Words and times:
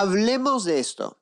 hablemos 0.00 0.64
de 0.64 0.78
esto. 0.78 1.20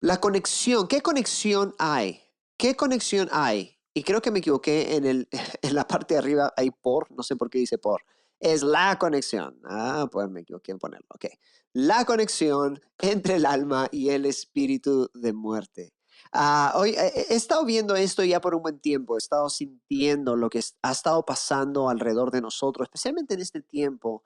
La 0.00 0.20
conexión, 0.20 0.88
¿qué 0.88 1.00
conexión 1.00 1.74
hay? 1.78 2.20
¿Qué 2.56 2.76
conexión 2.76 3.28
hay? 3.32 3.78
Y 3.94 4.02
creo 4.02 4.22
que 4.22 4.30
me 4.30 4.38
equivoqué 4.38 4.96
en, 4.96 5.04
el, 5.04 5.28
en 5.62 5.74
la 5.74 5.86
parte 5.86 6.14
de 6.14 6.18
arriba, 6.18 6.52
hay 6.56 6.70
por, 6.70 7.10
no 7.12 7.22
sé 7.22 7.36
por 7.36 7.50
qué 7.50 7.58
dice 7.58 7.78
por. 7.78 8.02
Es 8.40 8.62
la 8.62 8.98
conexión. 8.98 9.60
Ah, 9.64 10.08
pues 10.10 10.28
me 10.28 10.40
equivoqué 10.40 10.72
en 10.72 10.78
ponerlo. 10.78 11.06
Ok. 11.14 11.26
La 11.74 12.04
conexión 12.04 12.80
entre 12.98 13.36
el 13.36 13.46
alma 13.46 13.88
y 13.92 14.10
el 14.10 14.26
espíritu 14.26 15.08
de 15.14 15.32
muerte. 15.32 15.94
Ah, 16.32 16.72
hoy 16.76 16.94
he 16.96 17.34
estado 17.34 17.64
viendo 17.64 17.94
esto 17.94 18.24
ya 18.24 18.40
por 18.40 18.54
un 18.54 18.62
buen 18.62 18.80
tiempo, 18.80 19.16
he 19.16 19.18
estado 19.18 19.50
sintiendo 19.50 20.34
lo 20.34 20.48
que 20.48 20.60
ha 20.82 20.92
estado 20.92 21.24
pasando 21.24 21.88
alrededor 21.88 22.30
de 22.30 22.40
nosotros, 22.40 22.86
especialmente 22.86 23.34
en 23.34 23.40
este 23.40 23.60
tiempo 23.60 24.22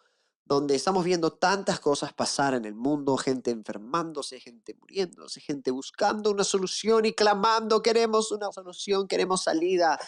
donde 0.46 0.76
estamos 0.76 1.04
viendo 1.04 1.32
tantas 1.32 1.80
cosas 1.80 2.12
pasar 2.14 2.54
en 2.54 2.64
el 2.64 2.74
mundo, 2.76 3.16
gente 3.16 3.50
enfermándose, 3.50 4.38
gente 4.38 4.74
muriéndose, 4.74 5.40
gente 5.40 5.72
buscando 5.72 6.30
una 6.30 6.45
solución 6.45 7.05
y 7.05 7.12
clamando, 7.12 7.82
queremos 7.82 8.30
una 8.30 8.52
solución, 8.52 9.09
queremos 9.09 9.42
salida. 9.42 9.98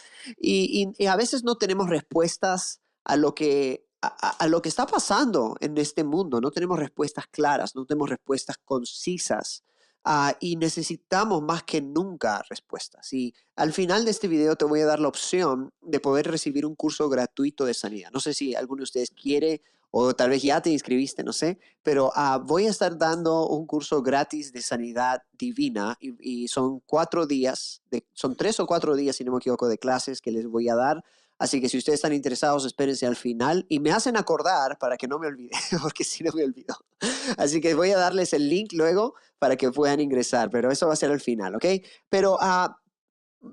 Y, 0.41 0.95
a 1.09 1.17
veces 1.17 1.43
no 1.43 1.57
tenemos 1.57 1.91
respuestas 1.91 2.81
a 3.05 3.17
lo 3.17 3.35
que 3.35 3.85
a, 4.01 4.47
lo 4.47 4.63
que 4.63 4.69
está 4.69 4.87
pasando 4.87 5.57
en 5.59 5.77
este 5.77 6.05
mundo. 6.05 6.41
No 6.41 6.53
tenemos 6.53 6.79
respuestas 6.79 7.27
claras, 7.27 7.75
no 7.75 7.85
tenemos 7.85 8.09
respuestas 8.09 8.59
concisas. 8.65 9.65
Ah, 10.05 10.37
y 10.39 10.55
necesitamos 10.55 11.43
más 11.43 11.65
que 11.65 11.83
nunca 11.83 12.45
respuestas. 12.49 13.13
Y 13.13 13.35
al 13.57 13.73
final 13.73 14.05
de 14.05 14.13
este 14.13 14.29
video 14.29 14.55
te 14.55 14.65
voy 14.65 14.81
a 14.81 14.87
dar 14.87 15.01
la 15.01 15.09
opción 15.09 15.73
de 15.81 15.99
poder 15.99 16.31
recibir 16.31 16.65
un 16.65 16.77
curso 16.77 17.09
gratuito 17.09 17.65
de 17.65 17.75
sanidad. 17.75 18.11
No 18.13 18.21
sé 18.21 18.35
si 18.35 18.55
alguno 18.55 18.81
de 18.81 18.85
ustedes 18.85 19.11
quiere 19.11 19.63
o 19.91 20.15
tal 20.15 20.31
vez 20.31 20.43
ya 20.43 20.61
te 20.61 20.71
inscribiste, 20.71 21.25
no 21.25 21.33
sé, 21.33 21.59
pero 21.83 22.13
ah, 22.15 22.39
voy 22.45 22.67
a 22.67 22.71
estar 22.71 22.99
dando 22.99 23.49
un 23.49 23.67
curso 23.67 24.03
gratis 24.03 24.53
de 24.53 24.63
sanidad 24.63 25.23
divina 25.33 25.97
y, 26.01 26.49
son 26.49 26.81
cuatro 26.81 27.27
días, 27.27 27.83
de, 27.91 28.07
son 28.13 28.37
tres 28.37 28.61
o 28.61 28.67
cuatro 28.67 28.95
días, 28.97 29.17
si 29.17 29.25
no 29.25 29.33
me 29.33 29.39
equivoco, 29.39 29.69
de 29.69 29.79
clases 29.79 30.21
que 30.21 30.31
les 30.31 30.47
voy 30.47 30.69
a 30.69 30.75
dar. 30.75 31.03
Así 31.39 31.61
que 31.61 31.69
si 31.69 31.79
ustedes 31.79 31.99
están 31.99 32.13
interesados, 32.13 32.65
espérense 32.65 33.07
al 33.07 33.15
final 33.15 33.65
y 33.69 33.79
me 33.79 33.93
hacen 33.93 34.17
acordar 34.17 34.77
para 34.79 34.97
que 34.97 35.07
no 35.07 35.19
me 35.19 35.29
olvide, 35.29 35.53
porque 35.83 36.05
si 36.05 36.25
no 36.25 36.33
me 36.33 36.45
olvido. 36.45 36.75
Así 37.37 37.61
que 37.61 37.75
voy 37.75 37.93
a 37.93 37.99
darles 37.99 38.33
el 38.33 38.49
link 38.49 38.73
luego 38.73 39.15
para 39.39 39.57
que 39.57 39.71
puedan 39.71 40.01
ingresar, 40.01 40.51
pero 40.51 40.71
eso 40.73 40.89
va 40.89 40.95
a 40.95 40.97
ser 40.97 41.13
al 41.13 41.21
final, 41.21 41.55
¿ok? 41.55 41.65
Pero 42.09 42.35
uh, 42.35 42.75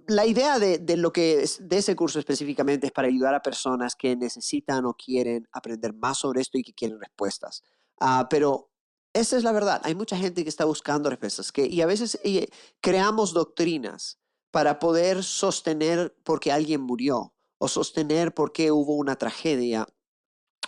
la 0.07 0.25
idea 0.25 0.59
de, 0.59 0.97
lo 0.97 1.13
que 1.13 1.47
de 1.59 1.77
ese 1.77 1.95
curso 1.95 2.19
específicamente 2.19 2.87
es 2.87 2.91
para 2.91 3.07
ayudar 3.07 3.35
a 3.35 3.41
personas 3.41 3.95
que 3.95 4.15
necesitan 4.15 4.85
o 4.85 4.95
quieren 4.95 5.47
aprender 5.51 5.93
más 5.93 6.19
sobre 6.19 6.41
esto 6.41 6.57
y 6.57 6.63
que 6.63 6.73
quieren 6.73 6.99
respuestas. 6.99 7.63
Ah, 7.99 8.27
pero 8.29 8.71
esa 9.13 9.37
es 9.37 9.43
la 9.43 9.51
verdad. 9.51 9.81
Hay 9.83 9.95
mucha 9.95 10.17
gente 10.17 10.43
que 10.43 10.49
está 10.49 10.65
buscando 10.65 11.09
respuestas 11.09 11.51
que, 11.51 11.65
y 11.65 11.81
a 11.81 11.85
veces 11.85 12.19
eh, 12.23 12.49
creamos 12.81 13.33
doctrinas 13.33 14.19
para 14.51 14.79
poder 14.79 15.23
sostener 15.23 16.15
porque 16.23 16.51
alguien 16.51 16.81
murió 16.81 17.33
o 17.57 17.67
sostener 17.67 18.33
porque 18.33 18.71
hubo 18.71 18.95
una 18.95 19.15
tragedia 19.17 19.87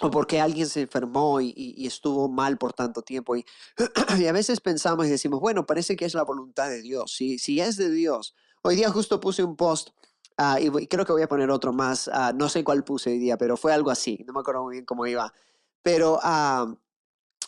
o 0.01 0.11
porque 0.11 0.39
alguien 0.39 0.67
se 0.67 0.81
enfermó 0.81 1.41
y, 1.41 1.85
estuvo 1.87 2.29
mal 2.29 2.57
por 2.57 2.73
tanto 2.73 3.01
tiempo. 3.01 3.35
Y, 3.35 3.45
y, 4.19 4.27
a 4.27 4.31
veces 4.31 4.61
pensamos 4.61 5.07
y 5.07 5.09
decimos, 5.09 5.39
bueno, 5.39 5.65
parece 5.65 5.95
que 5.95 6.05
es 6.05 6.13
la 6.13 6.23
voluntad 6.23 6.69
de 6.69 6.81
Dios. 6.81 7.13
Si, 7.15 7.39
si 7.39 7.59
es 7.59 7.77
de 7.77 7.89
Dios, 7.89 8.35
Hoy 8.61 8.75
día 8.75 8.89
justo 8.89 9.19
puse 9.19 9.43
un 9.43 9.55
post 9.55 9.89
ah, 10.37 10.59
y, 10.59 10.69
creo 10.87 11.05
que 11.05 11.11
voy 11.11 11.21
a 11.21 11.27
poner 11.27 11.49
otro 11.49 11.73
más. 11.73 12.09
Ah, 12.11 12.33
no 12.35 12.49
sé 12.49 12.63
cuál 12.63 12.83
puse 12.83 13.11
hoy 13.11 13.19
día, 13.19 13.37
pero 13.37 13.57
fue 13.57 13.73
algo 13.73 13.91
así. 13.91 14.23
No 14.27 14.33
me 14.33 14.39
acuerdo 14.39 14.63
muy 14.63 14.73
bien 14.73 14.85
cómo 14.85 15.05
iba. 15.05 15.33
Pero, 15.81 16.19
ah, 16.21 16.73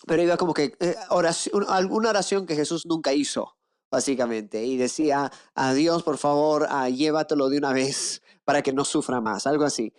pero 0.08 0.24
iba 0.24 0.38
como 0.38 0.54
que 0.54 0.76
eh, 0.80 0.96
oración, 1.10 1.66
alguna 1.68 2.10
oración 2.10 2.46
que 2.46 2.56
Jesús 2.56 2.86
nunca 2.86 3.14
hizo, 3.14 3.58
básicamente. 3.92 4.64
Y 4.66 4.78
decía, 4.78 5.32
a 5.56 5.74
Dios, 5.74 6.04
por 6.04 6.18
favor, 6.18 6.68
llévatelo 6.90 7.50
de 7.50 7.58
una 7.58 7.74
vez 7.74 8.22
para 8.46 8.62
que 8.62 8.74
no 8.74 8.86
sufra 8.86 9.22
más. 9.22 9.48
Algo 9.48 9.66
así. 9.66 9.94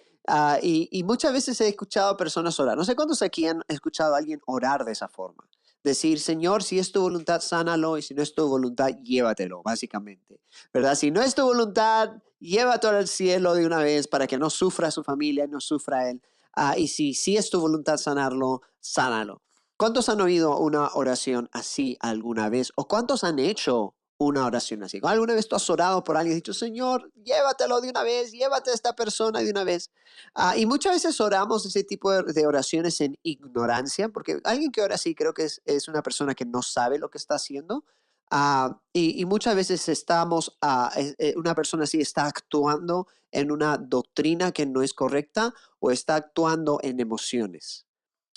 y, 0.63 0.89
y, 0.91 1.03
muchas 1.05 1.33
veces 1.33 1.61
he 1.61 1.69
escuchado 1.69 2.11
a 2.11 2.17
personas 2.17 2.59
orar. 2.61 2.77
No 2.77 2.85
sé 2.85 2.95
cuántos 2.97 3.23
aquí 3.23 3.47
han 3.47 3.63
escuchado 3.69 4.15
a 4.15 4.19
alguien 4.19 4.41
orar 4.47 4.85
de 4.85 4.93
esa 4.93 5.09
forma 5.09 5.49
decir, 5.83 6.21
Señor, 6.21 6.63
si 6.63 6.79
es 6.79 6.93
tu 6.93 7.01
voluntad, 7.01 7.41
sánalo, 7.41 7.99
y 7.99 8.03
si 8.03 8.15
no 8.15 8.23
es 8.23 8.35
tu 8.35 8.47
voluntad, 8.49 8.91
llévatelo, 9.03 9.63
básicamente. 9.63 10.41
¿Verdad? 10.73 10.95
Si 10.95 11.11
no 11.11 11.23
es 11.23 11.35
tu 11.35 11.43
voluntad, 11.43 12.23
llévatelo 12.39 12.99
al 12.99 13.09
cielo 13.09 13.55
de 13.55 13.67
una 13.67 13.79
vez 13.79 14.09
para 14.09 14.27
que 14.27 14.39
no 14.39 14.51
sufra 14.51 14.91
su 14.91 15.03
familia, 15.03 15.47
no 15.47 15.61
sufra 15.61 16.11
él. 16.11 16.23
Ah, 16.53 16.77
y 16.77 16.89
si, 16.89 17.15
si 17.15 17.37
es 17.37 17.51
tu 17.51 17.61
voluntad 17.61 17.97
sanarlo, 17.97 18.63
sánalo. 18.81 19.43
¿Cuántos 19.77 20.09
han 20.09 20.21
oído 20.21 20.59
una 20.59 20.91
oración 20.95 21.49
así 21.53 21.97
alguna 22.01 22.51
vez? 22.51 22.73
¿O 22.77 22.87
cuántos 22.87 23.25
han 23.25 23.39
hecho 23.39 23.95
una 24.21 24.45
oración 24.45 24.83
así. 24.83 25.01
¿Alguna 25.03 25.33
vez 25.33 25.49
tú 25.49 25.57
has 25.57 25.71
orado 25.71 26.05
por 26.05 26.19
alguien 26.19 26.33
y 26.33 26.37
dicho, 26.37 26.53
Señor, 26.53 27.11
llévatelo 27.25 27.81
de 27.81 27.89
una 27.89 28.03
vez, 28.03 28.33
llévate 28.33 28.71
a 28.71 28.75
esta 28.75 28.95
persona 28.95 29.41
de 29.41 29.51
una 29.51 29.65
vez? 29.65 29.91
Ah, 30.35 30.59
y 30.59 30.67
muchas 30.67 30.93
veces 30.93 31.19
oramos 31.23 31.65
ese 31.65 31.85
tipo 31.85 32.13
de, 32.13 32.47
oraciones 32.47 33.01
en 33.01 33.19
ignorancia, 33.23 34.11
porque 34.11 34.39
alguien 34.45 34.73
que 34.73 34.83
ora 34.83 34.97
así 34.97 35.15
creo 35.15 35.33
que 35.33 35.45
es, 35.45 35.89
una 35.89 36.03
persona 36.03 36.35
que 36.35 36.45
no 36.45 36.61
sabe 36.61 36.99
lo 36.99 37.09
que 37.09 37.17
está 37.17 37.37
haciendo. 37.37 37.87
Ah, 38.31 38.79
y, 38.93 39.25
muchas 39.25 39.57
veces 39.57 39.89
estamos, 39.89 40.59
uh, 40.63 41.39
una 41.39 41.55
persona 41.55 41.85
así 41.85 41.99
está 41.99 42.27
actuando 42.27 43.07
en 43.33 43.51
una 43.51 43.79
doctrina 43.79 44.53
que 44.53 44.67
no 44.67 44.83
es 44.83 44.93
correcta 44.93 45.55
o 45.79 45.91
está 45.91 46.17
actuando 46.17 46.79
en 46.83 47.01
emociones. 47.01 47.87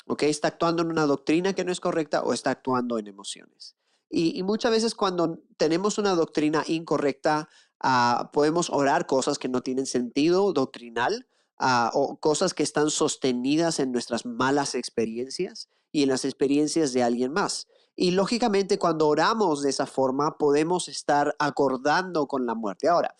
¿Ok? 0.07 0.23
Está 0.23 0.47
actuando 0.47 0.81
en 0.81 0.91
una 0.91 1.05
doctrina 1.05 1.51
que 1.53 1.65
no 1.65 1.73
es 1.73 1.81
correcta 1.81 2.23
o 2.23 2.31
está 2.31 2.51
actuando 2.51 2.97
en 2.97 3.07
emociones. 3.07 3.75
Y, 4.16 4.44
muchas 4.44 4.69
veces 4.69 4.94
cuando 4.94 5.40
tenemos 5.57 5.97
una 5.97 6.13
doctrina 6.13 6.63
incorrecta, 6.68 7.50
ah, 7.79 8.29
podemos 8.31 8.69
orar 8.69 9.07
cosas 9.07 9.40
que 9.40 9.50
no 9.50 9.63
tienen 9.63 9.88
sentido 9.88 10.53
doctrinal 10.53 11.28
ah, 11.57 11.90
o 11.96 12.18
cosas 12.18 12.53
que 12.53 12.62
están 12.62 12.91
sostenidas 12.91 13.79
en 13.79 13.91
nuestras 13.91 14.28
malas 14.28 14.75
experiencias 14.75 15.68
y 15.91 16.03
en 16.03 16.09
las 16.09 16.25
experiencias 16.25 16.94
de 16.94 17.01
alguien 17.01 17.34
más. 17.34 17.68
Y 17.96 18.12
lógicamente 18.12 18.78
cuando 18.78 19.07
oramos 19.07 19.63
de 19.63 19.72
esa 19.72 19.88
forma 19.88 20.38
podemos 20.38 20.90
estar 20.90 21.35
acordando 21.40 22.28
con 22.28 22.45
la 22.45 22.53
muerte. 22.53 22.90
Ahora, 22.90 23.16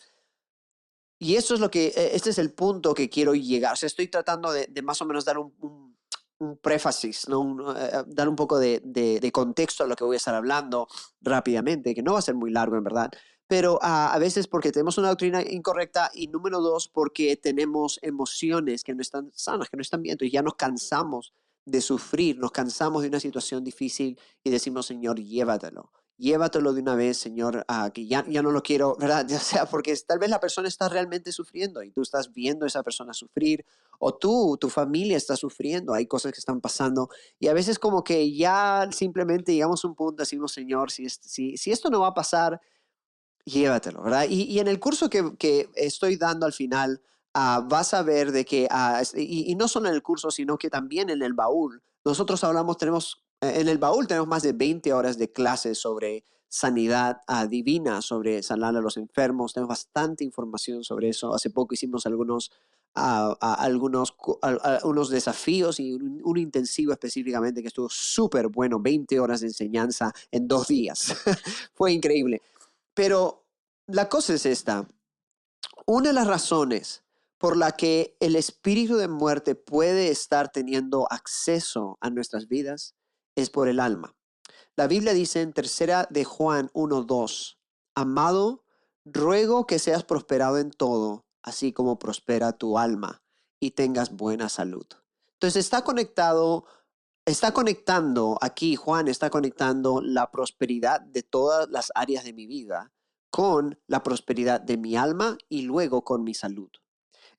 y 1.18 1.38
eso 1.38 1.56
es 1.56 1.60
lo 1.60 1.72
que, 1.72 1.88
e, 1.88 2.16
este 2.16 2.30
es 2.30 2.38
el 2.38 2.54
punto 2.54 2.94
que 2.94 3.10
quiero 3.10 3.34
llegar. 3.34 3.74
O 3.74 3.78
sea, 3.78 3.88
estoy 3.88 4.10
tratando 4.10 4.52
de, 4.52 4.70
más 4.84 5.02
o 5.02 5.06
menos 5.06 5.26
dar 5.26 5.40
un 5.40 5.54
un 5.60 5.93
préfasis, 6.62 7.28
¿no? 7.28 7.74
Eh, 7.76 7.90
eh, 7.94 8.04
dar 8.08 8.28
un 8.30 8.36
poco 8.36 8.60
de, 8.60 8.82
de, 8.84 9.32
contexto 9.32 9.84
a 9.84 9.88
lo 9.88 9.96
que 9.96 10.04
voy 10.04 10.16
a 10.16 10.18
estar 10.18 10.36
hablando 10.36 10.88
rápidamente, 11.22 11.96
que 11.96 12.04
no 12.04 12.14
va 12.14 12.20
a 12.20 12.24
ser 12.24 12.36
muy 12.36 12.52
largo 12.52 12.76
en 12.76 12.84
verdad, 12.84 13.12
pero 13.48 13.78
a 13.82 14.18
veces 14.20 14.48
porque 14.48 14.72
tenemos 14.72 14.98
una 14.98 15.10
doctrina 15.10 15.42
incorrecta 15.42 16.10
y 16.14 16.28
número 16.28 16.60
dos, 16.60 16.88
porque 16.88 17.36
tenemos 17.36 18.00
emociones 18.02 18.84
que 18.84 18.96
no 18.96 19.02
están 19.02 19.32
sanas, 19.34 19.70
que 19.70 19.78
no 19.78 19.82
están 19.82 20.02
bien, 20.02 20.18
y 20.20 20.32
ya 20.32 20.42
nos 20.42 20.56
cansamos 20.56 21.34
de 21.66 21.82
sufrir, 21.82 22.40
nos 22.40 22.52
cansamos 22.52 23.04
de 23.04 23.10
una 23.10 23.20
situación 23.20 23.64
difícil 23.64 24.20
y 24.44 24.50
decimos, 24.50 24.86
Señor, 24.88 25.20
llévatelo 25.20 25.92
llévatelo 26.24 26.74
de 26.74 26.82
una 26.82 26.96
vez, 26.96 27.18
Señor, 27.18 27.66
a 27.68 27.92
que 27.92 28.08
ya, 28.08 28.26
ya 28.30 28.42
no 28.42 28.52
lo 28.52 28.64
quiero, 28.64 28.96
¿verdad? 29.00 29.28
Ya 29.28 29.40
sea 29.40 29.66
porque 29.66 29.96
tal 30.08 30.20
vez 30.20 30.30
la 30.30 30.40
persona 30.40 30.68
está 30.68 30.88
realmente 30.88 31.32
sufriendo 31.32 31.84
y 31.84 31.92
tú 31.92 32.02
estás 32.02 32.32
viendo 32.32 32.66
a 32.66 32.68
esa 32.68 32.82
persona 32.82 33.14
sufrir, 33.14 33.66
o 34.00 34.16
tú, 34.16 34.58
tu 34.60 34.70
familia 34.70 35.18
está 35.18 35.36
sufriendo, 35.36 35.94
hay 35.94 36.08
cosas 36.08 36.32
que 36.32 36.40
están 36.40 36.62
pasando, 36.62 37.10
y 37.40 37.48
a 37.48 37.54
veces 37.54 37.78
como 37.78 38.04
que 38.04 38.34
ya 38.34 38.90
simplemente 38.92 39.54
llegamos 39.54 39.84
a 39.84 39.88
un 39.88 39.96
punto, 39.96 40.24
decimos, 40.24 40.54
Señor, 40.54 40.92
si, 40.92 41.10
si, 41.10 41.58
si 41.58 41.72
esto 41.72 41.90
no 41.90 42.00
va 42.00 42.08
a 42.08 42.14
pasar, 42.14 42.62
llévatelo, 43.46 44.02
¿verdad? 44.02 44.26
Y, 44.30 44.44
y 44.44 44.60
en 44.60 44.68
el 44.68 44.80
curso 44.80 45.10
que, 45.10 45.36
que, 45.38 45.70
estoy 45.76 46.16
dando 46.16 46.46
al 46.46 46.54
final, 46.54 47.02
uh, 47.36 47.68
vas 47.68 47.94
a 47.94 48.02
ver 48.02 48.32
de 48.32 48.46
que, 48.46 48.68
uh, 48.72 49.04
y, 49.18 49.52
y 49.52 49.56
no 49.56 49.68
solo 49.68 49.90
en 49.90 49.96
el 49.96 50.02
curso, 50.02 50.32
sino 50.32 50.58
que 50.58 50.70
también 50.70 51.10
en 51.10 51.22
el 51.22 51.34
baúl, 51.34 51.84
nosotros 52.06 52.44
hablamos, 52.44 52.78
tenemos 52.78 53.24
en 53.42 53.68
el 53.68 53.78
baúl 53.78 54.08
tenemos 54.08 54.28
más 54.28 54.44
de 54.44 54.54
20 54.54 54.94
horas 54.94 55.18
de 55.18 55.32
clases 55.32 55.80
sobre 55.80 56.26
sanidad 56.54 57.22
divina, 57.50 58.04
sobre 58.04 58.44
sanar 58.44 58.76
a 58.78 58.82
los 58.82 58.98
enfermos. 58.98 59.54
Tenemos 59.54 59.70
bastante 59.70 60.24
información 60.24 60.84
sobre 60.84 61.10
eso. 61.10 61.34
Hace 61.34 61.50
poco 61.50 61.74
hicimos 61.74 62.06
algunos, 62.06 62.52
ah, 62.94 63.36
ah, 63.42 63.56
algunos 63.56 64.16
unos 64.84 65.10
desafíos 65.10 65.80
y 65.80 65.94
un, 65.94 66.38
intensivo 66.38 66.92
específicamente 66.92 67.64
que 67.64 67.70
estuvo 67.70 67.90
súper 67.90 68.50
bueno. 68.50 68.80
20 68.80 69.20
horas 69.20 69.42
de 69.42 69.48
enseñanza 69.48 70.14
en 70.30 70.48
dos 70.48 70.68
días. 70.68 71.16
Fue 71.74 71.92
increíble. 71.92 72.44
Pero 72.94 73.48
la 73.88 74.08
cosa 74.08 74.36
es 74.36 74.46
esta. 74.46 74.88
Una 75.88 76.10
de 76.10 76.14
las 76.14 76.28
razones 76.28 77.04
por 77.40 77.58
la 77.58 77.72
que 77.72 78.16
el 78.20 78.36
espíritu 78.36 78.98
de 78.98 79.08
muerte 79.08 79.56
puede 79.56 80.10
estar 80.10 80.52
teniendo 80.52 81.12
acceso 81.12 81.98
a 82.00 82.12
nuestras 82.12 82.48
vidas 82.48 82.94
es 83.36 83.50
por 83.50 83.68
el 83.68 83.80
alma. 83.80 84.16
La 84.76 84.88
Biblia 84.88 85.14
dice 85.14 85.42
en 85.42 85.54
tercera 85.54 86.08
de 86.10 86.24
Juan 86.24 86.70
1.2, 86.74 87.58
Amado, 87.96 88.64
ruego 89.06 89.68
que 89.68 89.80
seas 89.80 90.04
prosperado 90.04 90.58
en 90.58 90.72
todo, 90.72 91.26
así 91.44 91.74
como 91.74 92.00
prospera 92.00 92.54
tu 92.54 92.78
alma 92.78 93.24
y 93.60 93.72
tengas 93.72 94.12
buena 94.12 94.50
salud. 94.50 94.86
Entonces 95.36 95.66
está 95.66 95.84
conectado 95.84 96.66
está 97.26 97.54
conectando, 97.54 98.38
aquí 98.42 98.76
Juan 98.76 99.08
está 99.08 99.30
conectando 99.30 100.02
la 100.02 100.30
prosperidad 100.32 101.02
de 101.02 101.24
todas 101.24 101.70
las 101.70 101.92
áreas 101.96 102.26
de 102.26 102.34
mi 102.34 102.48
vida 102.48 102.92
con 103.30 103.80
la 103.88 104.04
prosperidad 104.04 104.62
de 104.62 104.78
mi 104.78 104.96
alma 104.96 105.38
y 105.50 105.64
luego 105.64 106.04
con 106.04 106.24
mi 106.24 106.34
salud. 106.34 106.70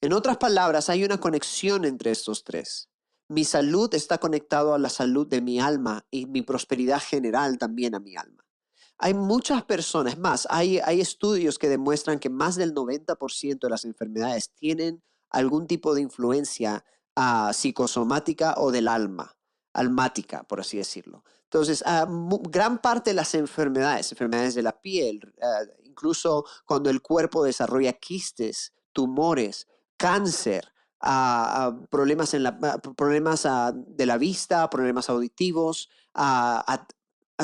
En 0.00 0.12
otras 0.12 0.38
palabras, 0.38 0.88
hay 0.88 1.05
una 1.05 1.20
conexión 1.20 1.85
entre 1.85 2.11
estos 2.11 2.44
tres. 2.44 2.88
Mi 3.29 3.44
salud 3.44 3.93
está 3.94 4.19
conectado 4.19 4.75
a 4.75 4.79
la 4.79 4.88
salud 4.88 5.26
de 5.26 5.41
mi 5.41 5.61
alma 5.61 6.06
y 6.11 6.26
mi 6.26 6.43
prosperidad 6.43 7.00
general 7.00 7.59
también 7.59 7.94
a 7.94 8.00
mi 8.00 8.17
alma. 8.17 8.44
Hay 8.99 9.15
muchas 9.15 9.65
personas, 9.65 10.19
más, 10.19 10.47
hay, 10.50 10.79
hay 10.79 11.00
estudios 11.00 11.59
que 11.59 11.69
demuestran 11.69 12.19
que 12.19 12.31
más 12.31 12.55
del 12.56 12.75
90% 12.75 13.59
de 13.61 13.71
las 13.71 13.85
enfermedades 13.85 14.53
tienen 14.55 15.03
algún 15.31 15.67
tipo 15.67 15.94
de 15.94 16.03
influencia 16.03 16.85
uh, 17.17 17.53
psicosomática 17.53 18.55
o 18.59 18.71
del 18.71 18.88
alma, 18.88 19.37
almática, 19.73 20.44
por 20.44 20.61
así 20.61 20.76
decirlo. 20.76 21.25
Entonces, 21.44 21.82
uh, 21.87 22.41
gran 22.49 22.79
parte 22.79 23.11
de 23.11 23.15
las 23.15 23.35
enfermedades, 23.35 24.12
enfermedades 24.12 24.55
de 24.55 24.62
la 24.62 24.81
piel, 24.81 25.35
uh, 25.38 25.67
incluso 25.85 26.44
cuando 26.65 26.91
el 26.91 27.03
cuerpo 27.03 27.43
desarrolla 27.43 27.94
quistes, 27.94 28.73
tumores, 28.93 29.67
cáncer, 29.97 30.74
problemas, 31.91 32.35
en 32.35 32.43
la, 32.45 32.59
problemas 32.97 33.47
de 33.75 34.06
la 34.06 34.19
vista, 34.19 34.71
problemas 34.71 35.11
auditivos, 35.11 35.91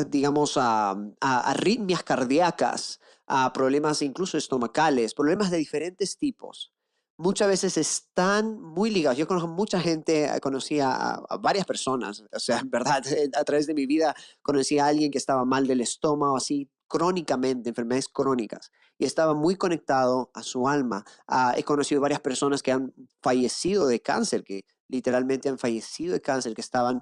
digamos, 0.09 0.55
a, 0.57 0.97
arritmias 1.21 2.03
cardíacas, 2.03 3.01
a 3.27 3.53
problemas 3.53 4.03
incluso 4.03 4.39
estomacales, 4.39 5.15
problemas 5.15 5.51
de 5.51 5.59
diferentes 5.59 6.17
tipos. 6.17 6.73
Muchas 7.17 7.49
veces 7.49 7.77
están 7.77 8.61
muy 8.63 8.91
ligados. 8.91 9.19
Yo 9.19 9.29
conozco 9.29 9.49
mucha 9.49 9.79
gente, 9.79 10.25
eh, 10.25 10.41
conocí 10.41 10.81
a, 10.81 11.17
a, 11.17 11.37
varias 11.37 11.67
personas, 11.67 12.25
o 12.33 12.41
sea, 12.41 12.59
en 12.61 12.71
verdad, 12.71 13.03
a 13.35 13.45
través 13.45 13.67
de 13.67 13.75
mi 13.75 13.85
vida 13.85 14.15
conocí 14.43 14.79
a 14.79 14.87
alguien 14.87 15.11
que 15.11 15.19
estaba 15.19 15.45
mal 15.45 15.67
del 15.67 15.83
estómago, 15.83 16.37
así 16.37 16.71
crónicamente, 16.91 17.69
enfermedades 17.69 18.09
crónicas 18.09 18.73
y 18.99 19.05
estaba 19.05 19.33
muy 19.33 19.55
conectado 19.55 20.31
a 20.35 20.43
su 20.43 20.67
alma. 20.69 21.05
Ah, 21.29 21.55
he 21.57 21.63
conocido 21.63 22.01
varias 22.01 22.21
personas 22.21 22.63
que 22.63 22.73
han 22.73 22.93
fallecido 23.23 23.87
de 23.87 24.03
cáncer, 24.03 24.43
que 24.43 24.65
literalmente 24.89 25.49
han 25.49 25.59
fallecido 25.59 26.15
de 26.15 26.21
cáncer, 26.21 26.53
que 26.53 26.61
estaban, 26.61 27.01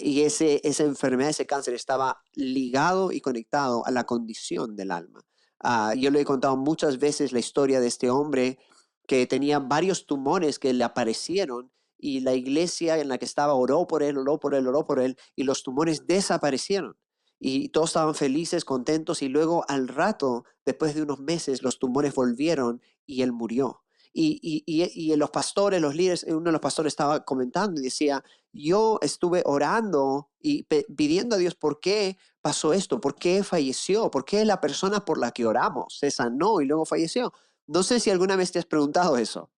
y 0.00 0.22
ese, 0.22 0.60
esa 0.64 0.82
enfermedad, 0.82 1.30
ese 1.30 1.46
cáncer 1.46 1.74
estaba 1.74 2.18
ligado 2.34 3.12
y 3.12 3.20
conectado 3.20 3.86
a 3.86 3.92
la 3.92 4.04
condición 4.04 4.74
del 4.74 4.90
alma. 4.90 5.20
Ah, 5.60 5.94
yo 5.96 6.10
le 6.10 6.20
he 6.20 6.24
contado 6.24 6.56
muchas 6.56 6.98
veces 6.98 7.32
la 7.32 7.38
historia 7.38 7.78
de 7.80 7.86
este 7.86 8.10
hombre 8.10 8.58
que 9.06 9.26
tenía 9.28 9.60
varios 9.60 10.04
tumores 10.04 10.58
que 10.58 10.72
le 10.72 10.82
aparecieron 10.82 11.70
y 11.96 12.20
la 12.20 12.34
iglesia 12.34 12.98
en 12.98 13.08
la 13.08 13.18
que 13.18 13.24
estaba 13.24 13.54
oró 13.54 13.86
por 13.86 14.02
él, 14.02 14.18
oró 14.18 14.40
por 14.40 14.54
él, 14.56 14.66
oró 14.66 14.84
por 14.84 14.98
él 14.98 15.16
y 15.36 15.44
los 15.44 15.62
tumores 15.62 16.06
desaparecieron 16.08 16.96
y 17.38 17.68
todos 17.68 17.90
estaban 17.90 18.14
felices, 18.14 18.64
contentos 18.64 19.22
y 19.22 19.28
luego 19.28 19.64
al 19.68 19.88
rato, 19.88 20.44
después 20.64 20.94
de 20.94 21.02
unos 21.02 21.20
meses, 21.20 21.62
los 21.62 21.78
tumores 21.78 22.14
volvieron 22.14 22.80
y 23.06 23.22
él 23.22 23.32
murió. 23.32 23.82
Y, 24.16 24.38
y, 24.42 24.62
y, 24.66 25.16
los 25.16 25.30
pastores, 25.30 25.80
los 25.80 25.96
líderes, 25.96 26.24
uno 26.28 26.44
de 26.44 26.52
los 26.52 26.60
pastores 26.60 26.92
estaba 26.92 27.24
comentando 27.24 27.80
y 27.80 27.84
decía, 27.84 28.22
yo 28.52 29.00
estuve 29.02 29.42
orando 29.44 30.30
y 30.40 30.62
pidiendo 30.62 31.34
a 31.34 31.38
Dios 31.38 31.56
por 31.56 31.80
qué 31.80 32.16
pasó 32.40 32.72
esto, 32.72 33.00
por 33.00 33.16
qué 33.16 33.42
falleció, 33.42 34.12
por 34.12 34.24
qué 34.24 34.44
la 34.44 34.60
persona 34.60 35.04
por 35.04 35.18
la 35.18 35.32
que 35.32 35.46
oramos 35.46 35.98
se 35.98 36.12
sanó 36.12 36.60
y 36.60 36.66
luego 36.66 36.84
falleció. 36.84 37.32
No 37.66 37.82
sé 37.82 37.98
si 37.98 38.10
alguna 38.10 38.36
vez 38.36 38.52
te 38.52 38.60
has 38.60 38.66
preguntado 38.66 39.16
eso. 39.16 39.50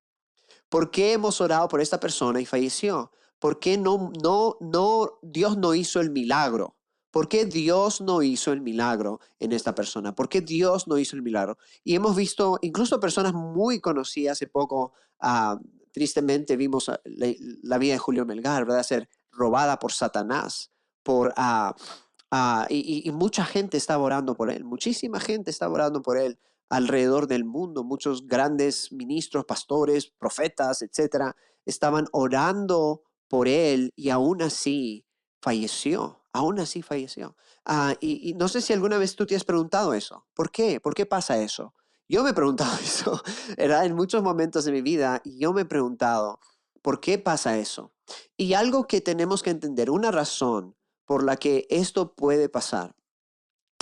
¿Por 0.70 0.90
qué 0.90 1.12
hemos 1.12 1.40
orado 1.42 1.68
por 1.68 1.82
esta 1.82 2.00
persona 2.00 2.40
y 2.40 2.46
falleció? 2.46 3.12
¿Por 3.38 3.60
qué 3.60 3.76
no, 3.76 4.10
no, 4.22 4.56
no, 4.60 5.18
Dios 5.22 5.58
no 5.58 5.74
hizo 5.74 6.00
el 6.00 6.10
milagro? 6.10 6.75
¿Por 7.16 7.28
qué 7.28 7.46
Dios 7.46 8.02
no 8.02 8.20
hizo 8.20 8.52
el 8.52 8.60
milagro 8.60 9.20
en 9.40 9.52
esta 9.52 9.74
persona? 9.74 10.14
¿Por 10.14 10.28
qué 10.28 10.42
Dios 10.42 10.86
no 10.86 10.98
hizo 10.98 11.16
el 11.16 11.22
milagro? 11.22 11.56
Y 11.82 11.94
hemos 11.94 12.14
visto 12.14 12.58
incluso 12.60 13.00
personas 13.00 13.32
muy 13.32 13.80
conocidas 13.80 14.32
hace 14.32 14.46
poco, 14.48 14.92
ah, 15.20 15.58
tristemente 15.92 16.58
vimos 16.58 16.90
la, 17.04 17.78
vida 17.78 17.94
de 17.94 17.98
Julio 17.98 18.26
Melgar, 18.26 18.66
¿verdad? 18.66 18.82
Ser 18.82 19.08
robada 19.32 19.78
por 19.78 19.92
Satanás, 19.92 20.70
por... 21.02 21.32
Uh, 21.38 21.72
y, 22.68 23.08
y, 23.08 23.10
mucha 23.12 23.46
gente 23.46 23.78
estaba 23.78 24.04
orando 24.04 24.34
por 24.34 24.50
él, 24.50 24.64
muchísima 24.64 25.18
gente 25.18 25.50
estaba 25.50 25.72
orando 25.72 26.02
por 26.02 26.18
él 26.18 26.38
alrededor 26.68 27.28
del 27.28 27.46
mundo, 27.46 27.82
muchos 27.82 28.26
grandes 28.26 28.92
ministros, 28.92 29.46
pastores, 29.46 30.12
profetas, 30.18 30.82
etcétera, 30.82 31.34
estaban 31.64 32.08
orando 32.12 33.04
por 33.26 33.48
él 33.48 33.94
y 33.96 34.10
aún 34.10 34.42
así 34.42 35.06
falleció 35.40 36.25
aún 36.36 36.60
así 36.60 36.82
falleció. 36.82 37.36
Ah, 37.64 37.94
y, 38.00 38.34
no 38.34 38.48
sé 38.48 38.60
si 38.60 38.72
alguna 38.72 38.98
vez 38.98 39.16
tú 39.16 39.26
te 39.26 39.34
has 39.36 39.44
preguntado 39.44 39.94
eso. 39.94 40.26
¿Por 40.34 40.50
qué? 40.50 40.80
¿Por 40.80 40.94
qué 40.94 41.06
pasa 41.06 41.38
eso? 41.42 41.74
Yo 42.08 42.22
me 42.22 42.30
he 42.30 42.34
preguntado 42.34 42.72
eso, 42.82 43.22
¿verdad? 43.56 43.86
En 43.86 43.94
muchos 43.94 44.22
momentos 44.22 44.64
de 44.64 44.72
mi 44.72 44.82
vida, 44.82 45.22
yo 45.24 45.52
me 45.52 45.62
he 45.62 45.64
preguntado, 45.64 46.40
¿por 46.82 47.00
qué 47.00 47.18
pasa 47.18 47.58
eso? 47.58 47.92
Y 48.36 48.52
algo 48.52 48.86
que 48.86 49.00
tenemos 49.00 49.42
que 49.42 49.50
entender, 49.50 49.90
una 49.90 50.10
razón 50.10 50.76
por 51.06 51.24
la 51.24 51.36
que 51.36 51.66
esto 51.70 52.14
puede 52.14 52.48
pasar, 52.48 52.94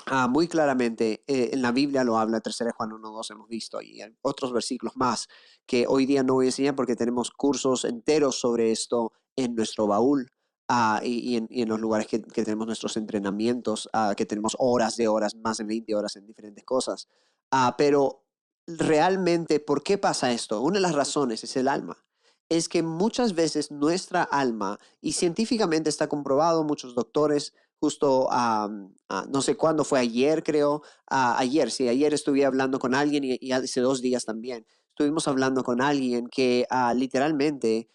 ah, 0.07 0.29
muy 0.29 0.47
claramente, 0.49 1.25
eh, 1.27 1.51
en 1.53 1.61
la 1.61 1.73
Biblia 1.73 2.05
lo 2.05 2.19
habla, 2.19 2.41
3 2.41 2.73
Juan 2.77 2.91
1.2 2.91 3.31
hemos 3.33 3.49
visto, 3.49 3.83
y 3.83 4.01
otros 4.23 4.53
versículos 4.53 4.97
más 4.97 5.29
que 5.67 5.87
hoy 5.89 6.07
día 6.07 6.23
no 6.23 6.35
voy 6.35 6.47
a 6.47 6.49
enseñar 6.49 6.77
porque 6.77 6.97
tenemos 6.97 7.31
cursos 7.31 7.85
enteros 7.85 8.39
sobre 8.39 8.71
esto 8.71 9.13
en 9.37 9.55
nuestro 9.55 9.87
baúl. 9.87 10.31
Ah, 10.69 11.01
y, 11.05 11.37
en, 11.37 11.69
los 11.69 11.79
lugares 11.79 12.07
que, 12.07 12.19
tenemos 12.21 12.67
nuestros 12.67 12.97
entrenamientos, 12.97 13.89
ah, 13.93 14.15
que 14.17 14.25
tenemos 14.25 14.57
horas 14.59 14.97
de 14.97 15.09
horas, 15.09 15.35
más 15.35 15.59
de 15.59 15.65
20 15.65 15.95
horas 15.95 16.17
en 16.17 16.27
diferentes 16.27 16.65
cosas. 16.65 17.09
Ah, 17.51 17.75
pero 17.77 18.25
realmente, 18.67 19.61
¿por 19.61 19.83
qué 19.83 19.99
pasa 19.99 20.33
esto? 20.33 20.63
Una 20.63 20.77
de 20.77 20.81
las 20.81 20.95
razones 20.95 21.45
es 21.45 21.57
el 21.57 21.69
alma. 21.69 22.03
Es 22.49 22.69
que 22.69 22.83
muchas 22.83 23.35
veces 23.35 23.71
nuestra 23.71 24.23
alma, 24.23 24.79
y 25.01 25.13
científicamente 25.13 25.91
está 25.91 26.09
comprobado, 26.09 26.65
muchos 26.65 26.95
doctores, 26.95 27.53
justo 27.81 28.29
no 28.31 29.43
sé 29.43 29.57
cuándo 29.57 29.85
fue 29.85 30.01
ayer, 30.01 30.43
creo, 30.43 30.83
ayer, 31.07 31.71
sí, 31.71 31.89
ayer 31.89 32.15
estuve 32.15 32.45
hablando 32.45 32.79
con 32.79 32.95
alguien 32.95 33.25
y, 33.25 33.53
hace 33.53 33.81
dos 33.81 34.01
días 34.01 34.25
también, 34.25 34.67
estuvimos 34.91 35.29
hablando 35.29 35.63
con 35.65 35.83
alguien 35.83 36.29
que 36.29 36.67
literalmente 36.95 37.91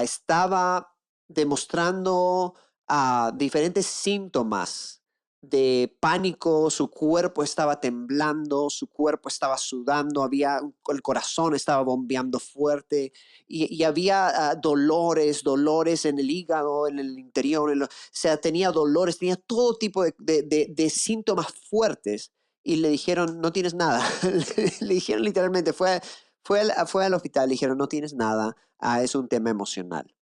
estaba 0.00 0.91
demostrando 1.34 2.54
uh, 2.88 3.36
diferentes 3.36 3.86
síntomas 3.86 5.02
de 5.42 5.96
pánico, 5.98 6.70
su 6.70 6.88
cuerpo 6.88 7.42
estaba 7.42 7.80
temblando, 7.80 8.70
su 8.70 8.86
cuerpo 8.86 9.28
estaba 9.28 9.58
sudando, 9.58 10.22
había, 10.22 10.60
el 10.88 11.02
corazón 11.02 11.56
estaba 11.56 11.82
bombeando 11.82 12.38
fuerte 12.38 13.12
y, 13.48 13.82
había 13.82 14.50
ah, 14.50 14.54
dolores, 14.54 15.42
dolores 15.42 16.04
en 16.06 16.20
el 16.20 16.30
hígado, 16.30 16.86
en 16.86 17.00
el 17.00 17.18
interior, 17.18 17.70
o 17.70 17.88
sea, 18.12 18.36
tenía 18.36 18.70
dolores, 18.70 19.18
tenía 19.18 19.34
todo 19.34 19.74
tipo 19.76 20.04
de, 20.04 20.12
de, 20.18 20.90
síntomas 20.90 21.52
fuertes 21.68 22.30
y 22.62 22.76
le 22.76 22.88
dijeron, 22.90 23.40
no 23.40 23.52
tienes 23.52 23.74
nada, 23.74 24.00
le 24.80 24.94
dijeron 24.94 25.24
literalmente, 25.24 25.72
fue, 25.72 26.00
fue, 26.44 26.60
al, 26.60 26.86
fue 26.86 27.04
al 27.04 27.14
hospital, 27.14 27.48
le 27.48 27.54
dijeron, 27.54 27.76
no 27.76 27.88
tienes 27.88 28.14
nada, 28.14 28.56
ah, 28.78 29.02
es 29.02 29.16
un 29.16 29.26
tema 29.26 29.50
emocional. 29.50 30.14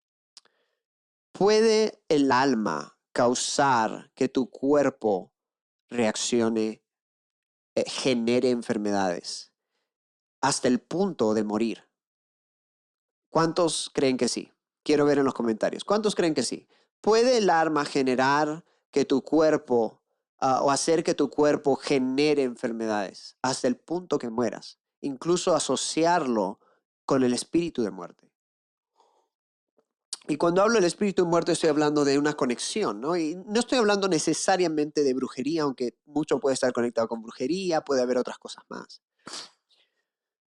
¿Puede 1.40 2.04
el 2.10 2.34
alma 2.34 3.00
causar 3.14 4.12
que 4.14 4.28
tu 4.28 4.50
cuerpo 4.50 5.32
reaccione, 5.88 6.84
eh, 7.76 7.86
genere 7.88 8.50
enfermedades 8.50 9.54
hasta 10.42 10.68
el 10.68 10.82
punto 10.82 11.34
de 11.34 11.46
morir? 11.46 11.88
¿Cuántos 13.30 13.90
creen 13.94 14.18
que 14.18 14.28
sí? 14.28 14.52
Quiero 14.84 15.06
ver 15.06 15.20
en 15.20 15.24
los 15.24 15.34
comentarios. 15.34 15.86
¿Cuántos 15.86 16.14
creen 16.14 16.34
que 16.34 16.44
sí? 16.44 16.68
¿Puede 17.00 17.38
el 17.38 17.50
alma 17.50 17.86
generar 17.86 18.66
que 18.92 19.06
tu 19.06 19.22
cuerpo 19.22 20.02
ah, 20.42 20.62
o 20.62 20.72
hacer 20.72 21.06
que 21.06 21.16
tu 21.16 21.30
cuerpo 21.30 21.78
genere 21.78 22.44
enfermedades 22.44 23.38
hasta 23.42 23.70
el 23.70 23.78
punto 23.78 24.20
que 24.20 24.30
mueras? 24.30 24.78
Incluso 25.00 25.56
asociarlo 25.56 26.60
con 27.06 27.24
el 27.24 27.32
espíritu 27.32 27.82
de 27.82 27.92
muerte. 27.92 28.29
Y 30.30 30.38
cuando 30.38 30.62
hablo 30.62 30.76
del 30.76 30.84
espíritu 30.84 31.26
muerto 31.26 31.52
estoy 31.52 31.72
hablando 31.72 32.06
de 32.06 32.20
una 32.20 32.36
conexión, 32.36 33.02
¿no? 33.02 33.18
Y 33.18 33.36
no 33.48 33.60
estoy 33.60 33.80
hablando 33.80 34.08
necesariamente 34.08 35.04
de 35.04 35.16
brujería, 35.16 35.64
aunque 35.64 35.98
mucho 36.06 36.40
puede 36.40 36.54
estar 36.54 36.72
conectado 36.72 37.08
con 37.08 37.24
brujería, 37.24 37.82
puede 37.82 38.04
haber 38.04 38.20
otras 38.20 38.38
cosas 38.38 38.64
más. 38.70 39.02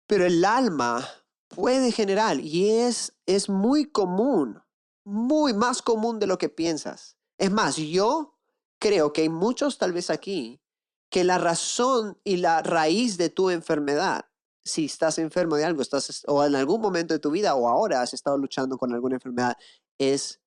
Pero 0.05 0.27
el 0.27 0.45
alma 0.45 1.09
puede 1.47 1.91
generar, 1.91 2.39
y 2.39 2.69
es, 2.69 3.13
es 3.25 3.49
muy 3.49 3.85
común, 3.85 4.61
muy 5.03 5.55
más 5.55 5.81
común 5.81 6.19
de 6.19 6.27
lo 6.27 6.37
que 6.37 6.49
piensas. 6.49 7.17
Es 7.39 7.49
más, 7.49 7.77
yo 7.77 8.37
creo 8.77 9.13
que 9.13 9.21
hay 9.21 9.29
muchos 9.29 9.79
tal 9.79 9.93
vez 9.93 10.11
aquí 10.11 10.61
que 11.09 11.23
la 11.23 11.39
razón 11.39 12.19
y 12.23 12.37
la 12.37 12.61
raíz 12.61 13.17
de 13.17 13.29
tu 13.29 13.49
enfermedad 13.49 14.30
si 14.63 14.85
estás 14.85 15.17
enfermo 15.17 15.55
de 15.55 15.65
algo, 15.65 15.81
estás, 15.81 16.23
o 16.27 16.43
en 16.43 16.55
algún 16.55 16.81
momento 16.81 17.13
de 17.13 17.19
tu 17.19 17.31
vida 17.31 17.55
o 17.55 17.67
ahora 17.67 18.01
has 18.01 18.13
estado 18.13 18.37
luchando 18.37 18.77
con 18.77 18.93
alguna 18.93 19.15
enfermedad, 19.15 19.57
es 19.97 20.39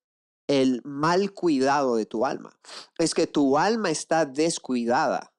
el 0.46 0.82
mal 0.84 1.32
cuidado 1.32 1.96
de 1.96 2.06
tu 2.06 2.26
alma. 2.26 2.58
Es 2.98 3.14
que 3.14 3.26
tu 3.26 3.58
alma 3.58 3.90
está 3.90 4.24
descuidada. 4.24 5.32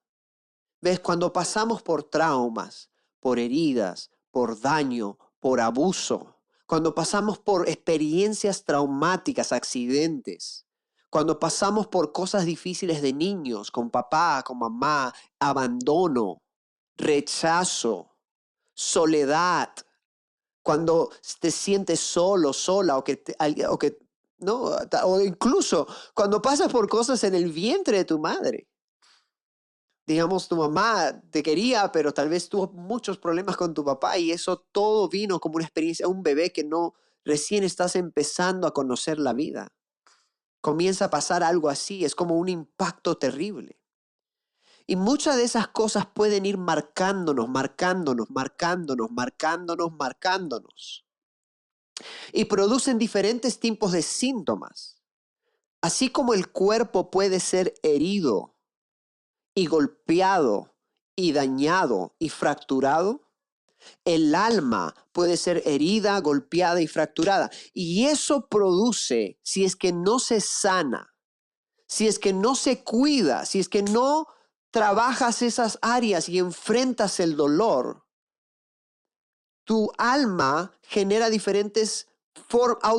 ¿Ves? 0.80 1.00
Cuando 1.00 1.32
pasamos 1.32 1.82
por 1.82 2.04
traumas, 2.04 2.90
por 3.20 3.38
heridas, 3.38 4.10
por 4.30 4.60
daño, 4.60 5.18
por 5.40 5.60
abuso, 5.60 6.36
cuando 6.66 6.94
pasamos 6.94 7.38
por 7.38 7.68
experiencias 7.68 8.64
traumáticas, 8.64 9.52
accidentes, 9.52 10.66
cuando 11.08 11.38
pasamos 11.38 11.86
por 11.86 12.12
cosas 12.12 12.44
difíciles 12.44 13.00
de 13.00 13.12
niños, 13.12 13.70
con 13.70 13.90
papá, 13.90 14.42
con 14.44 14.58
mamá, 14.58 15.14
abandono, 15.38 16.42
rechazo, 16.96 18.15
soledad, 18.76 19.72
cuando 20.62 21.10
te 21.40 21.50
sientes 21.50 21.98
solo, 21.98 22.52
sola, 22.52 22.98
o 22.98 23.04
que, 23.04 23.22
o 23.68 23.78
que 23.78 23.98
no, 24.38 24.76
o 25.04 25.20
incluso 25.20 25.86
cuando 26.14 26.42
pasas 26.42 26.70
por 26.70 26.88
cosas 26.88 27.24
en 27.24 27.34
el 27.34 27.50
vientre 27.50 27.98
de 27.98 28.04
tu 28.04 28.18
madre. 28.18 28.68
Digamos, 30.06 30.46
tu 30.46 30.56
mamá 30.56 31.20
te 31.30 31.42
quería, 31.42 31.90
pero 31.90 32.12
tal 32.12 32.28
vez 32.28 32.48
tuvo 32.48 32.68
muchos 32.72 33.18
problemas 33.18 33.56
con 33.56 33.74
tu 33.74 33.84
papá 33.84 34.18
y 34.18 34.30
eso 34.30 34.58
todo 34.70 35.08
vino 35.08 35.40
como 35.40 35.56
una 35.56 35.64
experiencia, 35.64 36.06
un 36.06 36.22
bebé 36.22 36.52
que 36.52 36.62
no 36.62 36.94
recién 37.24 37.64
estás 37.64 37.96
empezando 37.96 38.68
a 38.68 38.72
conocer 38.74 39.18
la 39.18 39.32
vida. 39.32 39.72
Comienza 40.60 41.06
a 41.06 41.10
pasar 41.10 41.42
algo 41.42 41.68
así, 41.68 42.04
es 42.04 42.14
como 42.14 42.36
un 42.36 42.48
impacto 42.48 43.16
terrible. 43.16 43.80
Y 44.86 44.96
muchas 44.96 45.36
de 45.36 45.44
esas 45.44 45.68
cosas 45.68 46.06
pueden 46.06 46.46
ir 46.46 46.58
marcándonos, 46.58 47.48
marcándonos, 47.48 48.30
marcándonos, 48.30 49.10
marcándonos, 49.10 49.92
marcándonos. 49.92 51.06
Y 52.32 52.44
producen 52.44 52.98
diferentes 52.98 53.58
tipos 53.58 53.92
de 53.92 54.02
síntomas. 54.02 55.02
Así 55.80 56.10
como 56.10 56.34
el 56.34 56.50
cuerpo 56.50 57.10
puede 57.10 57.40
ser 57.40 57.74
herido 57.82 58.56
y 59.54 59.66
golpeado 59.66 60.76
y 61.16 61.32
dañado 61.32 62.14
y 62.18 62.28
fracturado, 62.28 63.26
el 64.04 64.34
alma 64.34 64.94
puede 65.12 65.36
ser 65.36 65.62
herida, 65.64 66.20
golpeada 66.20 66.80
y 66.80 66.86
fracturada. 66.86 67.50
Y 67.72 68.06
eso 68.06 68.48
produce, 68.48 69.38
si 69.42 69.64
es 69.64 69.76
que 69.76 69.92
no 69.92 70.18
se 70.18 70.40
sana, 70.40 71.14
si 71.86 72.06
es 72.06 72.18
que 72.18 72.32
no 72.32 72.54
se 72.54 72.82
cuida, 72.82 73.46
si 73.46 73.60
es 73.60 73.68
que 73.68 73.82
no 73.82 74.26
trabajas 74.76 75.40
esas 75.40 75.78
áreas 75.80 76.28
y 76.28 76.38
enfrentas 76.38 77.18
el 77.18 77.34
dolor, 77.34 78.04
tu 79.64 79.90
alma 79.96 80.70
genera 80.82 81.30
diferentes 81.30 82.08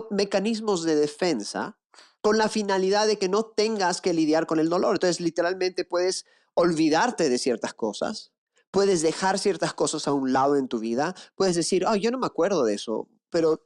mecanismos 0.10 0.82
de 0.82 0.96
defensa 0.96 1.78
con 2.20 2.40
la 2.40 2.50
finalidad 2.50 3.06
de 3.06 3.20
que 3.20 3.30
no 3.30 3.46
tengas 3.46 4.02
que 4.02 4.16
lidiar 4.16 4.48
con 4.48 4.58
el 4.58 4.70
dolor. 4.70 4.96
Entonces, 4.96 5.22
literalmente 5.22 5.86
puedes 5.86 6.26
olvidarte 6.56 7.30
de 7.30 7.38
ciertas 7.38 7.76
cosas, 7.76 8.32
puedes 8.72 9.04
dejar 9.04 9.38
ciertas 9.38 9.76
cosas 9.76 10.08
a 10.08 10.14
un 10.14 10.34
lado 10.34 10.56
en 10.56 10.68
tu 10.68 10.80
vida, 10.80 11.14
puedes 11.36 11.56
decir, 11.56 11.86
oh, 11.86 11.96
yo 11.96 12.10
no 12.10 12.18
me 12.18 12.26
acuerdo 12.26 12.66
de 12.66 12.74
eso, 12.74 13.08
pero 13.30 13.64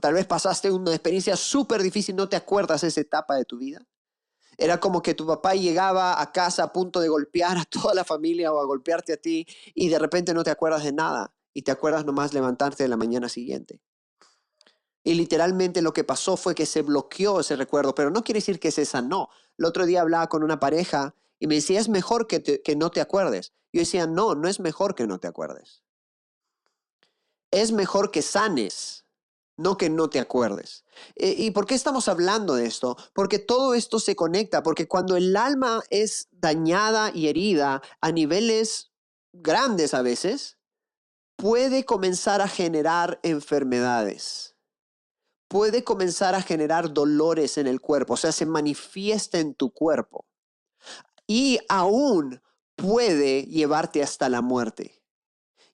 tal 0.00 0.14
vez 0.14 0.26
pasaste 0.26 0.70
una 0.70 0.92
experiencia 0.92 1.34
súper 1.36 1.82
difícil, 1.82 2.14
no 2.14 2.28
te 2.28 2.36
acuerdas 2.36 2.82
de 2.82 2.86
esa 2.86 3.00
etapa 3.00 3.34
de 3.34 3.44
tu 3.44 3.58
vida. 3.58 3.84
Era 4.58 4.80
como 4.80 5.02
que 5.02 5.14
tu 5.14 5.26
papá 5.26 5.54
llegaba 5.54 6.20
a 6.20 6.32
casa 6.32 6.64
a 6.64 6.72
punto 6.72 7.00
de 7.00 7.08
golpear 7.08 7.56
a 7.58 7.64
toda 7.64 7.94
la 7.94 8.04
familia 8.04 8.52
o 8.52 8.60
a 8.60 8.64
golpearte 8.64 9.14
a 9.14 9.16
ti 9.16 9.46
y 9.74 9.88
de 9.88 9.98
repente 9.98 10.34
no 10.34 10.44
te 10.44 10.50
acuerdas 10.50 10.84
de 10.84 10.92
nada 10.92 11.34
y 11.54 11.62
te 11.62 11.70
acuerdas 11.70 12.04
nomás 12.04 12.32
levantarte 12.32 12.82
de 12.82 12.88
la 12.88 12.96
mañana 12.96 13.28
siguiente. 13.28 13.80
Y 15.04 15.14
literalmente 15.14 15.82
lo 15.82 15.92
que 15.92 16.04
pasó 16.04 16.36
fue 16.36 16.54
que 16.54 16.66
se 16.66 16.82
bloqueó 16.82 17.40
ese 17.40 17.56
recuerdo, 17.56 17.94
pero 17.94 18.10
no 18.10 18.22
quiere 18.22 18.38
decir 18.38 18.60
que 18.60 18.70
se 18.70 18.84
sanó. 18.84 19.28
El 19.58 19.64
otro 19.64 19.84
día 19.84 20.00
hablaba 20.00 20.28
con 20.28 20.44
una 20.44 20.60
pareja 20.60 21.14
y 21.40 21.48
me 21.48 21.56
decía, 21.56 21.80
es 21.80 21.88
mejor 21.88 22.28
que, 22.28 22.42
que 22.42 22.76
no 22.76 22.90
te 22.90 23.00
acuerdes. 23.00 23.52
Yo 23.72 23.80
decía, 23.80 24.06
no, 24.06 24.34
no 24.34 24.48
es 24.48 24.60
mejor 24.60 24.94
que 24.94 25.06
no 25.06 25.18
te 25.18 25.26
acuerdes. 25.26 25.82
Es 27.50 27.72
mejor 27.72 28.12
que 28.12 28.22
sanes 28.22 29.01
no 29.62 29.76
que 29.76 29.88
no 29.88 30.10
te 30.10 30.18
acuerdes. 30.18 30.84
Eh, 31.16 31.34
¿Y 31.38 31.52
por 31.52 31.66
qué 31.66 31.74
estamos 31.74 32.08
hablando 32.08 32.54
de 32.54 32.66
esto? 32.66 32.96
Porque 33.14 33.38
todo 33.38 33.74
esto 33.74 33.98
se 33.98 34.16
conecta, 34.16 34.62
porque 34.62 34.88
cuando 34.88 35.16
el 35.16 35.36
alma 35.36 35.82
es 35.90 36.28
dañada 36.32 37.10
y 37.14 37.28
herida 37.28 37.82
a 38.00 38.12
niveles 38.12 38.90
grandes 39.32 39.94
a 39.94 40.02
veces, 40.02 40.58
puede 41.36 41.84
comenzar 41.84 42.40
a 42.40 42.48
generar 42.48 43.20
enfermedades, 43.22 44.56
puede 45.48 45.84
comenzar 45.84 46.34
a 46.34 46.42
generar 46.42 46.92
dolores 46.92 47.58
en 47.58 47.66
el 47.66 47.80
cuerpo, 47.80 48.14
o 48.14 48.16
sea, 48.16 48.32
se 48.32 48.46
manifiesta 48.46 49.38
en 49.38 49.54
tu 49.54 49.70
cuerpo 49.72 50.26
y 51.26 51.58
aún 51.68 52.42
puede 52.76 53.44
llevarte 53.44 54.02
hasta 54.02 54.28
la 54.28 54.40
muerte. 54.40 55.01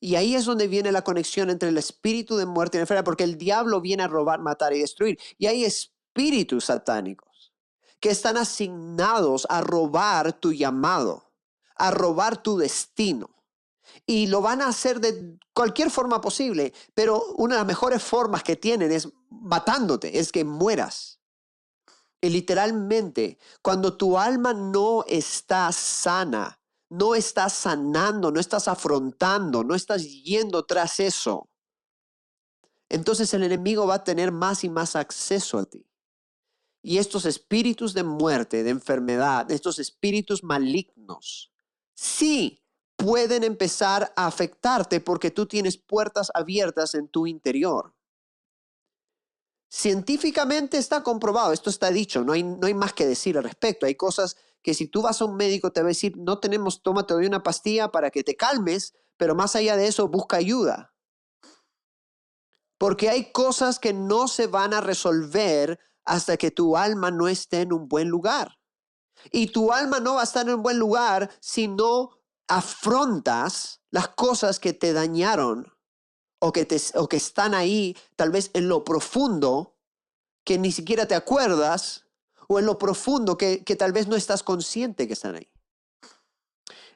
Y 0.01 0.15
ahí 0.15 0.35
es 0.35 0.45
donde 0.45 0.69
viene 0.69 0.93
la 0.93 1.03
conexión 1.03 1.51
entre 1.51 1.71
el 1.71 1.79
espíritu 1.79 2.37
de 2.37 2.47
muerte 2.47 2.79
y 2.79 2.81
enfermedad, 2.81 3.05
porque 3.05 3.25
el 3.25 3.37
diablo 3.37 3.81
viene 3.81 4.05
a 4.05 4.09
robar, 4.09 4.41
matar 4.41 4.73
y 4.73 4.81
destruir. 4.81 5.19
Y 5.39 5.47
hay 5.47 5.65
espíritus 5.65 6.67
satánicos 6.67 7.53
que 8.01 8.11
están 8.11 8.37
asignados 8.37 9.47
a 9.51 9.61
robar 9.61 10.33
tu 10.35 10.53
llamado, 10.53 11.33
a 11.75 11.91
robar 11.91 12.43
tu 12.43 12.57
destino. 12.59 13.31
Y 14.07 14.27
lo 14.27 14.41
van 14.41 14.63
a 14.63 14.69
hacer 14.69 15.01
de 15.01 15.39
cualquier 15.53 15.91
forma 15.91 16.21
posible, 16.21 16.73
pero 16.95 17.25
una 17.37 17.55
de 17.55 17.61
las 17.61 17.67
mejores 17.67 18.03
formas 18.03 18.43
que 18.43 18.55
tienen 18.55 18.93
es 18.93 19.09
matándote, 19.31 20.19
es 20.19 20.31
que 20.31 20.45
mueras. 20.45 21.21
Y 22.21 22.31
literalmente, 22.31 23.39
cuando 23.63 23.97
tu 23.97 24.19
alma 24.19 24.53
no 24.53 25.05
está 25.07 25.73
sana, 25.73 26.61
no 26.91 27.15
estás 27.15 27.53
sanando, 27.53 28.31
no 28.31 28.41
estás 28.41 28.69
afrontando, 28.69 29.65
no 29.65 29.75
estás 29.75 30.05
yendo 30.05 30.65
tras 30.65 31.01
eso, 31.01 31.49
entonces 32.89 33.33
el 33.35 33.43
enemigo 33.43 33.87
va 33.87 33.97
a 33.97 34.05
tener 34.05 34.33
más 34.33 34.65
y 34.65 34.69
más 34.69 34.97
acceso 34.97 35.59
a 35.59 35.65
ti. 35.65 35.85
Y 36.83 36.99
estos 36.99 37.27
espíritus 37.27 37.93
de 37.93 38.03
muerte, 38.03 38.63
de 38.63 38.71
enfermedad, 38.71 39.51
estos 39.51 39.79
espíritus 39.79 40.43
malignos, 40.43 41.53
sí 41.95 42.65
pueden 42.97 43.45
empezar 43.45 44.13
a 44.17 44.27
afectarte 44.27 45.01
porque 45.01 45.31
tú 45.31 45.47
tienes 45.47 45.77
puertas 45.77 46.31
abiertas 46.35 46.95
en 46.95 47.09
tu 47.09 47.27
interior. 47.27 47.95
Científicamente 49.71 50.79
está 50.79 51.03
comprobado, 51.03 51.53
esto 51.53 51.69
está 51.69 51.91
dicho, 51.91 52.25
no 52.25 52.33
hay, 52.33 52.43
no 52.43 52.67
hay 52.67 52.75
más 52.75 52.95
que 52.95 53.07
decir 53.07 53.37
al 53.37 53.45
respecto. 53.45 53.85
Hay 53.85 53.97
cosas 53.97 54.37
que 54.63 54.75
si 54.75 54.87
tú 54.87 55.03
vas 55.03 55.21
a 55.21 55.25
un 55.25 55.37
médico 55.37 55.73
te 55.73 55.81
va 55.81 55.87
a 55.87 55.89
decir, 55.89 56.17
no 56.17 56.41
tenemos, 56.41 56.83
tómate 56.83 57.15
hoy 57.15 57.27
una 57.27 57.43
pastilla 57.43 57.91
para 57.91 58.11
que 58.11 58.25
te 58.25 58.37
calmes, 58.37 58.95
pero 59.17 59.35
más 59.35 59.57
allá 59.57 59.77
de 59.77 59.87
eso, 59.87 60.09
busca 60.09 60.37
ayuda. 60.37 60.95
Porque 62.79 63.11
hay 63.11 63.33
cosas 63.33 63.79
que 63.79 63.93
no 63.93 64.29
se 64.29 64.47
van 64.47 64.73
a 64.73 64.81
resolver 64.81 65.81
hasta 66.05 66.37
que 66.37 66.51
tu 66.51 66.77
alma 66.77 67.11
no 67.11 67.29
esté 67.29 67.63
en 67.63 67.73
un 67.73 67.89
buen 67.89 68.09
lugar. 68.09 68.59
Y 69.33 69.49
tu 69.49 69.73
alma 69.73 70.01
no 70.01 70.15
va 70.15 70.21
a 70.21 70.25
estar 70.25 70.47
en 70.47 70.55
un 70.55 70.63
buen 70.63 70.79
lugar 70.79 71.31
si 71.41 71.69
no 71.69 72.11
afrontas 72.47 73.83
las 73.91 74.09
cosas 74.09 74.59
que 74.61 74.73
te 74.73 74.93
dañaron 74.93 75.73
o 76.41 76.53
que, 76.53 76.65
te, 76.65 76.81
o 76.95 77.09
que 77.09 77.17
están 77.17 77.55
ahí, 77.55 77.97
tal 78.17 78.31
vez 78.31 78.51
en 78.55 78.69
lo 78.69 78.85
profundo, 78.85 79.77
que 80.45 80.57
ni 80.59 80.73
siquiera 80.73 81.07
te 81.07 81.15
acuerdas, 81.15 82.07
o 82.49 82.59
en 82.59 82.67
lo 82.67 82.79
profundo 82.79 83.39
que, 83.39 83.63
tal 83.79 83.93
vez 83.93 84.09
no 84.09 84.17
estás 84.17 84.43
consciente 84.43 85.07
que 85.07 85.13
están 85.13 85.37
ahí. 85.37 85.49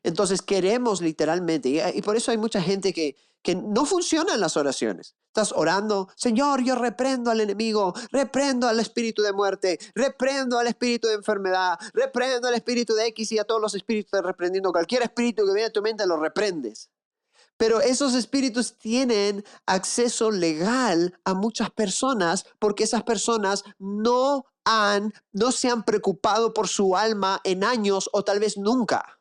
Entonces 0.03 0.43
queremos 0.43 1.01
literalmente, 1.01 1.93
y 1.95 2.03
por 2.03 2.17
eso 2.17 2.33
hay 2.33 2.39
mucha 2.39 2.61
gente 2.61 2.93
que, 2.93 3.17
que 3.43 3.55
no 3.55 3.85
funciona 3.85 4.35
en 4.35 4.41
las 4.41 4.57
oraciones. 4.57 5.15
Estás 5.29 5.53
orando, 5.53 6.09
Señor, 6.17 6.63
yo 6.63 6.75
reprendo 6.75 7.31
al 7.31 7.41
enemigo, 7.41 7.95
reprendo 8.11 8.69
al 8.69 8.81
espíritu 8.81 9.23
de 9.23 9.33
muerte, 9.33 9.79
reprendo 9.95 10.59
al 10.59 10.67
espíritu 10.67 11.09
de 11.09 11.15
enfermedad, 11.15 11.79
reprendo 11.93 12.49
al 12.49 12.55
espíritu 12.55 12.95
de 12.95 13.07
X 13.09 13.33
y 13.33 13.39
a 13.39 13.45
todos 13.45 13.61
los 13.61 13.75
espíritus 13.75 14.21
reprendiendo. 14.23 14.73
Cualquier 14.73 15.03
espíritu 15.03 15.47
que 15.47 15.55
viene 15.55 15.69
a 15.69 15.73
tu 15.73 15.83
mente 15.83 16.07
lo 16.07 16.19
reprendes. 16.19 16.91
Pero 17.57 17.81
esos 17.81 18.15
espíritus 18.15 18.77
tienen 18.79 19.45
acceso 19.67 20.31
legal 20.31 21.19
a 21.25 21.35
muchas 21.35 21.71
personas 21.71 22.45
porque 22.59 22.85
esas 22.85 23.03
personas 23.03 23.65
no 23.79 24.47
han, 24.65 25.13
no 25.33 25.53
se 25.53 25.69
han 25.69 25.85
preocupado 25.85 26.55
por 26.55 26.69
su 26.69 26.97
alma 26.97 27.41
en 27.45 27.65
años 27.65 28.09
o 28.13 28.23
tal 28.23 28.41
vez 28.41 28.57
nunca. 28.57 29.19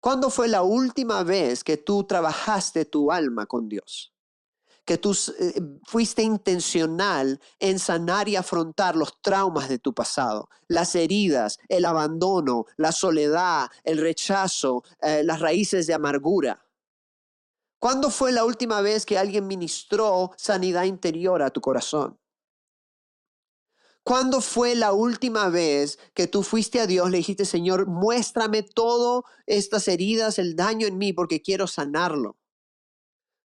¿Cuándo 0.00 0.30
fue 0.30 0.48
la 0.48 0.62
última 0.62 1.22
vez 1.22 1.64
que 1.64 1.76
tú 1.76 2.04
trabajaste 2.04 2.84
tu 2.84 3.10
alma 3.10 3.46
con 3.46 3.68
Dios? 3.68 4.14
Que 4.84 4.98
tú 4.98 5.16
eh, 5.40 5.60
fuiste 5.84 6.22
intencional 6.22 7.40
en 7.58 7.80
sanar 7.80 8.28
y 8.28 8.36
afrontar 8.36 8.94
los 8.94 9.20
traumas 9.20 9.68
de 9.68 9.80
tu 9.80 9.92
pasado, 9.92 10.48
las 10.68 10.94
heridas, 10.94 11.58
el 11.68 11.84
abandono, 11.84 12.66
la 12.76 12.92
soledad, 12.92 13.68
el 13.82 13.98
rechazo, 13.98 14.84
eh, 15.00 15.24
las 15.24 15.40
raíces 15.40 15.88
de 15.88 15.94
amargura. 15.94 16.64
¿Cuándo 17.80 18.10
fue 18.10 18.30
la 18.32 18.44
última 18.44 18.80
vez 18.80 19.04
que 19.04 19.18
alguien 19.18 19.46
ministró 19.46 20.30
sanidad 20.36 20.84
interior 20.84 21.42
a 21.42 21.50
tu 21.50 21.60
corazón? 21.60 22.18
¿Cuándo 24.06 24.40
fue 24.40 24.76
la 24.76 24.92
última 24.92 25.48
vez 25.48 25.98
que 26.14 26.28
tú 26.28 26.44
fuiste 26.44 26.78
a 26.78 26.86
Dios, 26.86 27.10
le 27.10 27.16
dijiste, 27.16 27.44
Señor, 27.44 27.88
muéstrame 27.88 28.62
todas 28.62 29.24
estas 29.46 29.88
heridas, 29.88 30.38
el 30.38 30.54
daño 30.54 30.86
en 30.86 30.96
mí, 30.96 31.12
porque 31.12 31.42
quiero 31.42 31.66
sanarlo? 31.66 32.38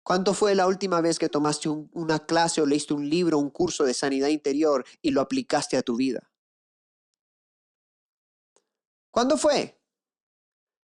¿Cuándo 0.02 0.34
fue 0.34 0.56
la 0.56 0.66
última 0.66 1.00
vez 1.00 1.20
que 1.20 1.28
tomaste 1.28 1.68
una 1.68 2.26
clase 2.26 2.60
o 2.60 2.66
leíste 2.66 2.92
un 2.92 3.08
libro, 3.08 3.38
un 3.38 3.50
curso 3.50 3.84
de 3.84 3.94
sanidad 3.94 4.26
interior 4.26 4.84
y 5.00 5.12
lo 5.12 5.20
aplicaste 5.20 5.76
a 5.76 5.82
tu 5.82 5.94
vida? 5.94 6.28
¿Cuándo 9.12 9.38
fue? 9.38 9.80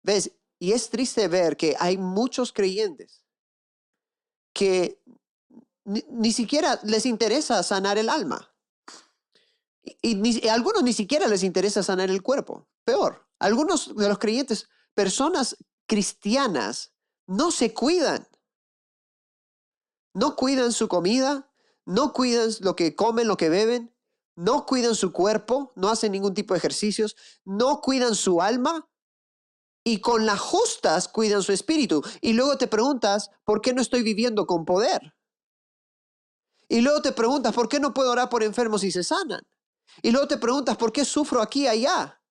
¿Ves? 0.02 0.32
Y 0.58 0.72
es 0.72 0.90
triste 0.90 1.28
ver 1.28 1.56
que 1.56 1.76
hay 1.78 2.00
muchos 2.00 2.52
creyentes 2.52 3.24
que 4.56 5.04
ni, 5.86 6.32
siquiera 6.32 6.80
les 6.82 7.06
interesa 7.06 7.62
sanar 7.62 8.00
el 8.00 8.10
alma. 8.10 8.51
Y, 9.84 10.48
a 10.48 10.54
algunos 10.54 10.84
ni 10.84 10.94
siquiera 10.94 11.28
les 11.28 11.44
interesa 11.44 11.84
sanar 11.84 12.10
el 12.10 12.22
cuerpo. 12.22 12.68
Peor, 12.84 13.28
algunos 13.40 13.96
de 13.96 14.08
los 14.08 14.20
creyentes, 14.20 14.68
personas 14.94 15.58
cristianas, 15.88 16.94
no 17.28 17.52
se 17.52 17.74
cuidan. 17.74 18.28
No 20.14 20.36
cuidan 20.36 20.72
su 20.72 20.88
comida, 20.88 21.50
no 21.86 22.14
cuidan 22.14 22.50
lo 22.60 22.76
que 22.76 22.96
comen, 22.96 23.28
lo 23.28 23.38
que 23.38 23.50
beben, 23.50 23.96
no 24.36 24.66
cuidan 24.66 24.96
su 24.96 25.12
cuerpo, 25.12 25.72
no 25.76 25.90
hacen 25.90 26.12
ningún 26.12 26.34
tipo 26.34 26.54
de 26.54 26.60
ejercicios, 26.60 27.16
no 27.46 27.82
cuidan 27.82 28.16
su 28.16 28.42
alma 28.42 28.90
y 29.84 30.00
con 30.02 30.26
las 30.26 30.40
justas 30.40 31.08
cuidan 31.08 31.42
su 31.42 31.54
espíritu. 31.54 32.04
Y 32.22 32.34
luego 32.34 32.58
te 32.58 32.68
preguntas, 32.68 33.30
¿por 33.44 33.62
qué 33.62 33.74
no 33.74 33.82
estoy 33.82 34.04
viviendo 34.04 34.46
con 34.46 34.66
poder? 34.66 35.16
Y 36.68 36.82
luego 36.82 37.02
te 37.02 37.12
preguntas, 37.12 37.54
¿por 37.54 37.68
qué 37.68 37.80
no 37.80 37.94
puedo 37.94 38.12
orar 38.12 38.30
por 38.30 38.44
enfermos 38.44 38.84
y 38.84 38.92
se 38.92 39.04
sanan? 39.04 39.42
Y 40.02 40.12
luego 40.12 40.28
te 40.28 40.38
preguntas, 40.38 40.78
¿por 40.78 40.92
qué 40.92 41.06
sufro 41.06 41.42
aquí 41.42 41.64
y 41.64 41.68
allá? 41.68 42.22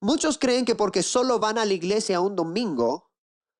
Muchos 0.00 0.38
creen 0.38 0.64
que 0.64 0.74
porque 0.74 1.02
solo 1.02 1.38
van 1.38 1.58
a 1.58 1.64
la 1.64 1.72
iglesia 1.72 2.20
un 2.20 2.36
domingo 2.36 3.10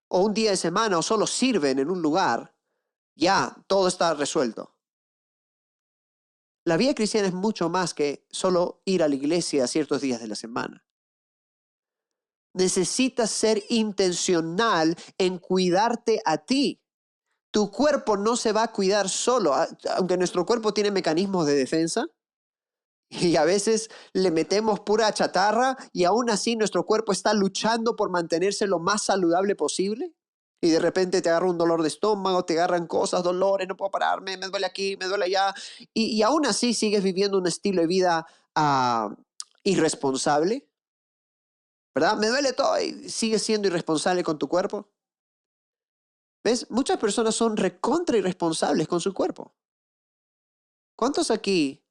o 0.09 0.21
un 0.21 0.35
día 0.35 0.51
de 0.51 0.57
semana 0.57 0.99
o 0.99 1.03
solo 1.03 1.27
sirven 1.27 1.79
en 1.79 1.91
un 1.91 2.03
lugar, 2.03 2.55
ya 3.15 3.57
todo 3.67 3.89
está 3.89 4.15
resuelto. 4.15 4.77
La 6.65 6.77
vida 6.77 6.95
cristiana 6.95 7.29
es 7.29 7.35
mucho 7.35 7.69
más 7.69 7.95
que 7.95 8.27
solo 8.31 8.83
ir 8.85 9.03
a 9.03 9.09
la 9.09 9.15
iglesia 9.15 9.67
ciertos 9.67 10.01
días 10.01 10.21
de 10.21 10.29
la 10.29 10.35
semana. 10.35 10.85
Necesitas 12.55 13.31
ser 13.31 13.63
intencional 13.69 14.97
en 15.19 15.39
cuidarte 15.39 16.21
a 16.25 16.39
ti. 16.39 16.83
Tu 17.53 17.71
cuerpo 17.71 18.17
no 18.17 18.37
se 18.37 18.53
va 18.53 18.65
a 18.65 18.73
cuidar 18.73 19.09
solo, 19.09 19.55
aunque 19.97 20.17
nuestro 20.17 20.45
cuerpo 20.45 20.75
tiene 20.75 20.91
mecanismos 20.91 21.47
de 21.47 21.55
defensa. 21.55 22.07
Y 23.09 23.37
a 23.37 23.45
veces 23.45 23.89
le 24.13 24.31
metemos 24.31 24.81
pura 24.81 25.13
chatarra 25.13 25.77
y 25.93 26.05
aún 26.05 26.29
así 26.29 26.57
nuestro 26.57 26.85
cuerpo 26.85 27.13
está 27.13 27.35
luchando 27.35 27.95
por 27.95 28.11
mantenerse 28.11 28.67
lo 28.67 28.81
más 28.81 29.05
saludable 29.05 29.55
posible 29.55 30.13
y 30.61 30.71
de 30.71 30.79
repente 30.81 31.23
te 31.23 31.29
agarra 31.29 31.51
un 31.51 31.59
dolor 31.59 31.83
de 31.83 31.89
estómago, 31.89 32.45
te 32.45 32.55
agarran 32.55 32.87
cosas, 32.87 33.23
dolores, 33.23 33.69
no 33.69 33.77
puedo 33.77 33.91
pararme, 33.91 34.37
me 34.37 34.49
duele 34.49 34.67
aquí, 34.67 34.97
me 34.97 35.07
duele 35.07 35.27
allá, 35.27 35.55
y, 35.93 36.23
aún 36.23 36.47
así 36.47 36.75
sigues 36.75 37.03
viviendo 37.03 37.39
un 37.39 37.47
estilo 37.47 37.83
de 37.83 37.87
vida 37.87 38.27
ah, 38.55 39.15
irresponsable, 39.63 40.69
¿verdad? 41.95 42.17
Me 42.17 42.29
duele 42.29 42.53
todo 42.53 42.81
y 42.81 43.09
sigues 43.09 43.43
siendo 43.43 43.69
irresponsable 43.69 44.23
con 44.23 44.39
tu 44.39 44.49
cuerpo. 44.49 44.91
¿Ves? 46.45 46.71
Muchas 46.71 46.99
personas 46.99 47.35
son 47.35 47.57
recontra 47.57 48.17
irresponsables 48.17 48.87
con 48.87 49.01
su 49.01 49.13
cuerpo. 49.13 49.55
¿Cuántos 50.95 51.31
aquí, 51.31 51.86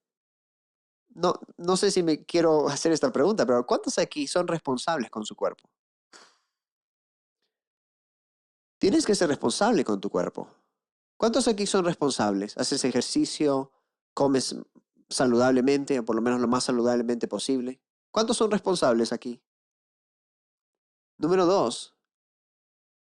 no, 1.16 1.34
no 1.58 1.78
sé 1.78 1.92
si 1.92 2.04
me 2.04 2.26
quiero 2.26 2.68
hacer 2.68 2.92
esta 2.92 3.12
pregunta, 3.12 3.46
pero 3.46 3.66
¿cuántos 3.66 3.98
aquí 3.98 4.28
son 4.28 4.48
responsables 4.48 5.10
con 5.10 5.26
su 5.26 5.36
cuerpo? 5.36 5.70
Tienes 8.78 9.06
que 9.06 9.16
ser 9.16 9.30
responsable 9.30 9.84
con 9.84 10.02
tu 10.02 10.10
cuerpo. 10.10 10.50
¿Cuántos 11.18 11.48
aquí 11.48 11.66
son 11.66 11.86
responsables? 11.86 12.58
¿Haces 12.58 12.84
ejercicio? 12.84 13.72
¿Comes 14.14 14.56
saludablemente 15.10 15.98
o 16.00 16.06
por 16.06 16.16
lo 16.16 16.22
menos 16.22 16.42
lo 16.42 16.48
más 16.48 16.66
saludablemente 16.66 17.28
posible? 17.28 17.82
¿Cuántos 18.12 18.38
son 18.38 18.52
responsables 18.52 19.14
aquí? 19.14 19.42
Número 21.18 21.46
dos, 21.46 21.96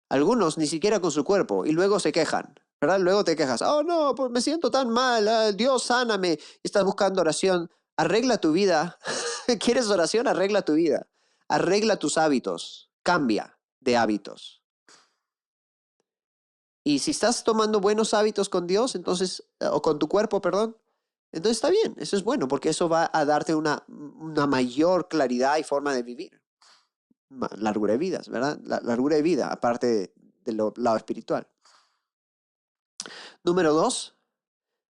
algunos 0.09 0.59
ni 0.59 0.67
siquiera 0.67 0.99
con 0.99 1.09
su 1.09 1.23
cuerpo 1.23 1.65
y 1.65 1.71
luego 1.71 1.99
se 1.99 2.11
quejan, 2.11 2.53
¿verdad? 2.79 2.99
Luego 2.99 3.23
te 3.23 3.35
quejas, 3.35 3.63
oh 3.63 3.81
no, 3.81 4.13
pues 4.13 4.29
me 4.29 4.41
siento 4.41 4.69
tan 4.69 4.89
mal, 4.89 5.27
ah, 5.27 5.51
Dios 5.51 5.83
sáname, 5.83 6.37
estás 6.61 6.83
buscando 6.83 7.21
oración, 7.21 7.71
arregla 7.97 8.37
tu 8.37 8.51
vida, 8.51 8.97
¿quieres 9.59 9.87
oración? 9.89 10.27
Arregla 10.27 10.63
tu 10.63 10.73
vida, 10.73 11.07
arregla 11.47 11.97
tus 11.97 12.17
hábitos, 12.17 12.91
cambia 13.03 13.57
de 13.79 13.97
hábitos. 13.97 14.63
Y 16.83 16.99
si 16.99 17.11
estás 17.11 17.43
tomando 17.43 17.79
buenos 17.79 18.13
hábitos 18.13 18.49
con 18.49 18.67
Dios, 18.67 18.95
entonces, 18.95 19.43
eh, 19.59 19.67
o 19.71 19.81
con 19.81 19.99
tu 19.99 20.09
cuerpo, 20.09 20.41
perdón, 20.41 20.77
entonces 21.31 21.57
está 21.57 21.69
bien, 21.69 21.95
eso 21.97 22.15
es 22.15 22.23
bueno, 22.23 22.47
porque 22.47 22.69
eso 22.69 22.89
va 22.89 23.09
a 23.11 23.25
darte 23.25 23.55
una, 23.55 23.83
una 23.87 24.45
mayor 24.45 25.07
claridad 25.07 25.57
y 25.57 25.63
forma 25.63 25.93
de 25.93 26.03
vivir. 26.03 26.41
Largura 27.55 27.93
de 27.93 27.97
vidas, 27.97 28.29
¿verdad? 28.29 28.59
La, 28.63 28.79
largura 28.81 29.15
de 29.15 29.23
vida, 29.23 29.47
aparte 29.51 30.13
del 30.43 30.57
lado 30.57 30.97
espiritual. 30.97 31.47
Número 33.43 33.73
dos, 33.73 34.15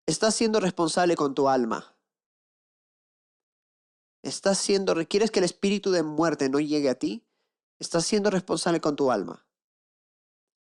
estás 0.05 0.35
siendo 0.35 0.61
responsable 0.61 1.17
con 1.17 1.35
tu 1.35 1.49
alma. 1.49 1.93
Estás 4.21 4.57
siendo, 4.57 4.95
¿quieres 5.07 5.31
que 5.31 5.39
el 5.39 5.45
espíritu 5.45 5.91
de 5.91 6.03
muerte 6.03 6.49
no 6.49 6.59
llegue 6.59 6.89
a 6.89 6.95
ti? 6.95 7.25
Estás 7.79 8.05
siendo 8.05 8.29
responsable 8.29 8.81
con 8.81 8.95
tu 8.95 9.11
alma. 9.11 9.47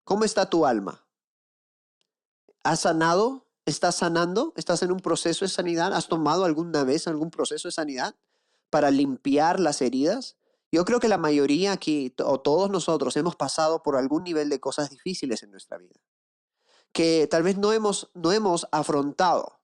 ¿Cómo 0.03 0.25
está 0.25 0.51
tu 0.51 0.67
alma? 0.67 1.07
¿Has 2.65 2.81
sanado? 2.81 3.47
¿Estás 3.65 3.97
sanando? 3.97 4.53
¿Estás 4.57 4.83
en 4.83 4.91
un 4.91 5.01
proceso 5.01 5.45
de 5.45 5.49
sanidad? 5.49 5.95
¿Has 5.95 6.09
tomado 6.09 6.45
alguna 6.45 6.85
vez 6.85 7.07
algún 7.07 7.31
proceso 7.31 7.69
de 7.69 7.73
sanidad 7.73 8.17
para 8.71 8.91
limpiar 8.91 9.61
las 9.61 9.81
heridas? 9.81 10.37
Yo 10.73 10.85
creo 10.85 10.99
que 10.99 11.09
la 11.09 11.19
mayoría 11.19 11.73
aquí, 11.73 12.13
o 12.25 12.41
todos 12.41 12.69
nosotros, 12.69 13.17
hemos 13.17 13.37
pasado 13.37 13.83
por 13.83 13.97
algún 13.97 14.25
nivel 14.25 14.49
de 14.49 14.61
cosas 14.61 14.91
difíciles 14.91 15.43
en 15.45 15.53
nuestra 15.53 15.79
vida, 15.79 16.01
que 16.93 17.29
tal 17.31 17.45
vez 17.45 17.57
no 17.57 17.73
hemos, 17.73 18.11
no 18.13 18.33
hemos 18.33 18.67
afrontado. 18.73 19.61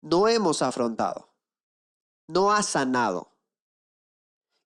No 0.00 0.26
hemos 0.26 0.60
afrontado. 0.60 1.31
No 2.32 2.50
ha 2.50 2.62
sanado. 2.62 3.30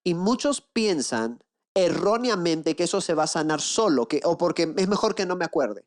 Y 0.04 0.14
muchos 0.14 0.60
piensan 0.60 1.42
erróneamente 1.74 2.76
que 2.76 2.84
eso 2.84 3.00
se 3.00 3.14
va 3.14 3.24
a 3.24 3.26
sanar 3.26 3.60
solo, 3.60 4.06
que, 4.06 4.20
o 4.24 4.38
porque 4.38 4.72
es 4.76 4.86
mejor 4.86 5.16
que 5.16 5.26
no 5.26 5.34
me 5.34 5.44
acuerde. 5.44 5.84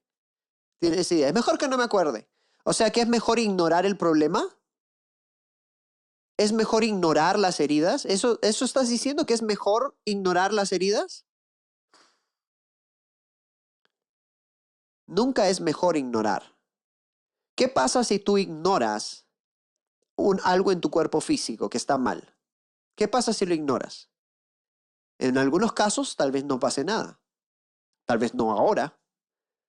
Tienes 0.81 1.09
idea. 1.13 1.29
Es 1.29 1.33
mejor 1.33 1.57
que 1.57 1.69
no 1.69 1.77
me 1.77 1.85
acuerde. 1.85 2.29
O 2.65 2.73
sea 2.73 2.91
que 2.91 2.99
es 2.99 3.07
mejor 3.07 3.39
ignorar 3.39 3.85
el 3.85 3.95
problema. 3.97 4.43
¿Es 6.37 6.51
mejor 6.51 6.83
ignorar 6.83 7.39
las 7.39 7.61
heridas? 7.61 8.05
¿Eso, 8.05 8.39
¿Eso 8.41 8.65
estás 8.65 8.89
diciendo 8.89 9.25
que 9.25 9.33
es 9.33 9.41
mejor 9.41 9.97
ignorar 10.03 10.53
las 10.53 10.73
heridas? 10.73 11.25
Nunca 15.07 15.47
es 15.47 15.61
mejor 15.61 15.95
ignorar. 15.95 16.57
¿Qué 17.55 17.69
pasa 17.69 18.03
si 18.03 18.19
tú 18.19 18.37
ignoras 18.37 19.28
un, 20.21 20.39
algo 20.43 20.71
en 20.71 20.81
tu 20.81 20.89
cuerpo 20.89 21.21
físico 21.21 21.69
que 21.69 21.77
está 21.77 21.97
mal? 21.97 22.35
¿Qué 22.95 23.07
pasa 23.07 23.33
si 23.33 23.45
lo 23.45 23.53
ignoras? 23.53 24.09
En 25.19 25.37
algunos 25.37 25.73
casos 25.73 26.15
tal 26.15 26.31
vez 26.31 26.45
no 26.45 26.59
pase 26.59 26.83
nada. 26.83 27.21
Tal 28.05 28.17
vez 28.17 28.33
no 28.33 28.51
ahora, 28.51 28.99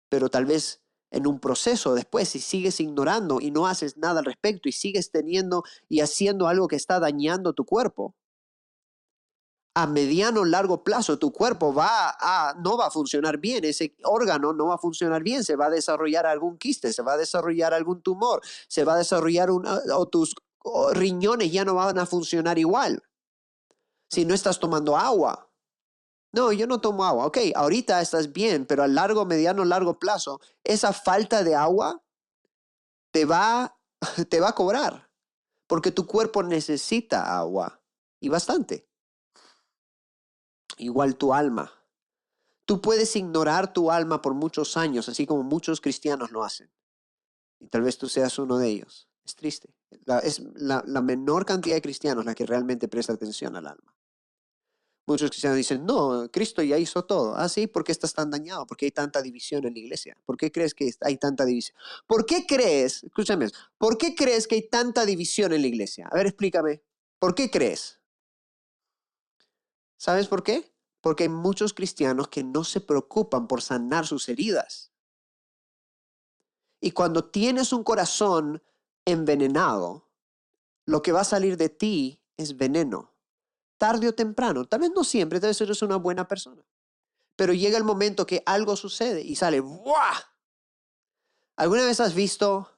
pero 0.09 0.29
tal 0.29 0.47
vez 0.47 0.83
en 1.11 1.27
un 1.27 1.41
proceso 1.41 1.95
después, 1.95 2.29
si 2.29 2.39
sigues 2.39 2.81
ignorando 2.81 3.41
y 3.41 3.51
no 3.51 3.67
haces 3.67 3.97
nada 3.97 4.21
al 4.21 4.25
respecto 4.25 4.69
y 4.69 4.73
sigues 4.73 5.11
teniendo 5.11 5.65
y 5.89 6.01
haciendo 6.01 6.47
algo 6.47 6.69
que 6.69 6.77
está 6.77 7.01
dañando 7.01 7.53
tu 7.53 7.65
cuerpo, 7.65 8.15
a 9.75 9.87
mediano 9.87 10.45
largo 10.45 10.83
plazo 10.83 11.19
tu 11.19 11.33
cuerpo 11.33 11.73
va 11.73 12.17
a, 12.19 12.55
no 12.59 12.77
va 12.77 12.87
a 12.87 12.91
funcionar 12.91 13.39
bien, 13.39 13.65
ese 13.65 13.95
órgano 14.03 14.53
no 14.53 14.67
va 14.67 14.75
a 14.75 14.79
funcionar 14.79 15.23
bien, 15.23 15.45
se 15.45 15.57
va 15.57 15.67
a 15.67 15.71
desarrollar 15.71 16.27
algún 16.27 16.59
quiste, 16.59 16.93
se 16.93 17.03
va 17.03 17.13
a 17.13 17.17
desarrollar 17.17 17.73
algún 17.73 18.03
tumor, 18.03 18.41
se 18.69 18.85
va 18.85 18.95
a 18.95 18.99
desarrollar 18.99 19.51
un, 19.51 19.65
o 19.67 20.09
tus 20.09 20.35
riñones 20.93 21.53
ya 21.53 21.65
no 21.65 21.75
van 21.75 21.99
a 21.99 22.07
funcionar 22.07 22.59
igual. 22.59 23.03
Si 24.09 24.25
no 24.25 24.35
estás 24.35 24.59
tomando 24.59 24.97
agua, 24.97 25.49
no, 26.33 26.53
yo 26.53 26.67
no 26.67 26.81
tomo 26.81 27.05
agua. 27.05 27.27
Ok, 27.27 27.39
ahorita 27.55 28.01
estás 28.01 28.33
bien, 28.33 28.67
pero 28.67 28.83
a 28.83 28.89
largo, 28.89 29.25
mediano, 29.25 29.65
largo 29.65 29.99
plazo, 29.99 30.41
esa 30.65 30.93
falta 30.93 31.45
de 31.45 31.55
agua 31.55 32.03
te 33.13 33.25
va, 33.25 33.79
te 34.29 34.41
va 34.41 34.49
a 34.49 34.55
cobrar, 34.55 35.11
porque 35.69 35.93
tu 35.93 36.07
cuerpo 36.07 36.43
necesita 36.43 37.39
agua 37.39 37.81
y 38.21 38.29
bastante. 38.29 38.90
Igual 40.81 41.17
tu 41.17 41.35
alma. 41.35 41.71
Tú 42.65 42.81
puedes 42.81 43.15
ignorar 43.15 43.73
tu 43.73 43.91
alma 43.91 44.23
por 44.23 44.33
muchos 44.33 44.79
años, 44.79 45.09
así 45.09 45.27
como 45.27 45.43
muchos 45.43 45.81
cristianos 45.81 46.31
lo 46.31 46.43
hacen. 46.43 46.71
Y 47.59 47.69
tal 47.69 47.83
vez 47.83 47.99
tú 47.99 48.09
seas 48.09 48.39
uno 48.39 48.57
de 48.57 48.69
ellos. 48.69 49.07
Es 49.25 49.35
triste. 49.37 49.75
es 50.23 50.41
la, 50.55 50.83
menor 51.03 51.45
cantidad 51.45 51.75
de 51.75 51.83
cristianos 51.83 52.25
la 52.25 52.35
que 52.35 52.47
realmente 52.47 52.89
presta 52.89 53.13
atención 53.13 53.57
al 53.57 53.67
alma. 53.67 53.95
Muchos 55.07 55.29
cristianos 55.31 55.59
dicen, 55.59 55.85
no, 55.85 56.31
Cristo 56.33 56.63
ya 56.63 56.79
hizo 56.79 57.05
todo. 57.05 57.35
Ah, 57.37 57.49
sí, 57.51 57.67
¿por 57.67 57.85
qué 57.85 57.93
estás 57.93 58.15
tan 58.15 58.31
dañado? 58.31 58.67
¿Por 58.67 58.79
qué 58.79 58.87
hay 58.87 58.93
tanta 58.93 59.21
división 59.21 59.67
en 59.67 59.75
la 59.75 59.81
iglesia? 59.81 60.17
¿Por 60.25 60.39
qué 60.39 60.51
crees 60.51 60.73
que 60.73 60.91
hay 61.03 61.19
tanta 61.19 61.45
división? 61.45 61.77
¿Por 62.07 62.25
qué 62.25 62.47
crees, 62.47 63.05
escúchame, 63.05 63.49
¿por 63.77 63.99
qué 63.99 64.15
crees 64.15 64.47
que 64.47 64.55
hay 64.55 64.69
tanta 64.69 65.05
división 65.05 65.53
en 65.53 65.61
la 65.61 65.69
iglesia? 65.69 66.09
A 66.11 66.17
ver, 66.17 66.29
explícame. 66.29 66.83
¿Por 67.19 67.35
qué 67.35 67.51
crees? 67.51 68.01
¿Sabes 70.01 70.29
por 70.29 70.43
qué? 70.43 70.70
Porque 71.01 71.25
hay 71.25 71.29
muchos 71.29 71.73
cristianos 71.73 72.29
que 72.29 72.45
no 72.45 72.65
se 72.65 72.81
preocupan 72.81 73.47
por 73.47 73.63
sanar 73.63 74.07
sus 74.07 74.29
heridas. 74.29 74.93
Y 76.81 76.93
cuando 76.93 77.25
tienes 77.25 77.73
un 77.73 77.85
corazón 77.85 78.63
envenenado, 79.05 80.09
lo 80.85 81.03
que 81.03 81.13
va 81.13 81.21
a 81.21 81.25
salir 81.25 81.57
de 81.57 81.69
ti 81.69 82.23
es 82.37 82.57
veneno 82.57 83.11
tarde 83.81 84.09
o 84.09 84.15
temprano. 84.15 84.67
Tal 84.67 84.81
vez 84.81 84.91
no 84.95 85.03
siempre, 85.03 85.41
tal 85.41 85.49
vez 85.49 85.61
eres 85.63 85.81
una 85.81 85.97
buena 85.97 86.29
persona. 86.29 86.63
Pero 87.35 87.55
llega 87.55 87.79
el 87.79 87.85
momento 87.85 88.27
que 88.27 88.43
algo 88.45 88.77
sucede 88.77 89.23
y 89.23 89.37
sale 89.37 89.61
¡buah! 89.61 90.21
¿Alguna 91.57 91.87
vez 91.87 91.99
has 91.99 92.15
visto, 92.15 92.71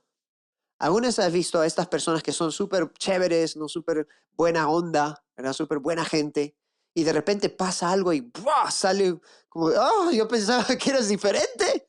alguna 0.78 1.08
vez 1.08 1.18
has 1.18 1.32
visto 1.32 1.60
a 1.60 1.66
estas 1.66 1.88
personas 1.88 2.22
que 2.22 2.30
son 2.30 2.52
súper 2.52 2.92
chéveres, 2.92 3.56
no 3.56 3.68
súper 3.68 4.06
buena 4.36 4.68
onda. 4.68 5.24
Súper 5.52 5.80
buena 5.80 6.04
gente, 6.04 6.56
y 6.94 7.04
de 7.04 7.12
repente 7.12 7.48
pasa 7.48 7.90
algo 7.90 8.12
y 8.12 8.20
¡buah! 8.20 8.70
sale 8.70 9.20
como, 9.48 9.66
¡oh! 9.66 10.10
Yo 10.10 10.28
pensaba 10.28 10.64
que 10.78 10.90
eras 10.90 11.08
diferente. 11.08 11.88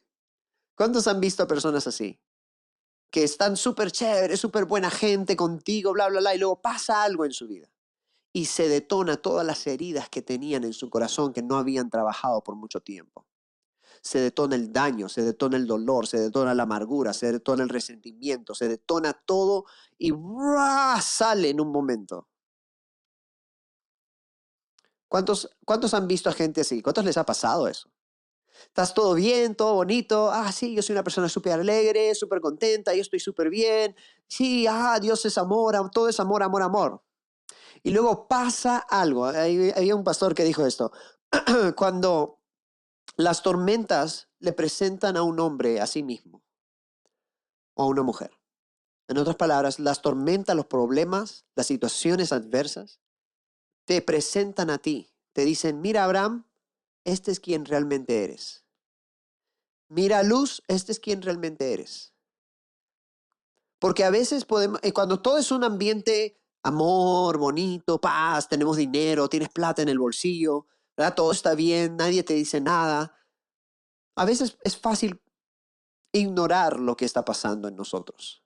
¿Cuántos 0.75 1.07
han 1.07 1.19
visto 1.19 1.43
a 1.43 1.47
personas 1.47 1.85
así? 1.87 2.19
Que 3.11 3.23
están 3.23 3.57
súper 3.57 3.91
chéveres, 3.91 4.39
súper 4.39 4.65
buena 4.65 4.89
gente 4.89 5.35
contigo, 5.35 5.93
bla, 5.93 6.09
bla, 6.09 6.19
bla, 6.19 6.35
y 6.35 6.39
luego 6.39 6.61
pasa 6.61 7.03
algo 7.03 7.25
en 7.25 7.31
su 7.31 7.47
vida 7.47 7.69
y 8.33 8.45
se 8.45 8.67
detona 8.67 9.17
todas 9.17 9.45
las 9.45 9.65
heridas 9.67 10.09
que 10.09 10.23
tenían 10.23 10.63
en 10.63 10.73
su 10.73 10.89
corazón 10.89 11.31
que 11.31 11.43
no 11.43 11.57
habían 11.57 11.91
trabajado 11.91 12.43
por 12.43 12.55
mucho 12.55 12.81
tiempo. 12.81 13.27
Se 14.01 14.19
detona 14.19 14.55
el 14.55 14.73
daño, 14.73 15.07
se 15.07 15.21
detona 15.21 15.55
el 15.55 15.67
dolor, 15.67 16.07
se 16.07 16.19
detona 16.19 16.55
la 16.55 16.63
amargura, 16.63 17.13
se 17.13 17.31
detona 17.31 17.63
el 17.63 17.69
resentimiento, 17.69 18.55
se 18.55 18.67
detona 18.67 19.13
todo 19.13 19.65
y 19.99 20.11
sale 20.99 21.51
en 21.51 21.61
un 21.61 21.71
momento. 21.71 22.27
¿Cuántos, 25.13 25.47
¿Cuántos 25.63 25.93
han 25.93 26.08
visto 26.08 26.28
a 26.28 26.34
gente 26.34 26.62
así? 26.62 26.82
¿Cuántos 26.82 27.06
les 27.06 27.17
ha 27.17 27.23
pasado 27.23 27.67
eso? 27.67 27.88
Estás 28.65 28.95
todo 28.95 29.13
bien, 29.13 29.54
todo 29.54 29.76
bonito. 29.76 30.32
Ah, 30.32 30.52
sí, 30.52 30.73
yo 30.73 30.82
soy 30.82 30.93
una 30.93 31.04
persona 31.04 31.30
súper 31.30 31.54
alegre, 31.54 32.15
súper 32.15 32.41
contenta, 32.41 32.95
yo 32.95 33.02
estoy 33.04 33.19
súper 33.19 33.52
bien. 33.52 33.95
Sí, 34.26 34.65
ah, 34.67 34.97
Dios 34.99 35.23
es 35.26 35.38
amor, 35.38 35.76
todo 35.91 36.10
es 36.10 36.19
amor, 36.19 36.41
amor, 36.41 36.63
amor. 36.63 37.04
Y 37.84 37.91
luego 37.91 38.28
pasa 38.28 38.80
algo. 38.80 39.26
Había 39.26 39.95
un 39.95 40.04
pastor 40.04 40.34
que 40.34 40.45
dijo 40.45 40.65
esto. 40.65 40.91
Cuando 41.78 42.39
las 43.15 43.43
tormentas 43.43 44.30
le 44.39 44.52
presentan 44.52 45.15
a 45.15 45.21
un 45.21 45.39
hombre 45.39 45.80
a 45.80 45.86
sí 45.86 46.02
mismo 46.02 46.43
o 47.76 47.84
a 47.84 47.86
una 47.86 48.02
mujer. 48.02 48.32
En 49.08 49.19
otras 49.19 49.36
palabras, 49.36 49.78
las 49.78 50.02
tormentas, 50.02 50.56
los 50.56 50.65
problemas, 50.65 51.45
las 51.54 51.67
situaciones 51.67 52.32
adversas, 52.32 53.02
te 53.85 54.01
presentan 54.01 54.69
a 54.69 54.77
ti. 54.77 55.09
Te 55.33 55.45
dicen, 55.45 55.81
mira 55.81 56.03
Abraham, 56.03 56.45
este 57.03 57.31
es 57.31 57.39
quien 57.39 57.65
realmente 57.65 58.23
eres. 58.23 58.65
Mira 59.89 60.23
Luz, 60.23 60.63
este 60.67 60.91
es 60.91 60.99
quien 60.99 61.21
realmente 61.21 61.73
eres. 61.73 62.13
Porque 63.79 64.03
a 64.03 64.09
veces 64.09 64.45
podemos, 64.45 64.79
eh, 64.81 64.93
cuando 64.93 65.21
todo 65.21 65.37
es 65.37 65.51
un 65.51 65.63
ambiente 65.63 66.39
amor, 66.63 67.37
bonito, 67.37 67.99
paz, 67.99 68.47
tenemos 68.47 68.77
dinero, 68.77 69.27
tienes 69.27 69.49
plata 69.49 69.81
en 69.81 69.89
el 69.89 69.99
bolsillo. 69.99 70.67
Todo 71.15 71.31
está 71.31 71.53
bien, 71.55 71.97
nadie 71.97 72.23
te 72.23 72.33
dice 72.33 72.61
nada. 72.61 73.17
A 74.15 74.25
veces 74.25 74.57
es 74.63 74.77
fácil 74.77 75.21
ignorar 76.13 76.79
lo 76.79 76.95
que 76.95 77.05
está 77.05 77.25
pasando 77.25 77.67
en 77.67 77.75
nosotros. 77.75 78.43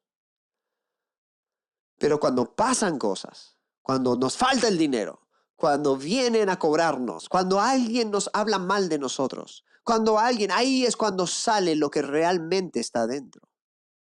Pero 1.99 2.19
cuando 2.19 2.55
pasan 2.55 2.97
cosas, 2.97 3.57
cuando 3.81 4.15
nos 4.15 4.37
falta 4.37 4.67
el 4.67 4.77
dinero, 4.77 5.26
cuando 5.57 5.97
vienen 5.97 6.49
a 6.49 6.59
cobrarnos, 6.59 7.27
cuando 7.27 7.59
alguien 7.59 8.11
nos 8.11 8.29
habla 8.31 8.59
mal 8.59 8.87
de 8.89 8.99
nosotros, 8.99 9.65
cuando 9.83 10.19
alguien, 10.19 10.51
ahí 10.51 10.85
es 10.85 10.95
cuando 10.95 11.25
sale 11.25 11.75
lo 11.75 11.89
que 11.89 12.03
realmente 12.03 12.79
está 12.79 13.07
dentro. 13.07 13.49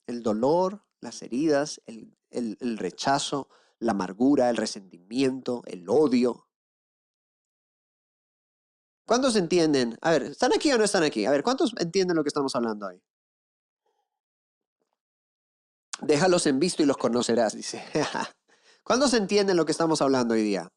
El 0.05 0.21
dolor, 0.21 0.85
las 1.01 1.21
heridas, 1.23 1.81
el, 1.87 2.15
el 2.29 2.77
rechazo, 2.77 3.49
la 3.79 3.93
amargura, 3.93 4.49
el 4.49 4.57
resentimiento, 4.57 5.63
el 5.65 5.89
odio. 5.89 6.47
¿Cuántos 9.05 9.35
entienden? 9.35 9.97
A 10.01 10.11
ver, 10.11 10.23
¿están 10.23 10.53
aquí 10.53 10.71
o 10.71 10.77
no 10.77 10.83
están 10.83 11.03
aquí? 11.03 11.25
A 11.25 11.31
ver, 11.31 11.41
¿cuántos 11.41 11.73
entienden 11.79 12.15
lo 12.15 12.23
que 12.23 12.29
estamos 12.29 12.55
hablando 12.55 12.87
hoy? 12.87 13.01
Déjalos 16.01 16.45
en 16.45 16.59
visto 16.59 16.83
y 16.83 16.85
los 16.85 16.97
conocerás, 16.97 17.55
dice. 17.55 17.83
¿Cuántos 18.83 19.13
entienden 19.15 19.57
lo 19.57 19.65
que 19.65 19.71
estamos 19.71 20.01
hablando 20.01 20.35
hoy 20.35 20.43
día? 20.43 20.71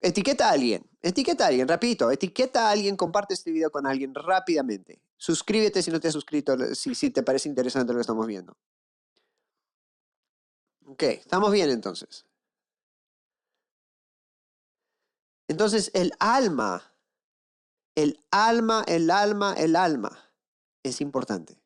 Etiqueta 0.00 0.48
a 0.48 0.52
alguien, 0.52 0.88
etiqueta 1.02 1.44
a 1.44 1.48
alguien, 1.48 1.66
repito, 1.66 2.10
etiqueta 2.10 2.68
a 2.68 2.70
alguien, 2.70 2.96
comparte 2.96 3.34
este 3.34 3.50
video 3.50 3.70
con 3.70 3.86
alguien 3.86 4.14
rápidamente. 4.14 5.00
Suscríbete 5.16 5.82
si 5.82 5.90
no 5.90 6.00
te 6.00 6.08
has 6.08 6.14
suscrito, 6.14 6.56
si, 6.74 6.94
si 6.94 7.10
te 7.10 7.22
parece 7.22 7.48
interesante 7.48 7.92
lo 7.92 7.98
que 7.98 8.02
estamos 8.02 8.26
viendo. 8.26 8.56
Ok, 10.86 11.02
estamos 11.02 11.50
bien 11.50 11.70
entonces. 11.70 12.26
Entonces 15.48 15.90
el 15.94 16.12
alma, 16.18 16.92
el 17.94 18.22
alma, 18.30 18.84
el 18.86 19.10
alma, 19.10 19.54
el 19.54 19.76
alma 19.76 20.30
es 20.82 21.00
importante. 21.00 21.58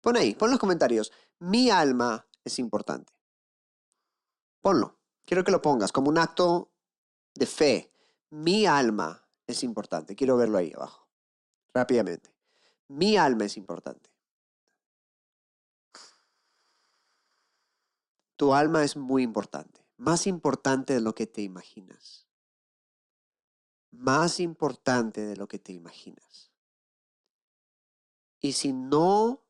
Pon 0.00 0.16
ahí, 0.16 0.34
pon 0.34 0.50
los 0.50 0.58
comentarios. 0.58 1.12
Mi 1.38 1.70
alma 1.70 2.26
es 2.44 2.58
importante. 2.58 3.12
Ponlo. 4.60 4.96
Quiero 5.24 5.44
que 5.44 5.50
lo 5.50 5.60
pongas 5.60 5.92
como 5.92 6.08
un 6.08 6.18
acto 6.18 6.70
de 7.38 7.46
fe. 7.46 7.92
Mi 8.30 8.66
alma 8.66 9.24
es 9.46 9.62
importante. 9.62 10.14
Quiero 10.14 10.36
verlo 10.36 10.58
ahí 10.58 10.72
abajo. 10.74 11.08
Rápidamente. 11.72 12.34
Mi 12.88 13.16
alma 13.16 13.44
es 13.44 13.56
importante. 13.56 14.10
Tu 18.36 18.54
alma 18.54 18.84
es 18.84 18.96
muy 18.96 19.24
importante, 19.24 19.84
más 19.96 20.28
importante 20.28 20.94
de 20.94 21.00
lo 21.00 21.12
que 21.12 21.26
te 21.26 21.42
imaginas. 21.42 22.28
Más 23.90 24.38
importante 24.38 25.22
de 25.22 25.36
lo 25.36 25.48
que 25.48 25.58
te 25.58 25.72
imaginas. 25.72 26.52
Y 28.40 28.52
si 28.52 28.72
no 28.72 29.42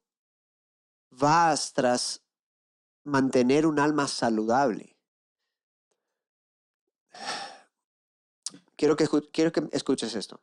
vas 1.10 1.74
tras 1.74 2.22
mantener 3.04 3.66
un 3.66 3.78
alma 3.78 4.08
saludable, 4.08 4.96
quiero 8.78 8.96
que, 8.96 9.06
quiero 9.32 9.52
que 9.52 9.68
escuches 9.72 10.14
esto. 10.14 10.40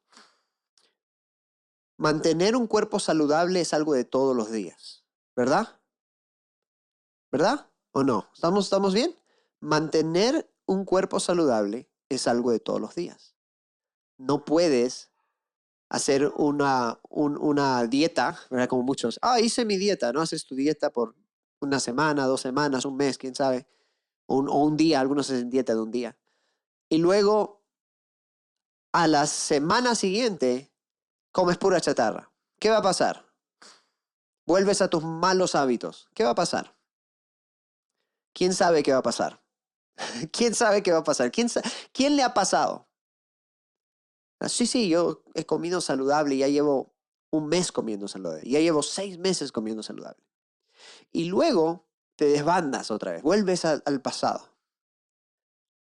Mantener 1.97 2.55
un 2.55 2.67
cuerpo 2.67 2.99
saludable 2.99 3.61
es 3.61 3.73
algo 3.73 3.93
de 3.93 4.03
todos 4.03 4.35
los 4.35 4.51
días, 4.51 5.05
¿verdad? 5.35 5.81
¿Verdad? 7.31 7.71
¿O 7.91 8.03
no? 8.03 8.29
¿Estamos, 8.33 8.65
¿Estamos 8.65 8.93
bien? 8.93 9.17
Mantener 9.61 10.53
un 10.65 10.83
cuerpo 10.83 11.19
saludable 11.19 11.89
es 12.09 12.27
algo 12.27 12.51
de 12.51 12.59
todos 12.59 12.81
los 12.81 12.93
días. 12.93 13.35
No 14.17 14.43
puedes 14.43 15.11
hacer 15.89 16.31
una, 16.35 16.99
una 17.09 17.85
dieta, 17.87 18.37
¿verdad? 18.49 18.67
Como 18.67 18.83
muchos, 18.83 19.17
ah, 19.21 19.39
hice 19.39 19.63
mi 19.63 19.77
dieta, 19.77 20.11
¿no? 20.11 20.21
Haces 20.21 20.45
tu 20.45 20.55
dieta 20.55 20.91
por 20.91 21.15
una 21.61 21.79
semana, 21.79 22.25
dos 22.25 22.41
semanas, 22.41 22.83
un 22.85 22.97
mes, 22.97 23.17
quién 23.17 23.33
sabe, 23.33 23.65
un, 24.27 24.49
o 24.49 24.55
un 24.55 24.75
día, 24.75 24.99
algunos 24.99 25.29
hacen 25.29 25.49
dieta 25.49 25.73
de 25.73 25.81
un 25.81 25.91
día. 25.91 26.17
Y 26.89 26.97
luego, 26.97 27.54
a 28.95 29.09
la 29.09 29.27
semana 29.27 29.93
siguiente, 29.93 30.71
comes 31.33 31.57
pura 31.57 31.81
chatarra. 31.81 32.31
¿Qué 32.59 32.69
va 32.69 32.77
a 32.77 32.81
pasar? 32.81 33.25
Vuelves 34.45 34.81
a 34.81 34.89
tus 34.89 35.03
malos 35.03 35.53
hábitos. 35.53 36.07
¿Qué 36.13 36.23
va 36.23 36.29
a 36.29 36.35
pasar? 36.35 36.77
¿Quién 38.33 38.53
sabe 38.53 38.83
qué 38.83 38.93
va 38.93 38.99
a 38.99 39.03
pasar? 39.03 39.43
¿Quién 40.31 40.55
sabe 40.55 40.81
qué 40.81 40.93
va 40.93 40.99
a 40.99 41.03
pasar? 41.03 41.29
¿Quién, 41.29 41.49
¿Quién 41.91 42.15
le 42.15 42.23
ha 42.23 42.33
pasado? 42.33 42.87
Ah, 44.39 44.47
sí, 44.47 44.65
sí, 44.65 44.87
yo 44.87 45.23
he 45.33 45.45
comido 45.45 45.81
saludable, 45.81 46.35
y 46.35 46.37
ya 46.37 46.47
llevo 46.47 46.95
un 47.31 47.47
mes 47.47 47.73
comiendo 47.73 48.07
saludable, 48.07 48.49
ya 48.49 48.61
llevo 48.61 48.81
seis 48.81 49.17
meses 49.17 49.51
comiendo 49.51 49.83
saludable. 49.83 50.23
Y 51.11 51.25
luego 51.25 51.85
te 52.15 52.25
desbandas 52.25 52.91
otra 52.91 53.11
vez, 53.11 53.23
vuelves 53.23 53.65
al, 53.65 54.01
pasado. 54.01 54.55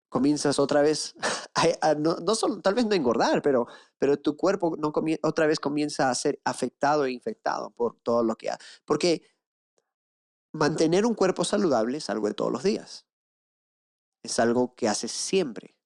Comienzas 0.10 0.58
otra 0.58 0.82
vez, 0.82 1.14
no, 1.98 2.16
no 2.18 2.62
tal 2.62 2.74
vez 2.74 2.86
no 2.86 2.96
engordar, 2.96 3.42
pero, 3.42 3.68
pero 3.98 4.18
tu 4.18 4.38
cuerpo 4.38 4.76
no 4.78 4.94
otra 5.24 5.48
vez 5.48 5.60
comienza 5.60 6.10
a 6.10 6.16
ser 6.16 6.40
afectado 6.44 7.06
e 7.06 7.12
infectado 7.12 7.72
por 7.72 7.96
todo 8.02 8.24
lo 8.24 8.36
que 8.36 8.50
ha. 8.50 8.58
Porque 8.86 9.24
Mantener 10.58 11.06
un 11.06 11.14
cuerpo 11.14 11.44
saludable 11.44 12.00
es 12.00 12.10
algo 12.10 12.28
de 12.28 12.34
todos 12.34 12.52
los 12.52 12.64
días. 12.64 13.06
Es 14.24 14.40
algo 14.40 14.74
que 14.74 14.90
haces 14.90 15.12
siempre. 15.12 15.78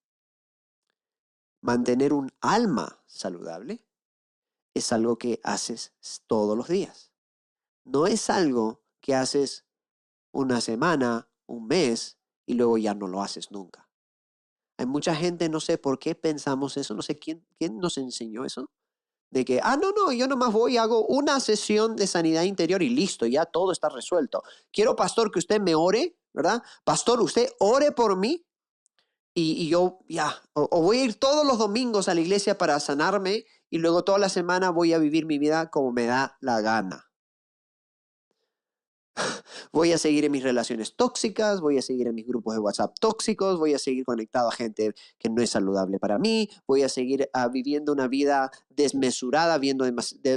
Mantener 1.60 2.14
un 2.14 2.32
alma 2.40 3.02
saludable 3.06 3.84
es 4.74 4.90
algo 4.92 5.18
que 5.18 5.40
haces 5.44 5.92
todos 6.26 6.56
los 6.56 6.68
días. 6.68 7.12
No 7.84 8.06
es 8.06 8.30
algo 8.30 8.82
que 9.00 9.14
haces 9.14 9.66
una 10.32 10.62
semana, 10.62 11.28
un 11.46 11.66
mes 11.66 12.18
y 12.46 12.54
luego 12.54 12.78
ya 12.78 12.94
no 12.94 13.08
lo 13.08 13.20
haces 13.20 13.50
nunca. 13.50 13.90
Mucha 14.86 15.14
gente, 15.14 15.48
no 15.48 15.60
sé 15.60 15.78
por 15.78 15.98
qué 15.98 16.14
pensamos 16.14 16.76
eso, 16.76 16.94
no 16.94 17.02
sé 17.02 17.18
quién, 17.18 17.44
quién 17.58 17.78
nos 17.78 17.98
enseñó 17.98 18.44
eso, 18.44 18.70
de 19.30 19.44
que, 19.44 19.60
ah, 19.62 19.76
no, 19.76 19.92
no, 19.92 20.12
yo 20.12 20.28
nomás 20.28 20.52
voy 20.52 20.74
y 20.74 20.76
hago 20.76 21.06
una 21.06 21.40
sesión 21.40 21.96
de 21.96 22.06
sanidad 22.06 22.42
interior 22.42 22.82
y 22.82 22.90
listo, 22.90 23.26
ya 23.26 23.46
todo 23.46 23.72
está 23.72 23.88
resuelto. 23.88 24.42
Quiero, 24.70 24.94
pastor, 24.94 25.30
que 25.30 25.38
usted 25.38 25.60
me 25.60 25.74
ore, 25.74 26.16
¿verdad? 26.34 26.62
Pastor, 26.84 27.20
usted 27.22 27.48
ore 27.58 27.92
por 27.92 28.16
mí 28.16 28.44
y, 29.34 29.68
yo 29.68 30.00
ya, 30.08 30.42
o, 30.52 30.82
voy 30.82 30.98
a 30.98 31.04
ir 31.04 31.14
todos 31.18 31.46
los 31.46 31.58
domingos 31.58 32.08
a 32.08 32.14
la 32.14 32.20
iglesia 32.20 32.58
para 32.58 32.78
sanarme 32.78 33.46
y 33.70 33.78
luego 33.78 34.04
toda 34.04 34.18
la 34.18 34.28
semana 34.28 34.70
voy 34.70 34.92
a 34.92 34.98
vivir 34.98 35.24
mi 35.24 35.38
vida 35.38 35.70
como 35.70 35.92
me 35.92 36.04
da 36.04 36.36
la 36.40 36.60
gana. 36.60 37.11
Voy 39.72 39.92
a 39.92 39.98
seguir 39.98 40.24
en 40.24 40.32
mis 40.32 40.42
relaciones 40.42 40.96
tóxicas, 40.96 41.60
voy 41.60 41.78
a 41.78 41.82
seguir 41.82 42.06
en 42.06 42.14
mis 42.14 42.26
grupos 42.26 42.54
de 42.54 42.60
WhatsApp 42.60 42.94
tóxicos, 42.98 43.58
voy 43.58 43.74
a 43.74 43.78
seguir 43.78 44.04
conectado 44.04 44.48
a 44.48 44.52
gente 44.52 44.94
que 45.18 45.28
no 45.28 45.42
es 45.42 45.50
saludable 45.50 45.98
para 45.98 46.18
mí, 46.18 46.48
voy 46.66 46.82
a 46.82 46.88
seguir 46.88 47.28
ah, 47.32 47.48
viviendo 47.48 47.92
una 47.92 48.08
vida 48.08 48.50
desmesurada, 48.68 49.58
viendo 49.58 49.84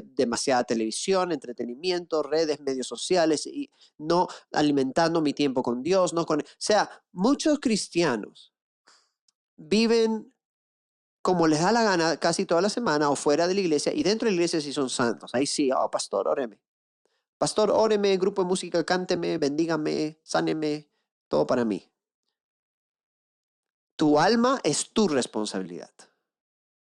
demasiada 0.04 0.64
televisión, 0.64 1.32
entretenimiento, 1.32 2.24
redes, 2.24 2.60
medios 2.62 2.88
sociales 2.88 3.46
y 3.46 3.70
no 3.98 4.28
alimentando 4.52 5.22
mi 5.22 5.34
tiempo 5.34 5.64
con 5.64 5.82
Dios, 5.82 6.14
no 6.14 6.26
con, 6.26 6.42
o 6.42 6.44
sea, 6.58 6.90
muchos 7.12 7.60
cristianos 7.60 8.54
viven 9.58 10.34
como 11.22 11.48
les 11.48 11.60
da 11.62 11.72
la 11.72 11.84
gana 11.84 12.18
casi 12.18 12.46
toda 12.46 12.62
la 12.62 12.70
semana 12.70 13.10
o 13.10 13.16
fuera 13.16 13.48
de 13.48 13.56
la 13.56 13.62
iglesia 13.62 13.92
y 13.94 14.04
dentro 14.04 14.28
de 14.28 14.32
la 14.32 14.36
iglesia 14.36 14.62
sí 14.62 14.72
son 14.72 14.90
santos. 14.90 15.34
Ahí 15.34 15.48
sí, 15.48 15.72
oh 15.72 15.90
pastor, 15.90 16.28
óreme. 16.28 16.60
Pastor, 17.46 17.70
óreme, 17.70 18.18
grupo 18.18 18.42
de 18.42 18.48
música, 18.48 18.84
cánteme, 18.84 19.38
bendígame, 19.38 20.20
sáneme, 20.24 20.90
todo 21.28 21.46
para 21.46 21.64
mí. 21.64 21.88
Tu 23.96 24.18
alma 24.18 24.60
es 24.64 24.90
tu 24.90 25.08
responsabilidad. 25.08 25.92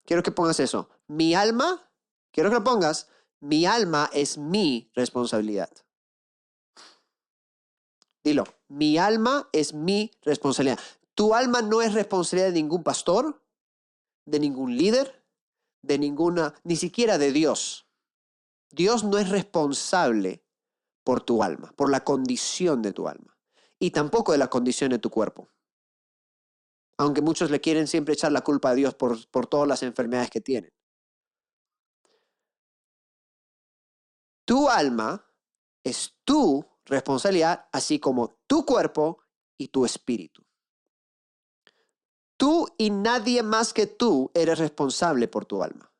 Quiero 0.06 0.22
que 0.22 0.30
pongas 0.30 0.60
eso. 0.60 0.88
Mi 1.08 1.34
alma, 1.34 1.90
quiero 2.32 2.52
que 2.52 2.58
lo 2.58 2.64
pongas, 2.64 3.10
mi 3.40 3.66
alma 3.66 4.08
es 4.14 4.38
mi 4.38 4.92
responsabilidad. 4.94 5.72
Dilo, 8.24 8.44
mi 8.68 9.00
alma 9.00 9.50
es 9.52 9.74
mi 9.74 10.12
responsabilidad. 10.22 10.80
Tu 11.16 11.34
alma 11.34 11.64
no 11.64 11.82
es 11.82 11.96
responsabilidad 11.96 12.50
de 12.50 12.62
ningún 12.62 12.84
pastor, 12.84 13.42
de 14.26 14.40
ningún 14.40 14.78
líder, 14.78 15.26
de 15.82 15.98
ninguna, 15.98 16.54
ni 16.64 16.76
siquiera 16.76 17.18
de 17.18 17.32
Dios. 17.32 17.85
Dios 18.76 19.06
no 19.06 19.18
es 19.18 19.30
responsable 19.30 20.44
por 21.04 21.22
tu 21.22 21.42
alma, 21.42 21.72
por 21.78 21.90
la 21.90 22.04
condición 22.04 22.82
de 22.82 22.92
tu 22.92 23.08
alma, 23.08 23.38
y 23.80 23.92
tampoco 23.92 24.34
de 24.34 24.38
la 24.38 24.50
condición 24.50 24.90
de 24.90 25.00
tu 25.00 25.10
cuerpo. 25.10 25.48
Aunque 26.98 27.22
muchos 27.22 27.52
le 27.52 27.62
quieren 27.62 27.88
siempre 27.88 28.14
echar 28.14 28.32
la 28.32 28.42
culpa 28.42 28.72
a 28.72 28.76
Dios 28.76 28.94
por, 28.96 29.30
por 29.30 29.48
todas 29.48 29.68
las 29.68 29.84
enfermedades 29.84 30.30
que 30.30 30.42
tienen. 30.42 30.74
Tu 34.46 34.70
alma 34.70 35.26
es 35.84 36.20
tu 36.24 36.66
responsabilidad, 36.86 37.68
así 37.72 38.00
como 38.00 38.40
tu 38.46 38.66
cuerpo 38.66 39.24
y 39.58 39.70
tu 39.70 39.86
espíritu. 39.86 40.44
Tú 42.38 42.68
y 42.78 42.90
nadie 42.90 43.42
más 43.42 43.74
que 43.74 43.88
tú 43.88 44.32
eres 44.34 44.60
responsable 44.60 45.28
por 45.28 45.46
tu 45.46 45.64
alma. 45.64 45.95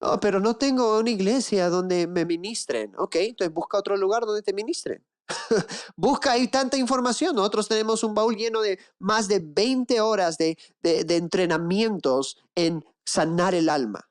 Oh, 0.00 0.20
pero 0.20 0.38
no 0.38 0.56
tengo 0.56 0.98
una 0.98 1.10
iglesia 1.10 1.68
donde 1.68 2.06
me 2.06 2.24
ministren. 2.24 2.92
Ok, 2.98 3.16
entonces 3.16 3.52
busca 3.52 3.78
otro 3.78 3.96
lugar 3.96 4.24
donde 4.24 4.42
te 4.42 4.52
ministren. 4.52 5.04
busca, 5.96 6.32
hay 6.32 6.48
tanta 6.48 6.76
información. 6.76 7.34
Nosotros 7.34 7.68
tenemos 7.68 8.04
un 8.04 8.14
baúl 8.14 8.36
lleno 8.36 8.60
de 8.60 8.78
más 8.98 9.26
de 9.26 9.40
20 9.42 10.00
horas 10.00 10.38
de, 10.38 10.56
de, 10.82 11.16
entrenamientos 11.16 12.38
en 12.54 12.84
sanar 13.04 13.54
el 13.54 13.68
alma. 13.68 14.08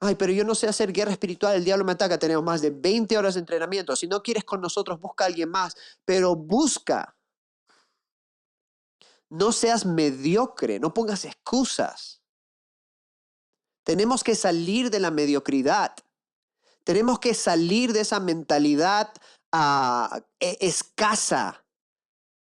Ay, 0.00 0.14
pero 0.14 0.32
yo 0.32 0.44
no 0.44 0.54
sé 0.54 0.68
hacer 0.68 0.92
guerra 0.92 1.12
espiritual, 1.12 1.56
el 1.56 1.64
diablo 1.64 1.84
me 1.84 1.92
ataca. 1.92 2.18
Tenemos 2.18 2.44
más 2.44 2.62
de 2.62 2.70
20 2.70 3.18
horas 3.18 3.34
de 3.34 3.40
entrenamiento. 3.40 3.96
Si 3.96 4.06
no 4.06 4.22
quieres 4.22 4.44
con 4.44 4.60
nosotros, 4.60 5.00
busca 5.00 5.24
a 5.24 5.26
alguien 5.26 5.50
más, 5.50 5.74
pero 6.04 6.36
busca. 6.36 7.16
No 9.28 9.50
seas 9.50 9.84
mediocre, 9.84 10.78
no 10.78 10.94
pongas 10.94 11.24
excusas. 11.24 12.23
Tenemos 13.84 14.24
que 14.24 14.34
salir 14.34 14.90
de 14.90 14.98
la 14.98 15.10
mediocridad. 15.10 15.94
Tenemos 16.84 17.18
que 17.18 17.34
salir 17.34 17.92
de 17.92 18.00
esa 18.00 18.18
mentalidad 18.18 19.12
ah, 19.52 20.22
e, 20.40 20.58
escasa. 20.60 21.64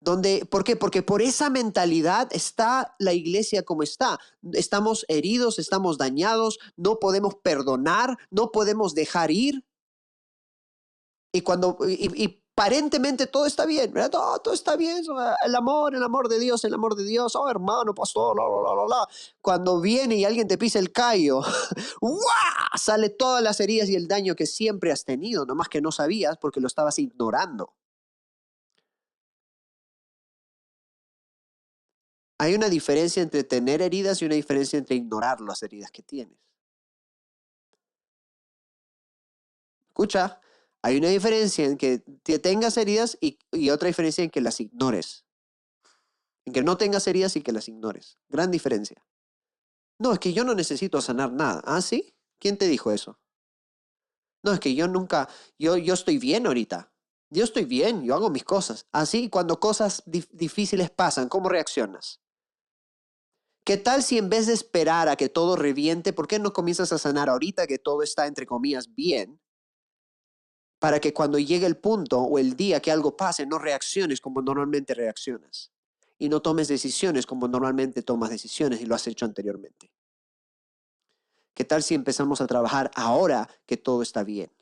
Donde, 0.01 0.45
¿Por 0.47 0.65
qué? 0.65 0.77
Porque 0.77 1.03
por 1.03 1.23
esa 1.23 1.51
mentalidad 1.51 2.29
está 2.33 2.95
la 2.99 3.15
iglesia 3.15 3.63
como 3.63 3.83
está. 3.83 4.19
Estamos 4.53 5.05
heridos, 5.09 5.59
estamos 5.59 5.99
dañados, 5.99 6.59
no 6.77 6.99
podemos 6.99 7.37
perdonar, 7.37 8.19
no 8.31 8.53
podemos 8.53 8.95
dejar 8.95 9.31
ir. 9.31 9.65
Y 11.33 11.41
cuando 11.41 11.79
y, 11.89 12.44
aparentemente 12.57 13.27
todo 13.27 13.47
está 13.47 13.67
bien, 13.67 13.93
¿verdad? 13.93 14.11
Todo, 14.11 14.55
está 14.55 14.77
bien, 14.77 15.03
el 15.45 15.55
amor, 15.57 15.95
el 15.95 16.03
amor 16.05 16.29
de 16.29 16.39
Dios, 16.39 16.65
el 16.65 16.75
amor 16.75 16.95
de 16.95 17.05
Dios, 17.05 17.35
oh 17.35 17.51
hermano, 17.51 17.95
pastor, 17.95 18.37
la, 18.37 18.45
la, 18.45 18.77
la, 18.77 18.89
la. 18.89 19.09
Cuando 19.41 19.81
viene 19.81 20.15
y 20.17 20.25
alguien 20.25 20.47
te 20.47 20.57
pisa 20.57 20.79
el 20.79 20.93
callo, 20.93 21.43
sale 22.77 23.11
todas 23.11 23.43
las 23.43 23.59
heridas 23.61 23.89
y 23.89 23.97
el 23.97 24.07
daño 24.07 24.37
que 24.37 24.47
siempre 24.47 24.93
has 24.93 25.05
tenido, 25.05 25.45
nomás 25.47 25.69
que 25.69 25.81
no 25.81 25.91
sabías 25.91 26.39
porque 26.39 26.61
lo 26.61 26.69
estabas 26.69 26.99
ignorando. 27.01 27.75
Hay 32.39 32.55
una 32.55 32.69
diferencia 32.69 33.23
entre 33.23 33.43
tener 33.43 33.83
heridas 33.83 34.21
y 34.23 34.27
una 34.27 34.35
diferencia 34.37 34.79
entre 34.79 34.97
ignorar 34.97 35.41
las 35.41 35.63
heridas 35.63 35.91
que 35.91 36.03
tienes. 36.03 36.39
Escucha, 39.89 40.41
hay 40.85 40.99
una 40.99 41.09
diferencia 41.09 41.65
en 41.65 41.79
que 41.79 41.99
tengas 42.43 42.77
heridas 42.77 43.17
y, 43.19 43.39
otra 43.71 43.87
diferencia 43.87 44.23
en 44.23 44.29
que 44.29 44.43
las 44.43 44.61
ignores. 44.61 45.25
En 46.45 46.53
que 46.53 46.63
no 46.63 46.77
tengas 46.77 47.07
heridas 47.07 47.37
y 47.37 47.41
que 47.41 47.53
las 47.53 47.69
ignores. 47.69 48.19
Gran 48.29 48.51
diferencia. 48.51 49.03
No, 49.99 50.13
es 50.13 50.19
que 50.19 50.35
yo 50.35 50.45
no 50.45 50.55
necesito 50.55 51.01
sanar 51.01 51.33
nada. 51.33 51.63
¿Ah, 51.65 51.81
sí? 51.81 52.15
¿Quién 52.39 52.59
te 52.59 52.69
dijo 52.69 52.93
eso? 52.93 53.19
No, 54.43 54.53
es 54.53 54.61
que 54.61 54.75
yo 54.75 54.87
nunca, 54.87 55.27
yo, 55.59 55.79
yo 55.79 55.95
estoy 55.95 56.19
bien 56.19 56.47
ahorita. 56.47 56.93
Yo 57.31 57.45
estoy 57.45 57.65
bien, 57.65 58.05
yo 58.05 58.15
hago 58.15 58.29
mis 58.29 58.45
cosas. 58.45 58.87
Así, 58.93 59.31
cuando 59.31 59.59
cosas 59.59 60.03
difíciles 60.05 60.91
pasan, 60.91 61.31
¿cómo 61.31 61.49
reaccionas? 61.49 62.21
¿Qué 63.65 63.79
tal 63.79 64.03
si 64.03 64.19
en 64.19 64.29
vez 64.29 64.47
de 64.47 64.53
esperar 64.53 65.09
a 65.09 65.17
que 65.17 65.31
todo 65.31 65.57
reviente, 65.57 66.13
¿por 66.13 66.29
qué 66.29 66.39
no 66.39 66.53
comienzas 66.53 66.93
a 66.93 66.99
sanar 66.99 67.31
ahorita 67.31 67.67
que 67.67 67.79
todo 67.79 68.03
está, 68.03 68.27
entre 68.27 68.45
comillas, 68.45 68.95
bien? 68.95 69.41
Para 70.85 71.01
que 71.01 71.15
cuando 71.15 71.39
llegue 71.39 71.65
el 71.65 71.79
punto 71.79 72.21
o 72.21 72.39
el 72.39 72.57
día 72.57 72.79
que 72.79 72.93
algo 72.93 73.17
pase, 73.17 73.47
no 73.47 73.57
reacciones 73.57 74.21
como 74.21 74.43
normalmente 74.43 74.93
reaccionas 74.93 75.73
y 76.19 76.29
no 76.29 76.43
tomes 76.43 76.69
decisiones 76.69 77.25
como 77.25 77.49
normalmente 77.49 78.03
tomas 78.03 78.29
decisiones 78.29 78.83
y 78.83 78.85
lo 78.85 78.95
has 78.95 79.07
hecho 79.07 79.25
anteriormente. 79.25 79.91
¿Qué 81.55 81.65
tal 81.65 81.83
si 81.83 81.95
empezamos 81.95 82.43
a 82.43 82.47
trabajar 82.47 82.91
ahora 82.97 83.49
que 83.65 83.79
todo 83.79 84.03
está 84.03 84.25
bien? 84.25 84.53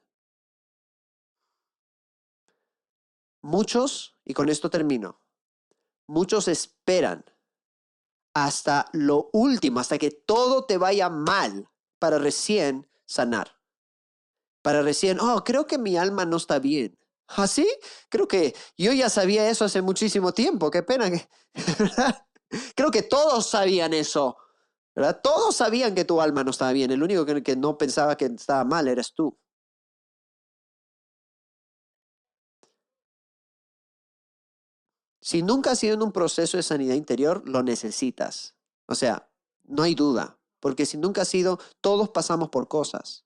Muchos, 3.40 4.16
y 4.24 4.32
con 4.32 4.48
esto 4.48 4.70
termino, 4.70 5.20
muchos 6.06 6.46
esperan 6.46 7.24
hasta 8.32 8.88
lo 8.92 9.28
último, 9.32 9.80
hasta 9.80 9.98
que 9.98 10.12
todo 10.12 10.66
te 10.66 10.78
vaya 10.78 11.10
mal 11.10 11.68
para 11.98 12.18
recién 12.18 12.88
sanar 13.06 13.61
para 14.62 14.82
recién, 14.82 15.20
oh, 15.20 15.44
creo 15.44 15.66
que 15.66 15.78
mi 15.78 15.96
alma 15.96 16.24
no 16.24 16.36
está 16.36 16.58
bien. 16.58 16.98
¿Así? 17.28 17.66
¿Ah, 17.70 17.86
creo 18.08 18.28
que 18.28 18.54
yo 18.76 18.92
ya 18.92 19.08
sabía 19.08 19.48
eso 19.48 19.64
hace 19.64 19.82
muchísimo 19.82 20.32
tiempo. 20.32 20.70
Qué 20.70 20.82
pena 20.82 21.10
creo 22.76 22.90
que 22.90 23.02
todos 23.02 23.48
sabían 23.48 23.94
eso. 23.94 24.36
¿verdad? 24.94 25.20
Todos 25.22 25.56
sabían 25.56 25.94
que 25.94 26.04
tu 26.04 26.20
alma 26.20 26.44
no 26.44 26.50
estaba 26.50 26.72
bien. 26.72 26.90
El 26.90 27.02
único 27.02 27.24
que, 27.24 27.42
que 27.42 27.56
no 27.56 27.78
pensaba 27.78 28.16
que 28.16 28.26
estaba 28.26 28.64
mal 28.64 28.88
eres 28.88 29.12
tú. 29.14 29.38
Si 35.20 35.42
nunca 35.42 35.70
has 35.70 35.78
sido 35.78 35.94
en 35.94 36.02
un 36.02 36.12
proceso 36.12 36.56
de 36.56 36.62
sanidad 36.62 36.94
interior, 36.94 37.42
lo 37.48 37.62
necesitas. 37.62 38.56
O 38.86 38.94
sea, 38.94 39.30
no 39.64 39.82
hay 39.82 39.94
duda. 39.94 40.38
Porque 40.60 40.84
si 40.86 40.96
nunca 40.98 41.22
has 41.22 41.28
sido, 41.28 41.58
todos 41.80 42.10
pasamos 42.10 42.50
por 42.50 42.68
cosas. 42.68 43.24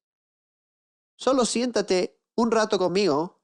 Solo 1.16 1.44
siéntate 1.44 2.20
un 2.36 2.50
rato 2.50 2.78
conmigo 2.78 3.42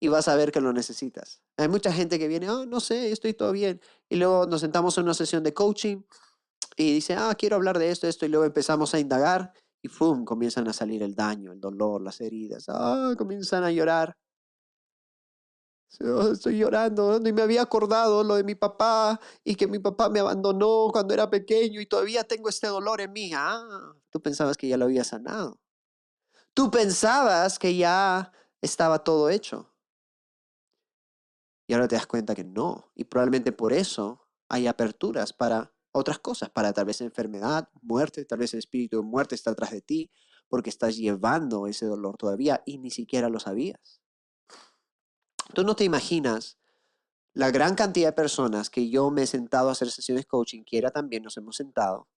y 0.00 0.08
vas 0.08 0.28
a 0.28 0.36
ver 0.36 0.52
que 0.52 0.60
lo 0.60 0.72
necesitas. 0.72 1.42
Hay 1.56 1.68
mucha 1.68 1.92
gente 1.92 2.18
que 2.18 2.28
viene, 2.28 2.50
oh, 2.50 2.66
no 2.66 2.80
sé, 2.80 3.10
estoy 3.10 3.32
todo 3.32 3.52
bien. 3.52 3.80
Y 4.08 4.16
luego 4.16 4.46
nos 4.46 4.60
sentamos 4.60 4.96
en 4.98 5.04
una 5.04 5.14
sesión 5.14 5.42
de 5.42 5.54
coaching 5.54 6.02
y 6.76 6.92
dice, 6.92 7.14
ah, 7.14 7.34
quiero 7.38 7.56
hablar 7.56 7.78
de 7.78 7.90
esto, 7.90 8.06
esto. 8.06 8.26
Y 8.26 8.28
luego 8.28 8.44
empezamos 8.44 8.94
a 8.94 9.00
indagar 9.00 9.52
y 9.82 9.88
¡fum! 9.88 10.24
comienzan 10.24 10.68
a 10.68 10.72
salir 10.72 11.02
el 11.02 11.14
daño, 11.14 11.52
el 11.52 11.60
dolor, 11.60 12.02
las 12.02 12.20
heridas. 12.20 12.66
Ah, 12.68 13.14
comienzan 13.16 13.64
a 13.64 13.70
llorar. 13.70 14.16
Oh, 16.00 16.32
estoy 16.32 16.58
llorando, 16.58 17.18
ni 17.20 17.32
me 17.32 17.40
había 17.40 17.62
acordado 17.62 18.22
lo 18.22 18.34
de 18.34 18.44
mi 18.44 18.54
papá 18.54 19.18
y 19.42 19.54
que 19.54 19.66
mi 19.66 19.78
papá 19.78 20.10
me 20.10 20.20
abandonó 20.20 20.88
cuando 20.92 21.14
era 21.14 21.30
pequeño 21.30 21.80
y 21.80 21.86
todavía 21.86 22.24
tengo 22.24 22.50
este 22.50 22.66
dolor 22.66 23.00
en 23.00 23.12
mí. 23.12 23.30
Ah, 23.34 23.94
tú 24.10 24.20
pensabas 24.20 24.58
que 24.58 24.68
ya 24.68 24.76
lo 24.76 24.84
había 24.84 25.04
sanado. 25.04 25.58
Tú 26.56 26.70
pensabas 26.70 27.58
que 27.58 27.76
ya 27.76 28.32
estaba 28.62 29.04
todo 29.04 29.28
hecho. 29.28 29.74
Y 31.68 31.74
ahora 31.74 31.86
te 31.86 31.96
das 31.96 32.06
cuenta 32.06 32.34
que 32.34 32.44
no. 32.44 32.90
Y 32.94 33.04
probablemente 33.04 33.52
por 33.52 33.74
eso 33.74 34.26
hay 34.48 34.66
aperturas 34.66 35.34
para 35.34 35.74
otras 35.92 36.18
cosas, 36.18 36.48
para 36.48 36.72
tal 36.72 36.86
vez 36.86 37.02
enfermedad, 37.02 37.68
muerte, 37.82 38.24
tal 38.24 38.38
vez 38.38 38.54
el 38.54 38.60
espíritu 38.60 38.96
de 38.96 39.02
muerte 39.02 39.34
está 39.34 39.50
atrás 39.50 39.70
de 39.70 39.82
ti, 39.82 40.10
porque 40.48 40.70
estás 40.70 40.96
llevando 40.96 41.66
ese 41.66 41.84
dolor 41.84 42.16
todavía 42.16 42.62
y 42.64 42.78
ni 42.78 42.90
siquiera 42.90 43.28
lo 43.28 43.38
sabías. 43.38 44.00
Tú 45.52 45.62
no 45.62 45.76
te 45.76 45.84
imaginas 45.84 46.56
la 47.34 47.50
gran 47.50 47.74
cantidad 47.74 48.08
de 48.08 48.12
personas 48.14 48.70
que 48.70 48.88
yo 48.88 49.10
me 49.10 49.24
he 49.24 49.26
sentado 49.26 49.68
a 49.68 49.72
hacer 49.72 49.90
sesiones 49.90 50.24
coaching, 50.24 50.64
que 50.64 50.78
era 50.78 50.90
también 50.90 51.22
nos 51.22 51.36
hemos 51.36 51.56
sentado, 51.56 52.08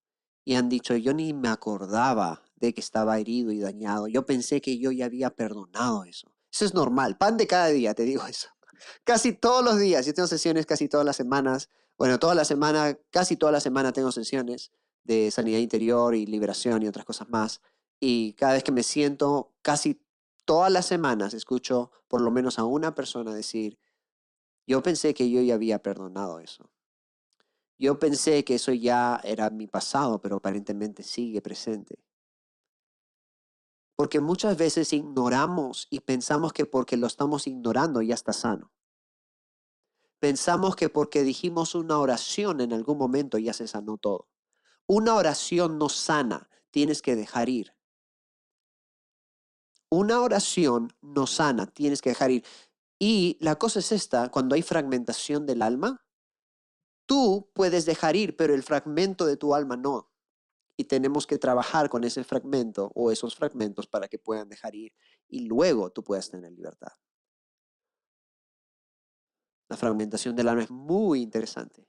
y 0.45 0.56
han 0.56 0.69
dicho, 0.69 0.95
yo 0.95 1.13
ni 1.13 1.34
me 1.34 1.49
acordaba 1.49 2.41
de 2.56 2.73
que 2.73 2.82
estaba 2.82 3.19
herido 3.19 3.52
y 3.52 3.60
dañado. 3.60 4.08
Yo 4.08 4.25
pensé 4.25 4.62
que 4.62 4.78
yo 4.78 4.91
ya 4.91 5.06
había 5.06 5.30
perdonado 5.30 6.04
eso. 6.04 6.32
Eso 6.52 6.65
es 6.65 6.73
normal, 6.73 7.17
pan 7.17 7.38
de 7.38 7.47
cada 7.47 7.67
día, 7.67 7.93
te 7.93 8.04
digo 8.04 8.25
eso. 8.28 8.49
Casi 9.04 9.34
todos 9.34 9.63
los 9.63 9.78
días, 9.80 10.06
yo 10.06 10.13
tengo 10.13 10.28
sesiones 10.28 10.65
casi 10.65 10.88
todas 10.88 11.06
las 11.06 11.15
semanas. 11.15 11.69
Bueno, 11.97 12.17
toda 12.17 12.34
la 12.34 12.45
semana, 12.45 12.97
casi 13.10 13.36
toda 13.36 13.52
la 13.52 13.60
semana 13.60 13.91
tengo 13.91 14.12
sesiones 14.12 14.71
de 15.04 15.32
sanidad 15.32 15.60
interior 15.60 16.15
y 16.15 16.25
liberación 16.25 16.84
y 16.84 16.88
otras 16.88 17.06
cosas 17.06 17.30
más. 17.30 17.62
Y 17.99 18.34
cada 18.34 18.54
vez 18.54 18.63
que 18.63 18.71
me 18.71 18.84
siento, 18.84 19.54
casi 19.62 20.02
todas 20.45 20.71
las 20.71 20.86
semanas 20.86 21.34
escucho 21.34 21.91
por 22.08 22.21
lo 22.21 22.32
menos 22.32 22.58
a 22.58 22.63
una 22.63 22.95
persona 22.95 23.34
decir, 23.34 23.78
yo 24.65 24.82
pensé 24.82 25.13
que 25.13 25.30
yo 25.30 25.41
ya 25.41 25.56
había 25.56 25.82
perdonado 25.82 26.39
eso. 26.39 26.71
Yo 27.79 27.97
pensé 27.97 28.43
que 28.43 28.55
eso 28.55 28.73
ya 28.73 29.21
era 29.23 29.49
mi 29.49 29.65
pasado, 29.65 30.21
pero 30.21 30.35
aparentemente 30.35 31.01
sigue 31.01 31.41
presente. 31.41 32.03
Porque 33.95 34.19
muchas 34.19 34.57
veces 34.57 34.91
ignoramos 34.91 35.87
y 35.89 36.01
pensamos 36.01 36.51
que 36.51 36.65
porque 36.65 36.97
lo 36.97 37.07
estamos 37.07 37.47
ignorando 37.47 38.01
ya 38.01 38.15
está 38.15 38.33
sano. 38.33 38.73
Pensamos 40.19 40.75
que 40.75 40.89
porque 40.89 41.23
dijimos 41.23 41.73
una 41.73 41.97
oración 41.97 42.59
en 42.59 42.73
algún 42.73 42.97
momento 42.97 43.37
ya 43.37 43.53
se 43.53 43.67
sanó 43.67 43.97
todo. 43.97 44.27
Una 44.85 45.15
oración 45.15 45.77
no 45.77 45.87
sana, 45.87 46.49
tienes 46.71 47.01
que 47.01 47.15
dejar 47.15 47.47
ir. 47.47 47.73
Una 49.89 50.21
oración 50.21 50.93
no 51.01 51.27
sana, 51.27 51.67
tienes 51.67 52.01
que 52.01 52.09
dejar 52.09 52.31
ir. 52.31 52.45
Y 52.99 53.37
la 53.39 53.55
cosa 53.57 53.79
es 53.79 53.93
esta, 53.93 54.29
cuando 54.29 54.55
hay 54.55 54.63
fragmentación 54.63 55.45
del 55.45 55.61
alma, 55.61 56.05
tú 57.10 57.50
puedes 57.56 57.88
dejar 57.88 58.15
ir, 58.15 58.38
pero 58.38 58.54
el 58.54 58.62
fragmento 58.62 59.26
de 59.26 59.36
tu 59.36 59.56
alma 59.56 59.76
no. 59.76 60.12
Y 60.78 60.84
tenemos 60.84 61.26
que 61.26 61.39
trabajar 61.39 61.89
con 61.89 62.04
ese 62.04 62.24
fragmento 62.24 62.91
o 62.93 63.12
esos 63.12 63.36
fragmentos 63.36 63.88
para 63.88 64.08
que 64.08 64.19
puedan 64.19 64.48
dejar 64.48 64.76
ir 64.76 64.93
y 65.28 65.39
luego 65.48 65.89
tú 65.89 66.04
puedas 66.04 66.30
tener 66.30 66.52
libertad. 66.52 66.91
La 69.69 69.76
fragmentación 69.76 70.36
del 70.36 70.50
alma 70.50 70.62
es 70.62 70.69
muy 70.69 71.24
interesante. 71.24 71.88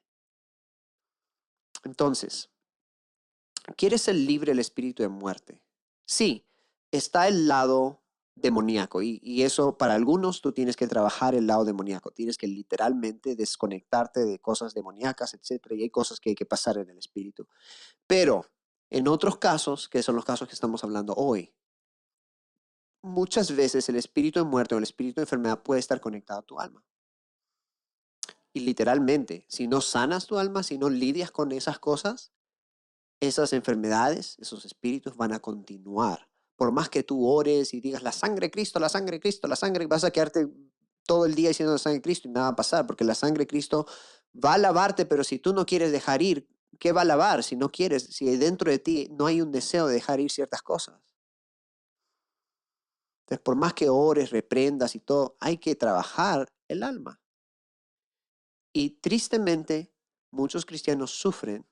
Entonces, 1.85 2.51
¿quieres 3.77 4.01
ser 4.01 4.15
libre 4.15 4.53
del 4.53 4.59
espíritu 4.59 5.03
de 5.03 5.11
muerte? 5.11 5.63
Sí, 6.07 6.49
está 6.91 7.29
el 7.29 7.47
lado 7.47 8.00
demoníaco 8.41 9.03
y, 9.03 9.43
eso 9.43 9.77
para 9.77 9.95
algunos 9.95 10.41
tú 10.41 10.53
tienes 10.53 10.77
que 10.77 10.87
trabajar 10.87 11.35
el 11.35 11.47
lado 11.47 11.65
demoníaco, 11.65 12.11
tienes 12.11 12.37
que 12.37 12.47
literalmente 12.47 13.37
desconectarte 13.37 14.25
de 14.25 14.39
cosas 14.39 14.75
demoníacas, 14.75 15.35
etcétera, 15.35 15.75
y 15.75 15.83
hay 15.83 15.91
cosas 15.91 16.21
que 16.21 16.31
hay 16.31 16.35
que 16.35 16.47
pasar 16.47 16.79
en 16.79 16.91
el 16.91 16.99
espíritu. 16.99 17.49
Pero 18.07 18.47
en 18.91 19.09
otros 19.09 19.39
casos, 19.39 19.89
que 19.89 20.03
son 20.03 20.17
los 20.17 20.25
casos 20.25 20.49
que 20.49 20.55
estamos 20.55 20.83
hablando 20.85 21.15
hoy, 21.15 21.55
muchas 23.03 23.55
veces 23.55 23.89
el 23.89 23.97
espíritu 23.97 24.41
de 24.41 24.45
muerte 24.45 24.75
o 24.75 24.79
el 24.79 24.85
espíritu 24.85 25.17
de 25.21 25.25
enfermedad 25.25 25.63
puede 25.63 25.81
estar 25.81 26.01
conectado 26.01 26.41
a 26.41 26.47
tu 26.47 26.59
alma. 26.59 26.85
Y 28.53 28.61
literalmente, 28.61 29.45
si 29.49 29.69
no 29.69 29.81
sanas 29.81 30.27
tu 30.27 30.39
alma, 30.39 30.63
si 30.63 30.77
no 30.77 30.91
lidias 30.91 31.31
con 31.31 31.53
esas 31.53 31.79
cosas, 31.79 32.33
esas 33.21 33.53
enfermedades, 33.53 34.37
esos 34.41 34.65
espíritus 34.65 35.17
van 35.17 35.33
a 35.33 35.41
continuar 35.41 36.30
por 36.61 36.73
más 36.73 36.91
que 36.91 37.03
tú 37.03 37.27
ores 37.27 37.73
y 37.73 37.81
digas 37.81 38.03
la 38.03 38.13
sangre 38.13 38.49
de 38.49 38.51
Cristo, 38.51 38.79
la 38.79 38.91
sangre 38.91 39.17
de 39.17 39.21
Cristo, 39.21 39.49
la 39.49 39.57
sangre, 39.57 39.87
vas 39.87 40.05
a 40.05 40.11
quedarte 40.11 40.47
todo 41.07 41.25
el 41.25 41.35
día 41.35 41.49
diciendo 41.49 41.73
la 41.73 41.79
sangre 41.79 42.01
de 42.01 42.03
Cristo 42.03 42.29
y 42.29 42.33
nada 42.33 42.49
va 42.49 42.53
a 42.53 42.57
pasar, 42.57 42.87
porque 42.87 43.03
la 43.03 43.15
sangre 43.15 43.45
de 43.45 43.47
Cristo 43.47 43.87
va 44.37 44.53
a 44.53 44.59
lavarte, 44.59 45.07
pero 45.07 45.25
si 45.25 45.39
tú 45.39 45.55
no 45.55 45.65
quieres 45.65 45.91
dejar 45.91 46.21
ir, 46.21 46.47
¿qué 46.79 46.93
va 46.93 47.01
a 47.01 47.07
lavar? 47.07 47.43
Si 47.45 47.57
no 47.57 47.71
quieres, 47.71 48.15
si 48.15 48.37
dentro 48.37 48.71
de 48.71 48.79
ti 48.79 49.09
no 49.11 49.25
hay 49.25 49.41
un 49.41 49.53
deseo 49.53 49.87
de 49.87 49.95
dejar 49.95 50.21
ir 50.21 50.31
ciertas 50.31 50.61
cosas. 50.61 51.01
Entonces, 53.23 53.43
por 53.43 53.57
más 53.57 53.73
que 53.73 53.89
ores, 53.89 54.29
reprendas 54.29 54.95
y 54.95 55.01
todo, 55.01 55.39
hay 55.41 55.57
que 55.57 55.75
trabajar 55.77 56.53
el 56.69 56.83
alma. 56.83 57.23
Y 58.75 59.01
tristemente, 59.01 59.95
muchos 60.31 60.67
cristianos 60.67 61.11
sufren 61.11 61.67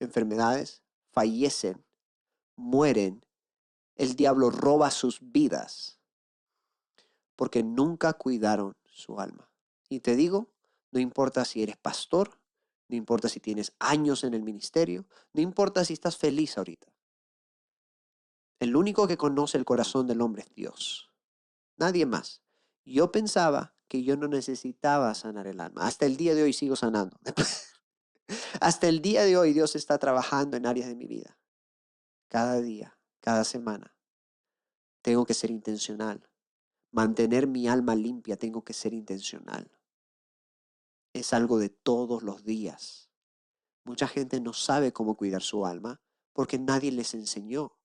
enfermedades, 0.00 0.82
fallecen, 1.14 1.82
mueren 2.56 3.24
el 3.96 4.16
diablo 4.16 4.50
roba 4.50 4.90
sus 4.90 5.18
vidas 5.20 6.02
porque 7.36 7.62
nunca 7.62 8.12
cuidaron 8.12 8.76
su 8.84 9.18
alma. 9.18 9.50
Y 9.88 10.00
te 10.00 10.16
digo, 10.16 10.52
no 10.90 11.00
importa 11.00 11.44
si 11.44 11.62
eres 11.62 11.76
pastor, 11.76 12.38
no 12.88 12.96
importa 12.96 13.28
si 13.28 13.40
tienes 13.40 13.72
años 13.78 14.24
en 14.24 14.34
el 14.34 14.42
ministerio, 14.42 15.06
no 15.32 15.42
importa 15.42 15.84
si 15.84 15.92
estás 15.92 16.16
feliz 16.16 16.56
ahorita. 16.56 16.88
El 18.60 18.76
único 18.76 19.08
que 19.08 19.16
conoce 19.16 19.58
el 19.58 19.64
corazón 19.64 20.06
del 20.06 20.20
hombre 20.20 20.42
es 20.42 20.54
Dios. 20.54 21.10
Nadie 21.76 22.06
más. 22.06 22.42
Yo 22.84 23.10
pensaba 23.10 23.74
que 23.88 24.04
yo 24.04 24.16
no 24.16 24.28
necesitaba 24.28 25.12
sanar 25.14 25.46
el 25.46 25.60
alma. 25.60 25.86
Hasta 25.86 26.06
el 26.06 26.16
día 26.16 26.34
de 26.34 26.44
hoy 26.44 26.52
sigo 26.52 26.76
sanando. 26.76 27.18
Hasta 28.60 28.88
el 28.88 29.02
día 29.02 29.24
de 29.24 29.36
hoy 29.36 29.52
Dios 29.52 29.74
está 29.74 29.98
trabajando 29.98 30.56
en 30.56 30.66
áreas 30.66 30.88
de 30.88 30.94
mi 30.94 31.06
vida. 31.06 31.36
Cada 32.28 32.60
día 32.60 32.96
cada 33.22 33.44
semana. 33.44 33.94
Tengo 35.00 35.24
que 35.24 35.32
ser 35.32 35.50
intencional. 35.50 36.28
Mantener 36.90 37.46
mi 37.46 37.68
alma 37.68 37.94
limpia, 37.94 38.36
tengo 38.36 38.62
que 38.62 38.74
ser 38.74 38.92
intencional. 38.92 39.70
Es 41.14 41.32
algo 41.32 41.58
de 41.58 41.70
todos 41.70 42.22
los 42.22 42.44
días. 42.44 43.10
Mucha 43.84 44.06
gente 44.06 44.40
no 44.40 44.52
sabe 44.52 44.92
cómo 44.92 45.16
cuidar 45.16 45.42
su 45.42 45.64
alma 45.64 46.02
porque 46.34 46.58
nadie 46.58 46.92
les 46.92 47.14
enseñó. 47.14 47.78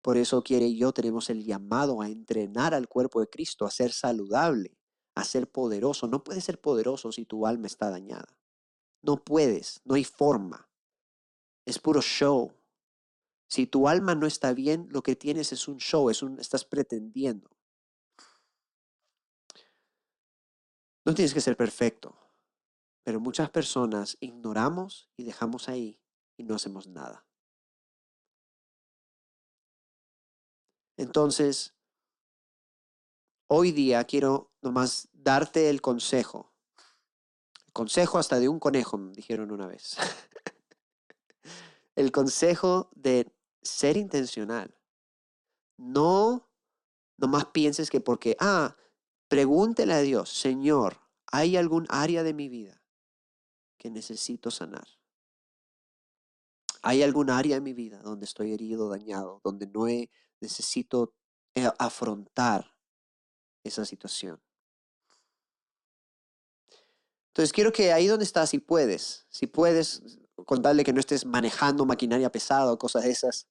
Por 0.00 0.16
eso 0.16 0.42
quiere 0.42 0.66
y 0.66 0.78
yo 0.78 0.92
tenemos 0.92 1.30
el 1.30 1.44
llamado 1.44 2.00
a 2.00 2.08
entrenar 2.08 2.74
al 2.74 2.88
cuerpo 2.88 3.20
de 3.20 3.28
Cristo, 3.28 3.66
a 3.66 3.70
ser 3.70 3.92
saludable, 3.92 4.76
a 5.14 5.24
ser 5.24 5.50
poderoso. 5.50 6.08
No 6.08 6.24
puedes 6.24 6.44
ser 6.44 6.60
poderoso 6.60 7.12
si 7.12 7.24
tu 7.24 7.46
alma 7.46 7.66
está 7.66 7.90
dañada. 7.90 8.36
No 9.02 9.22
puedes, 9.22 9.80
no 9.84 9.94
hay 9.94 10.04
forma. 10.04 10.68
Es 11.64 11.78
puro 11.78 12.00
show, 12.00 12.52
si 13.52 13.66
tu 13.66 13.86
alma 13.86 14.14
no 14.14 14.26
está 14.26 14.54
bien, 14.54 14.88
lo 14.88 15.02
que 15.02 15.14
tienes 15.14 15.52
es 15.52 15.68
un 15.68 15.76
show, 15.76 16.08
es 16.08 16.22
un, 16.22 16.40
estás 16.40 16.64
pretendiendo. 16.64 17.50
No 21.04 21.12
tienes 21.14 21.34
que 21.34 21.42
ser 21.42 21.54
perfecto, 21.54 22.16
pero 23.02 23.20
muchas 23.20 23.50
personas 23.50 24.16
ignoramos 24.20 25.10
y 25.18 25.24
dejamos 25.24 25.68
ahí 25.68 26.00
y 26.38 26.44
no 26.44 26.54
hacemos 26.54 26.86
nada. 26.86 27.26
Entonces, 30.96 31.74
hoy 33.48 33.70
día 33.72 34.02
quiero 34.04 34.50
nomás 34.62 35.10
darte 35.12 35.68
el 35.68 35.82
consejo. 35.82 36.54
El 37.66 37.72
consejo 37.74 38.16
hasta 38.16 38.40
de 38.40 38.48
un 38.48 38.58
conejo, 38.58 38.96
me 38.96 39.12
dijeron 39.12 39.52
una 39.52 39.66
vez. 39.66 39.98
el 41.96 42.12
consejo 42.12 42.88
de 42.94 43.30
ser 43.62 43.96
intencional. 43.96 44.76
No 45.76 46.50
nomás 47.16 47.46
pienses 47.46 47.90
que 47.90 48.00
porque, 48.00 48.36
ah, 48.40 48.76
pregúntele 49.28 49.94
a 49.94 50.00
Dios, 50.00 50.30
Señor, 50.30 51.00
¿hay 51.26 51.56
algún 51.56 51.86
área 51.88 52.22
de 52.22 52.34
mi 52.34 52.48
vida 52.48 52.82
que 53.78 53.90
necesito 53.90 54.50
sanar? 54.50 54.86
¿Hay 56.82 57.02
algún 57.02 57.30
área 57.30 57.56
de 57.56 57.60
mi 57.60 57.72
vida 57.72 58.02
donde 58.02 58.24
estoy 58.24 58.52
herido, 58.52 58.88
dañado, 58.88 59.40
donde 59.44 59.66
no 59.68 59.86
he 59.86 60.10
necesito 60.42 61.14
eh, 61.54 61.70
afrontar 61.78 62.74
esa 63.64 63.84
situación. 63.84 64.42
Entonces 67.28 67.52
quiero 67.52 67.72
que 67.72 67.92
ahí 67.92 68.08
donde 68.08 68.24
estás, 68.24 68.50
si 68.50 68.58
puedes, 68.58 69.26
si 69.30 69.46
puedes, 69.46 70.18
contarle 70.44 70.84
que 70.84 70.92
no 70.92 71.00
estés 71.00 71.24
manejando 71.24 71.86
maquinaria 71.86 72.30
pesada 72.30 72.72
o 72.72 72.78
cosas 72.78 73.04
de 73.04 73.10
esas, 73.10 73.46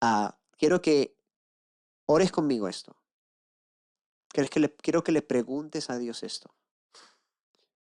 ah, 0.00 0.38
quiero 0.58 0.82
que 0.82 1.16
ores 2.06 2.32
conmigo 2.32 2.68
esto. 2.68 2.96
Quiero 4.28 4.50
que, 4.50 4.60
le, 4.60 4.74
quiero 4.74 5.02
que 5.02 5.12
le 5.12 5.22
preguntes 5.22 5.90
a 5.90 5.98
Dios 5.98 6.22
esto. 6.22 6.54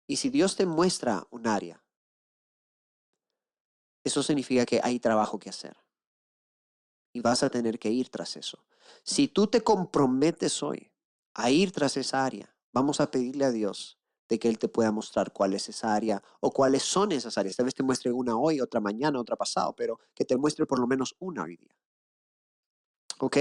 Y 0.06 0.16
si 0.16 0.30
Dios 0.30 0.56
te 0.56 0.66
muestra 0.66 1.26
un 1.30 1.46
área, 1.46 1.82
eso 4.04 4.22
significa 4.22 4.66
que 4.66 4.80
hay 4.82 5.00
trabajo 5.00 5.38
que 5.38 5.48
hacer. 5.48 5.76
Y 7.12 7.20
vas 7.20 7.42
a 7.42 7.50
tener 7.50 7.78
que 7.78 7.90
ir 7.90 8.10
tras 8.10 8.36
eso. 8.36 8.64
Si 9.02 9.28
tú 9.28 9.46
te 9.46 9.62
comprometes 9.62 10.62
hoy 10.62 10.92
a 11.32 11.50
ir 11.50 11.72
tras 11.72 11.96
esa 11.96 12.24
área, 12.24 12.54
vamos 12.72 13.00
a 13.00 13.10
pedirle 13.10 13.46
a 13.46 13.50
Dios 13.50 13.98
de 14.28 14.38
que 14.38 14.48
Él 14.48 14.58
te 14.58 14.68
pueda 14.68 14.90
mostrar 14.90 15.32
cuál 15.32 15.54
es 15.54 15.68
esa 15.68 15.94
área 15.94 16.22
o 16.40 16.50
cuáles 16.50 16.82
son 16.82 17.12
esas 17.12 17.38
áreas. 17.38 17.56
Tal 17.56 17.64
vez 17.64 17.74
te 17.74 17.82
muestre 17.82 18.12
una 18.12 18.36
hoy, 18.36 18.60
otra 18.60 18.80
mañana, 18.80 19.20
otra 19.20 19.36
pasado, 19.36 19.74
pero 19.74 19.98
que 20.14 20.24
te 20.24 20.36
muestre 20.36 20.66
por 20.66 20.78
lo 20.78 20.86
menos 20.86 21.16
una 21.18 21.44
hoy 21.44 21.56
día. 21.56 21.74
¿Ok? 23.18 23.36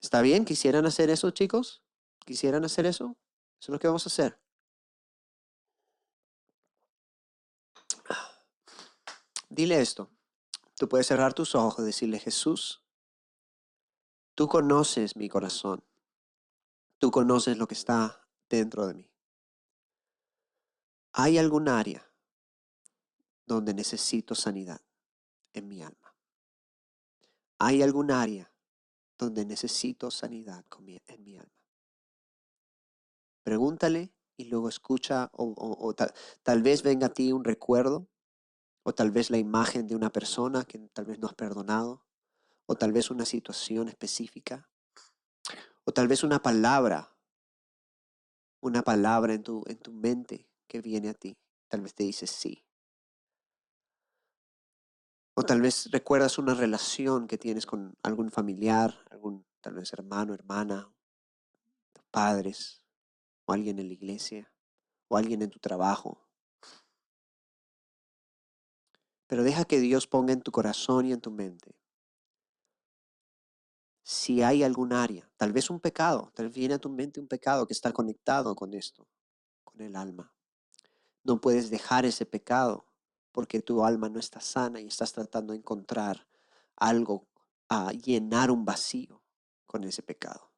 ¿Está 0.00 0.22
bien? 0.22 0.44
¿Quisieran 0.44 0.86
hacer 0.86 1.10
eso, 1.10 1.30
chicos? 1.30 1.82
¿Quisieran 2.24 2.64
hacer 2.64 2.86
eso? 2.86 3.16
Eso 3.58 3.60
es 3.60 3.68
lo 3.70 3.78
que 3.78 3.86
vamos 3.86 4.06
a 4.06 4.08
hacer. 4.08 4.38
Dile 9.48 9.80
esto. 9.80 10.10
Tú 10.78 10.88
puedes 10.88 11.06
cerrar 11.06 11.32
tus 11.32 11.54
ojos 11.54 11.82
y 11.82 11.86
decirle, 11.86 12.18
Jesús, 12.18 12.82
tú 14.34 14.48
conoces 14.48 15.16
mi 15.16 15.28
corazón. 15.28 15.82
Tú 16.98 17.10
conoces 17.10 17.56
lo 17.56 17.66
que 17.66 17.74
está 17.74 18.28
dentro 18.48 18.86
de 18.86 18.94
mí. 18.94 19.10
¿Hay 21.12 21.38
algún 21.38 21.68
área 21.68 22.06
donde 23.46 23.72
necesito 23.72 24.34
sanidad 24.34 24.82
en 25.54 25.68
mi 25.68 25.82
alma? 25.82 26.05
¿Hay 27.58 27.82
algún 27.82 28.10
área 28.10 28.52
donde 29.18 29.46
necesito 29.46 30.10
sanidad 30.10 30.64
en 31.06 31.24
mi 31.24 31.36
alma? 31.38 31.52
Pregúntale 33.42 34.12
y 34.36 34.46
luego 34.46 34.68
escucha 34.68 35.30
o, 35.32 35.94
tal, 35.94 36.62
vez 36.62 36.82
venga 36.82 37.06
a 37.06 37.12
ti 37.12 37.32
un 37.32 37.44
recuerdo 37.44 38.08
o 38.82 38.92
tal 38.92 39.10
vez 39.10 39.30
la 39.30 39.38
imagen 39.38 39.86
de 39.86 39.96
una 39.96 40.10
persona 40.10 40.64
que 40.64 40.78
tal 40.92 41.06
vez 41.06 41.18
no 41.18 41.28
has 41.28 41.34
perdonado 41.34 42.04
o 42.66 42.74
tal 42.74 42.92
vez 42.92 43.10
una 43.10 43.24
situación 43.24 43.88
específica 43.88 44.68
o 45.84 45.92
tal 45.92 46.08
vez 46.08 46.24
una 46.24 46.42
palabra, 46.42 47.16
una 48.60 48.82
palabra 48.82 49.32
en 49.32 49.44
tu, 49.44 49.62
en 49.66 49.78
tu 49.78 49.92
mente 49.92 50.50
que 50.66 50.82
viene 50.82 51.08
a 51.08 51.14
ti. 51.14 51.38
Tal 51.68 51.80
vez 51.80 51.94
te 51.94 52.02
dices 52.02 52.30
sí. 52.30 52.65
O 55.38 55.42
tal 55.42 55.60
vez 55.60 55.90
recuerdas 55.90 56.38
una 56.38 56.54
relación 56.54 57.28
que 57.28 57.36
tienes 57.36 57.66
con 57.66 57.94
algún 58.02 58.30
familiar, 58.30 58.94
algún 59.10 59.44
tal 59.60 59.74
vez 59.74 59.92
hermano, 59.92 60.32
hermana, 60.32 60.90
padres, 62.10 62.82
o 63.44 63.52
alguien 63.52 63.78
en 63.78 63.88
la 63.88 63.92
iglesia, 63.92 64.50
o 65.08 65.16
alguien 65.16 65.42
en 65.42 65.50
tu 65.50 65.58
trabajo. 65.58 66.26
Pero 69.26 69.42
deja 69.42 69.66
que 69.66 69.78
Dios 69.78 70.06
ponga 70.06 70.32
en 70.32 70.40
tu 70.40 70.52
corazón 70.52 71.04
y 71.06 71.12
en 71.12 71.20
tu 71.20 71.30
mente 71.30 71.76
si 74.08 74.40
hay 74.40 74.62
algún 74.62 74.92
área, 74.92 75.28
tal 75.36 75.52
vez 75.52 75.68
un 75.68 75.80
pecado, 75.80 76.30
tal 76.32 76.46
vez 76.46 76.54
viene 76.54 76.74
a 76.74 76.78
tu 76.78 76.88
mente 76.88 77.18
un 77.18 77.26
pecado 77.26 77.66
que 77.66 77.72
está 77.72 77.90
conectado 77.92 78.54
con 78.54 78.72
esto, 78.72 79.08
con 79.64 79.80
el 79.80 79.96
alma. 79.96 80.32
No 81.24 81.40
puedes 81.40 81.70
dejar 81.70 82.06
ese 82.06 82.24
pecado 82.24 82.85
porque 83.36 83.60
tu 83.60 83.84
alma 83.84 84.08
no 84.08 84.18
está 84.18 84.40
sana 84.40 84.80
y 84.80 84.86
estás 84.86 85.12
tratando 85.12 85.52
de 85.52 85.58
encontrar 85.58 86.26
algo 86.74 87.28
a 87.68 87.92
llenar 87.92 88.50
un 88.50 88.64
vacío 88.64 89.22
con 89.66 89.84
ese 89.84 90.02
pecado. 90.02 90.50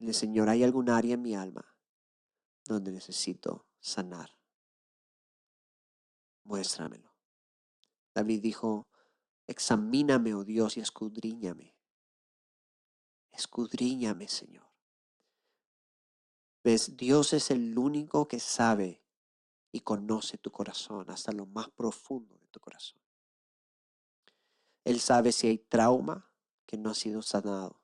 El 0.00 0.12
Señor, 0.12 0.48
¿hay 0.48 0.64
algún 0.64 0.90
área 0.90 1.14
en 1.14 1.22
mi 1.22 1.36
alma 1.36 1.72
donde 2.64 2.90
necesito 2.90 3.68
sanar? 3.78 4.36
Muéstramelo. 6.42 7.14
David 8.12 8.42
dijo, 8.42 8.88
examíname, 9.46 10.34
oh 10.34 10.42
Dios, 10.42 10.78
y 10.78 10.80
escudriñame. 10.80 11.76
Escudriñame, 13.30 14.26
Señor. 14.26 14.66
Dios 16.96 17.34
es 17.34 17.52
el 17.52 17.78
único 17.78 18.26
que 18.26 18.40
sabe 18.40 19.00
y 19.72 19.80
conoce 19.80 20.38
tu 20.38 20.50
corazón 20.50 21.10
hasta 21.10 21.32
lo 21.32 21.46
más 21.46 21.68
profundo 21.70 22.36
de 22.38 22.48
tu 22.48 22.60
corazón. 22.60 23.00
Él 24.84 25.00
sabe 25.00 25.32
si 25.32 25.48
hay 25.48 25.58
trauma 25.58 26.30
que 26.66 26.78
no 26.78 26.90
ha 26.90 26.94
sido 26.94 27.22
sanado. 27.22 27.80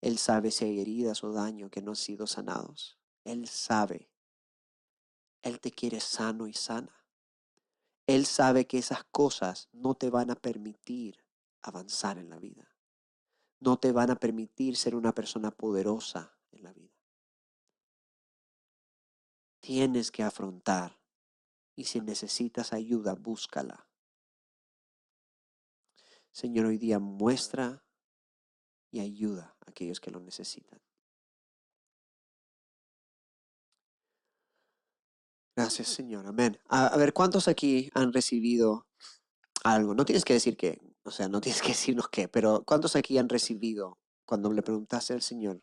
Él 0.00 0.18
sabe 0.18 0.50
si 0.50 0.64
hay 0.64 0.80
heridas 0.80 1.24
o 1.24 1.32
daño 1.32 1.70
que 1.70 1.82
no 1.82 1.92
han 1.92 1.96
sido 1.96 2.26
sanados. 2.26 2.98
Él 3.24 3.48
sabe. 3.48 4.10
Él 5.42 5.60
te 5.60 5.70
quiere 5.70 6.00
sano 6.00 6.46
y 6.46 6.52
sana. 6.52 7.04
Él 8.06 8.26
sabe 8.26 8.66
que 8.66 8.78
esas 8.78 9.04
cosas 9.04 9.68
no 9.72 9.94
te 9.94 10.10
van 10.10 10.30
a 10.30 10.36
permitir 10.36 11.24
avanzar 11.62 12.18
en 12.18 12.28
la 12.28 12.38
vida. 12.38 12.76
No 13.60 13.78
te 13.78 13.92
van 13.92 14.10
a 14.10 14.16
permitir 14.16 14.76
ser 14.76 14.94
una 14.94 15.14
persona 15.14 15.50
poderosa 15.50 16.38
en 16.52 16.62
la 16.62 16.72
vida 16.72 16.94
tienes 19.64 20.10
que 20.10 20.22
afrontar. 20.22 20.94
Y 21.76 21.84
si 21.84 22.00
necesitas 22.00 22.72
ayuda, 22.72 23.14
búscala. 23.14 23.88
Señor, 26.30 26.66
hoy 26.66 26.78
día 26.78 26.98
muestra 26.98 27.84
y 28.90 29.00
ayuda 29.00 29.56
a 29.60 29.70
aquellos 29.70 30.00
que 30.00 30.10
lo 30.10 30.20
necesitan. 30.20 30.80
Gracias, 35.56 35.88
Señor. 35.88 36.26
Amén. 36.26 36.58
A, 36.68 36.96
ver, 36.96 37.12
¿cuántos 37.12 37.46
aquí 37.46 37.90
han 37.94 38.12
recibido 38.12 38.88
algo? 39.62 39.94
No 39.94 40.04
tienes 40.04 40.24
que 40.24 40.32
decir 40.32 40.56
qué, 40.56 40.80
o 41.04 41.10
sea, 41.10 41.28
no 41.28 41.40
tienes 41.40 41.62
que 41.62 41.68
decirnos 41.68 42.08
qué, 42.08 42.28
pero 42.28 42.64
¿cuántos 42.64 42.96
aquí 42.96 43.18
han 43.18 43.28
recibido 43.28 43.98
cuando 44.26 44.52
le 44.52 44.62
preguntaste 44.62 45.12
al 45.12 45.22
Señor, 45.22 45.62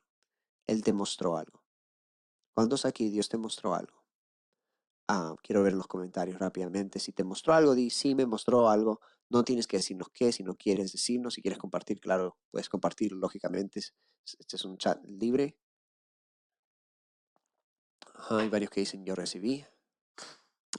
Él 0.68 0.84
te 0.84 0.94
mostró 0.94 1.38
algo? 1.38 1.62
¿Cuántos 2.54 2.86
aquí 2.86 3.10
Dios 3.10 3.28
te 3.28 3.38
mostró 3.38 3.76
algo? 3.76 4.01
Ah, 5.14 5.36
quiero 5.44 5.62
ver 5.62 5.74
los 5.74 5.88
comentarios 5.88 6.40
rápidamente. 6.40 6.98
Si 6.98 7.12
te 7.12 7.26
mostró 7.26 7.54
algo, 7.54 7.76
di 7.76 7.90
sí, 7.90 8.16
me 8.16 8.26
mostró 8.26 8.70
algo. 8.70 9.02
No 9.30 9.44
tienes 9.44 9.68
que 9.68 9.76
decirnos 9.76 10.08
qué, 10.14 10.32
si 10.32 10.42
no 10.42 10.56
quieres 10.56 10.94
decirnos, 10.94 11.34
si 11.34 11.42
quieres 11.42 11.60
compartir, 11.60 12.00
claro, 12.00 12.38
puedes 12.50 12.70
compartir, 12.70 13.12
lógicamente. 13.12 13.82
Este 14.40 14.56
es 14.56 14.64
un 14.64 14.78
chat 14.78 15.04
libre. 15.04 15.58
Hay 18.30 18.48
varios 18.50 18.72
que 18.72 18.80
dicen 18.80 19.04
yo 19.04 19.14
recibí. 19.16 19.66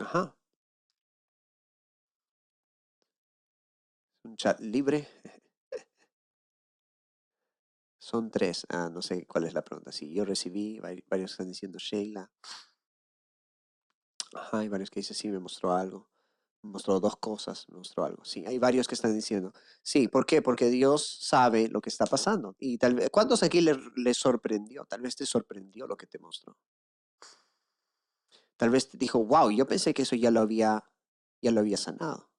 Ajá. 0.01 0.35
Un 4.25 4.37
chat 4.37 4.59
libre. 4.61 5.09
Son 7.99 8.31
tres. 8.31 8.67
Ah, 8.71 8.89
no 8.91 9.03
sé 9.03 9.27
cuál 9.27 9.45
es 9.45 9.55
la 9.55 9.63
pregunta. 9.63 9.93
Sí, 9.93 10.13
yo 10.15 10.25
recibí, 10.25 10.81
varios 10.81 11.33
están 11.33 11.49
diciendo 11.49 11.79
Sheila. 11.79 12.31
Ajá, 14.35 14.59
hay 14.59 14.69
varios 14.69 14.91
que 14.91 15.01
dicen, 15.01 15.17
sí, 15.17 15.29
me 15.29 15.39
mostró 15.39 15.73
algo. 15.75 16.09
Me 16.63 16.71
mostró 16.71 17.01
dos 17.01 17.17
cosas, 17.17 17.67
me 17.69 17.79
mostró 17.79 18.05
algo. 18.05 18.25
Sí, 18.25 18.45
hay 18.47 18.59
varios 18.59 18.87
que 18.89 18.95
están 18.95 19.15
diciendo. 19.15 19.53
Sí, 19.83 20.09
¿por 20.09 20.27
qué? 20.27 20.43
Porque 20.43 20.71
Dios 20.71 21.19
sabe 21.21 21.69
lo 21.69 21.81
que 21.81 21.91
está 21.91 22.07
pasando. 22.07 22.55
Y 22.59 22.79
tal 22.79 22.95
vez, 22.95 23.11
¿cuántos 23.11 23.43
aquí 23.43 23.61
le, 23.61 23.77
le 23.97 24.15
sorprendió? 24.15 24.85
Tal 24.87 25.01
vez 25.03 25.17
te 25.17 25.27
sorprendió 25.27 25.87
lo 25.87 25.97
que 25.97 26.07
te 26.07 26.19
mostró. 26.19 26.57
Tal 28.57 28.71
vez 28.71 28.89
te 28.89 28.97
dijo, 28.97 29.25
wow, 29.25 29.51
yo 29.51 29.67
pensé 29.67 29.93
que 29.93 30.03
eso 30.03 30.17
ya 30.17 30.31
lo 30.31 30.41
había, 30.41 30.85
ya 31.43 31.51
lo 31.51 31.61
había 31.61 31.77
sanado. 31.77 32.31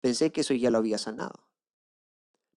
Pensé 0.00 0.30
que 0.32 0.42
eso 0.42 0.54
ya 0.54 0.70
lo 0.70 0.78
había 0.78 0.98
sanado. 0.98 1.48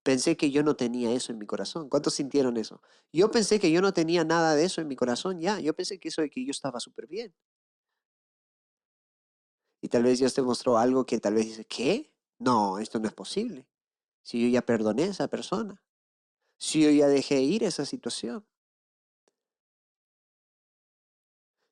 Pensé 0.06 0.38
que 0.38 0.52
yo 0.52 0.62
no 0.62 0.76
tenía 0.76 1.12
eso 1.14 1.32
en 1.32 1.40
mi 1.40 1.48
corazón. 1.48 1.90
¿Cuántos 1.90 2.14
sintieron 2.14 2.58
eso? 2.58 2.80
Yo 3.12 3.32
pensé 3.32 3.60
que 3.60 3.72
yo 3.72 3.82
no 3.82 3.92
tenía 3.92 4.24
nada 4.24 4.54
de 4.54 4.64
eso 4.64 4.80
en 4.80 4.88
mi 4.88 4.96
corazón 4.96 5.40
ya. 5.40 5.60
Yo 5.60 5.76
pensé 5.76 6.00
que 6.00 6.10
eso 6.10 6.22
que 6.32 6.46
yo 6.46 6.52
estaba 6.52 6.80
súper 6.80 7.08
bien. 7.08 7.34
Y 9.82 9.90
tal 9.90 10.04
vez 10.04 10.20
Dios 10.20 10.36
te 10.36 10.44
mostró 10.44 10.78
algo 10.78 11.08
que 11.08 11.20
tal 11.20 11.34
vez 11.34 11.46
dice, 11.48 11.66
¿qué? 11.66 12.14
No, 12.38 12.78
esto 12.78 13.00
no 13.00 13.08
es 13.08 13.16
posible. 13.16 13.68
Si 14.22 14.40
yo 14.40 14.48
ya 14.48 14.62
perdoné 14.62 15.06
a 15.06 15.08
esa 15.08 15.28
persona. 15.28 15.84
Si 16.60 16.84
yo 16.84 16.92
ya 16.92 17.08
dejé 17.08 17.42
ir 17.42 17.64
esa 17.64 17.84
situación. 17.84 18.46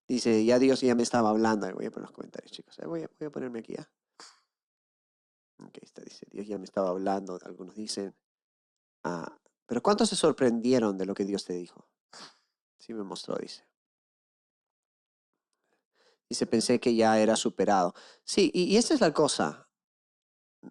Dice, 0.07 0.43
ya 0.43 0.57
Dios 0.57 0.81
ya 0.81 0.95
me 0.95 1.03
estaba 1.03 1.29
hablando. 1.29 1.71
Voy 1.75 1.85
a 1.85 1.91
poner 1.91 2.09
los 2.09 2.15
comentarios, 2.15 2.51
chicos. 2.51 2.79
Voy 2.83 3.03
a, 3.03 3.29
ponerme 3.29 3.59
aquí 3.59 3.73
ya. 3.75 3.87
Ok, 5.59 5.77
está, 5.83 6.01
dice, 6.01 6.25
Dios 6.31 6.47
ya 6.47 6.57
me 6.57 6.65
estaba 6.65 6.89
hablando, 6.89 7.37
algunos 7.45 7.75
dicen. 7.75 8.15
Ah, 9.03 9.37
pero 9.65 9.81
¿cuántos 9.81 10.09
se 10.09 10.15
sorprendieron 10.15 10.97
de 10.97 11.05
lo 11.05 11.13
que 11.13 11.25
Dios 11.25 11.45
te 11.45 11.53
dijo? 11.53 11.87
Sí 12.77 12.93
me 12.93 13.03
mostró, 13.03 13.35
dice. 13.35 13.65
Dice, 16.29 16.45
pensé 16.45 16.79
que 16.79 16.95
ya 16.95 17.19
era 17.19 17.35
superado. 17.35 17.93
Sí, 18.23 18.51
y, 18.53 18.63
y 18.63 18.77
esta 18.77 18.93
es 18.93 19.01
la 19.01 19.13
cosa. 19.13 19.69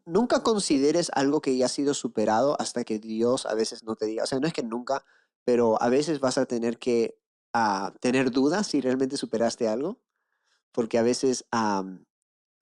Nunca 0.06 0.42
consideres 0.42 1.10
algo 1.14 1.40
que 1.40 1.56
ya 1.56 1.66
ha 1.66 1.68
sido 1.68 1.94
superado 1.94 2.60
hasta 2.60 2.84
que 2.84 2.98
Dios 2.98 3.46
a 3.46 3.54
veces 3.54 3.84
no 3.84 3.94
te 3.96 4.06
diga. 4.06 4.24
O 4.24 4.26
sea, 4.26 4.40
no 4.40 4.46
es 4.46 4.52
que 4.52 4.62
nunca, 4.62 5.04
pero 5.44 5.80
a 5.82 5.88
veces 5.88 6.20
vas 6.20 6.38
a 6.38 6.46
tener 6.46 6.78
que 6.78 7.18
ah, 7.52 7.92
tener 8.00 8.30
dudas 8.30 8.66
si 8.66 8.80
realmente 8.80 9.16
superaste 9.16 9.68
algo, 9.68 10.00
porque 10.72 10.98
a 10.98 11.02
veces 11.02 11.44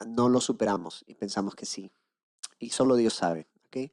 no 0.07 0.29
lo 0.29 0.41
superamos 0.41 1.05
y 1.07 1.15
pensamos 1.15 1.55
que 1.55 1.67
sí. 1.67 1.93
Y 2.59 2.71
solo 2.71 2.97
Dios 2.97 3.15
sabe, 3.15 3.49
¿ok? 3.67 3.93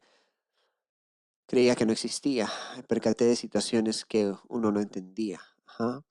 Creía 1.47 1.75
que 1.75 1.85
no 1.85 1.93
existía. 1.93 2.49
Percaté 2.87 3.25
de 3.25 3.35
situaciones 3.35 4.05
que 4.05 4.33
uno 4.49 4.71
no 4.71 4.79
entendía. 4.81 5.41
Ajá. 5.65 6.03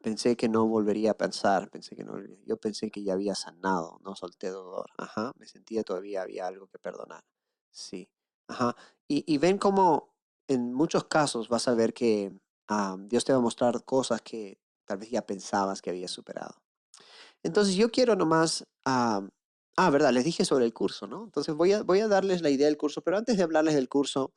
Pensé 0.00 0.36
que 0.36 0.48
no 0.48 0.66
volvería 0.66 1.12
a 1.12 1.16
pensar, 1.18 1.70
pensé 1.70 1.94
que 1.94 2.02
no, 2.02 2.14
yo 2.46 2.56
pensé 2.56 2.90
que 2.90 3.04
ya 3.04 3.12
había 3.12 3.34
sanado, 3.34 4.00
no 4.02 4.16
solté 4.16 4.48
dolor. 4.48 4.90
Ajá, 4.96 5.32
me 5.38 5.46
sentía 5.46 5.84
todavía 5.84 6.22
había 6.22 6.46
algo 6.46 6.66
que 6.66 6.78
perdonar. 6.78 7.22
Sí. 7.70 8.10
Ajá. 8.48 8.74
Y, 9.06 9.22
y 9.32 9.38
ven 9.38 9.58
cómo 9.58 10.14
en 10.48 10.72
muchos 10.72 11.04
casos 11.04 11.48
vas 11.48 11.68
a 11.68 11.74
ver 11.74 11.92
que 11.92 12.32
Dios 13.06 13.24
te 13.24 13.32
va 13.32 13.38
a 13.38 13.42
mostrar 13.42 13.84
cosas 13.84 14.22
que 14.22 14.58
tal 14.86 14.98
vez 14.98 15.10
ya 15.10 15.26
pensabas 15.26 15.82
que 15.82 15.90
habías 15.90 16.10
superado. 16.10 16.62
Entonces 17.42 17.74
yo 17.74 17.90
quiero 17.90 18.16
nomás, 18.16 18.64
ah, 19.76 19.90
verdad, 19.90 20.12
les 20.12 20.24
dije 20.24 20.44
sobre 20.44 20.64
el 20.64 20.72
curso, 20.72 21.06
¿no? 21.06 21.24
Entonces 21.24 21.54
voy 21.54 21.72
a, 21.72 21.82
voy 21.82 22.00
a 22.00 22.08
darles 22.08 22.42
la 22.42 22.50
idea 22.50 22.66
del 22.66 22.76
curso, 22.76 23.02
pero 23.02 23.16
antes 23.16 23.36
de 23.36 23.42
hablarles 23.42 23.74
del 23.74 23.88
curso, 23.88 24.32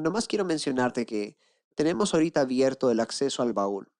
nomás 0.00 0.26
quiero 0.26 0.44
mencionarte 0.44 1.06
que 1.06 1.36
tenemos 1.74 2.14
ahorita 2.14 2.42
abierto 2.42 2.90
el 2.90 3.00
acceso 3.00 3.42
al 3.42 3.52
baúl. 3.52 3.92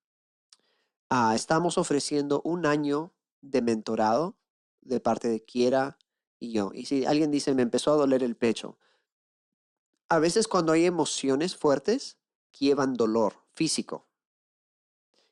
Ah, 1.10 1.34
estamos 1.34 1.78
ofreciendo 1.78 2.40
un 2.44 2.66
año 2.66 3.12
de 3.40 3.62
mentorado 3.62 4.36
de 4.80 5.00
parte 5.00 5.28
de 5.28 5.44
Kiera 5.44 5.98
y 6.38 6.52
yo. 6.52 6.70
Y 6.74 6.86
si 6.86 7.04
alguien 7.04 7.30
dice, 7.30 7.54
me 7.54 7.62
empezó 7.62 7.92
a 7.92 7.96
doler 7.96 8.22
el 8.22 8.36
pecho, 8.36 8.78
a 10.08 10.18
veces 10.18 10.48
cuando 10.48 10.72
hay 10.72 10.84
emociones 10.84 11.56
fuertes, 11.56 12.18
llevan 12.58 12.94
dolor 12.94 13.34
físico. 13.54 14.06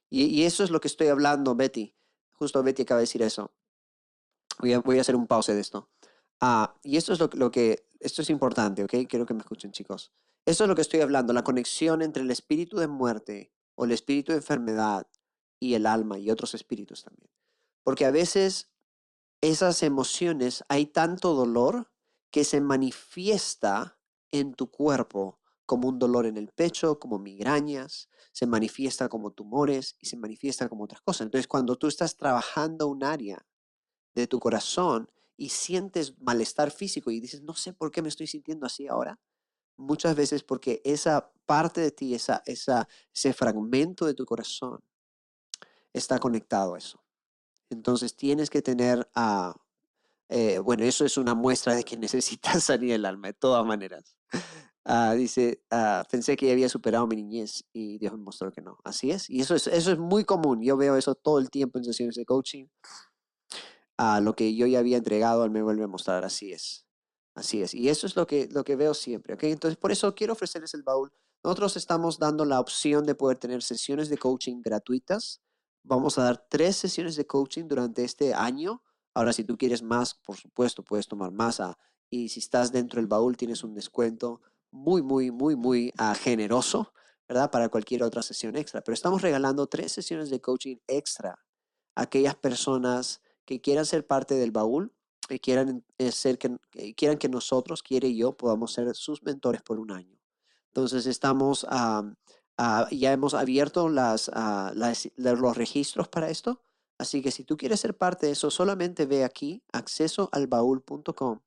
Y, 0.09 0.25
y 0.25 0.45
eso 0.45 0.65
es 0.65 0.71
lo 0.71 0.81
que 0.81 0.89
estoy 0.89 1.09
hablando, 1.09 1.55
Betty. 1.55 1.95
Justo 2.33 2.63
Betty 2.63 2.83
acaba 2.83 2.99
de 2.99 3.03
decir 3.03 3.23
eso. 3.23 3.53
Voy 4.61 4.73
a, 4.75 4.81
voy 4.81 4.99
a 4.99 5.01
hacer 5.01 5.17
un 5.17 5.27
pause 5.27 5.55
de 5.55 5.61
esto. 5.61 5.89
Ah, 6.41 6.75
y 6.83 6.97
esto 6.97 7.13
es 7.13 7.21
lo, 7.21 7.29
lo 7.35 7.51
que, 7.51 7.87
esto 8.01 8.23
es 8.23 8.31
importante, 8.31 8.85
¿ok? 8.85 8.95
Quiero 9.09 9.27
que 9.27 9.35
me 9.35 9.41
escuchen, 9.41 9.73
chicos. 9.73 10.13
Esto 10.47 10.65
es 10.65 10.69
lo 10.69 10.75
que 10.75 10.83
estoy 10.83 11.01
hablando, 11.01 11.33
la 11.33 11.45
conexión 11.45 12.03
entre 12.03 12.23
el 12.23 12.31
espíritu 12.31 12.79
de 12.79 12.89
muerte 12.89 13.53
o 13.75 13.85
el 13.85 13.93
espíritu 13.93 14.33
de 14.33 14.39
enfermedad 14.39 15.07
y 15.59 15.75
el 15.75 15.87
alma 15.87 16.19
y 16.19 16.31
otros 16.31 16.55
espíritus 16.55 17.05
también. 17.05 17.31
Porque 17.83 18.07
a 18.07 18.11
veces 18.11 18.71
esas 19.41 19.83
emociones, 19.83 20.65
hay 20.69 20.87
tanto 20.87 21.35
dolor 21.35 21.91
que 22.31 22.45
se 22.45 22.61
manifiesta 22.61 23.99
en 24.33 24.55
tu 24.55 24.71
cuerpo 24.71 25.41
como 25.67 25.89
un 25.89 25.99
dolor 25.99 26.27
en 26.27 26.37
el 26.37 26.49
pecho, 26.49 26.99
como 26.99 27.19
migrañas, 27.19 28.09
se 28.33 28.47
manifiesta 28.47 29.09
como 29.09 29.31
tumores 29.31 29.97
y 30.01 30.07
se 30.07 30.17
manifiesta 30.17 30.69
como 30.69 30.85
otras 30.85 31.01
cosas. 31.01 31.27
Entonces, 31.27 31.47
cuando 31.47 31.77
tú 31.77 31.87
estás 31.87 32.17
trabajando 32.17 32.89
un 32.89 33.05
área 33.05 33.47
de 34.15 34.27
tu 34.27 34.41
corazón 34.41 35.11
y 35.37 35.51
sientes 35.51 36.19
malestar 36.21 36.71
físico 36.71 37.11
y 37.11 37.21
dices, 37.21 37.43
no 37.43 37.55
sé 37.55 37.73
por 37.73 37.91
qué 37.91 38.03
me 38.03 38.09
estoy 38.09 38.27
sintiendo 38.27 38.67
así 38.67 38.89
ahora, 38.89 39.19
muchas 39.77 40.15
veces 40.15 40.43
porque 40.43 40.81
esa 40.85 41.33
parte 41.47 41.81
de 41.81 41.91
ti, 41.91 42.15
esa, 42.15 42.43
esa, 42.47 42.87
ese 43.15 43.33
fragmento 43.33 44.07
de 44.07 44.15
tu 44.15 44.25
corazón 44.25 44.81
está 45.93 46.19
conectado 46.19 46.75
a 46.75 46.79
eso. 46.79 47.03
Entonces 47.71 48.15
tienes 48.17 48.51
que 48.51 48.63
tener, 48.63 49.09
ah, 49.15 49.55
eh, 50.29 50.59
bueno, 50.59 50.85
eso 50.85 51.05
es 51.05 51.17
una 51.17 51.35
muestra 51.35 51.75
de 51.75 51.85
que 51.85 51.97
necesitas 51.97 52.65
salir 52.65 52.93
el 52.93 53.05
alma, 53.05 53.29
de 53.29 53.35
todas 53.35 53.65
maneras. 53.65 54.17
Ah, 54.85 55.15
dice, 55.15 55.63
ah, 55.71 56.05
pensé 56.11 56.37
que 56.37 56.47
ya 56.47 56.53
había 56.53 56.69
superado 56.69 57.07
mi 57.07 57.17
niñez 57.17 57.65
y 57.73 57.99
Dios 57.99 58.13
me 58.13 58.19
mostró 58.19 58.51
que 58.51 58.63
no. 58.63 58.79
Así 58.85 59.11
es. 59.11 59.29
Y 59.29 59.41
eso 59.41 59.55
es, 59.55 59.67
eso 59.67 59.93
es 59.93 59.99
muy 59.99 60.25
común. 60.25 60.63
Yo 60.63 60.77
veo 60.77 60.97
eso 60.97 61.15
todo 61.15 61.39
el 61.39 61.51
tiempo 61.51 61.79
en 61.79 61.85
sesiones 61.85 62.15
de 62.17 62.25
coaching. 62.25 62.67
Ah, 64.03 64.19
lo 64.23 64.35
que 64.35 64.55
yo 64.55 64.67
ya 64.67 64.79
había 64.79 64.97
entregado, 64.97 65.45
Él 65.45 65.51
me 65.51 65.61
vuelve 65.61 65.85
a 65.85 65.87
mostrar. 65.87 66.25
Así 66.25 66.53
es. 66.53 66.87
Así 67.35 67.61
es. 67.61 67.75
Y 67.75 67.91
eso 67.91 68.07
es 68.07 68.17
lo 68.17 68.27
que, 68.27 68.49
lo 68.51 68.65
que 68.65 68.75
veo 68.75 68.95
siempre. 68.95 69.35
¿ok? 69.35 69.43
Entonces, 69.43 69.77
por 69.77 69.93
eso 69.93 70.15
quiero 70.15 70.33
ofrecerles 70.33 70.73
el 70.73 70.83
baúl. 70.83 71.13
Nosotros 71.45 71.77
estamos 71.77 72.19
dando 72.19 72.47
la 72.47 72.61
opción 72.61 73.05
de 73.05 73.15
poder 73.15 73.37
tener 73.37 73.63
sesiones 73.63 74.09
de 74.09 74.17
coaching 74.17 74.63
gratuitas. 74.63 75.43
Vamos 75.83 76.17
a 76.17 76.25
dar 76.25 76.47
tres 76.49 76.77
sesiones 76.77 77.15
de 77.15 77.27
coaching 77.27 77.69
durante 77.69 78.03
este 78.03 78.33
año. 78.33 78.83
Ahora, 79.13 79.35
si 79.35 79.45
tú 79.45 79.59
quieres 79.59 79.83
más, 79.83 80.15
por 80.15 80.39
supuesto, 80.39 80.83
puedes 80.83 81.07
tomar 81.07 81.31
más. 81.31 81.61
ah, 81.61 81.77
y 82.09 82.31
si 82.31 82.41
estás 82.41 82.73
dentro 82.73 83.01
del 83.01 83.07
baúl, 83.07 83.37
tienes 83.37 83.63
un 83.65 83.75
descuento 83.75 84.41
muy, 84.71 85.03
muy, 85.03 85.31
muy, 85.31 85.57
muy 85.57 85.93
ah, 85.99 86.15
generoso, 86.15 86.95
¿verdad? 87.29 87.51
Para 87.51 87.69
cualquier 87.69 88.03
otra 88.03 88.23
sesión 88.23 88.57
extra. 88.57 88.81
Pero 88.81 88.95
estamos 88.95 89.21
regalando 89.21 89.67
tres 89.67 89.93
sesiones 89.93 90.31
de 90.31 90.41
coaching 90.41 90.77
extra 90.87 91.39
a 91.95 92.03
aquellas 92.03 92.37
personas 92.37 93.21
que 93.51 93.61
quieran 93.61 93.85
ser 93.85 94.07
parte 94.07 94.37
del 94.37 94.53
baúl, 94.53 94.93
que 95.29 95.41
quieran 95.41 95.85
eh, 95.99 96.13
ser 96.13 96.39
que, 96.39 96.57
que 96.71 96.95
quieran 96.95 97.19
que 97.19 97.29
nosotros, 97.29 97.83
quiere 97.83 98.07
y 98.07 98.17
yo, 98.17 98.37
podamos 98.37 98.73
ser 98.73 98.95
sus 98.95 99.25
mentores 99.25 99.61
por 99.61 99.81
un 99.81 99.91
año. 99.91 100.17
Entonces 100.69 101.05
estamos, 101.07 101.67
ah, 101.69 102.15
ya 102.93 103.13
hemos 103.13 103.35
abierto 103.35 103.91
ah, 103.97 104.73
los 105.17 105.57
registros 105.57 106.07
para 106.07 106.31
esto. 106.31 106.63
Así 106.97 107.23
que 107.23 107.33
si 107.33 107.43
tú 107.43 107.57
quieres 107.57 107.81
ser 107.81 107.97
parte 107.99 108.27
de 108.27 108.33
eso, 108.33 108.53
solamente 108.53 109.05
ve 109.05 109.25
aquí, 109.25 109.65
accesoalbaúl.com 109.73 111.41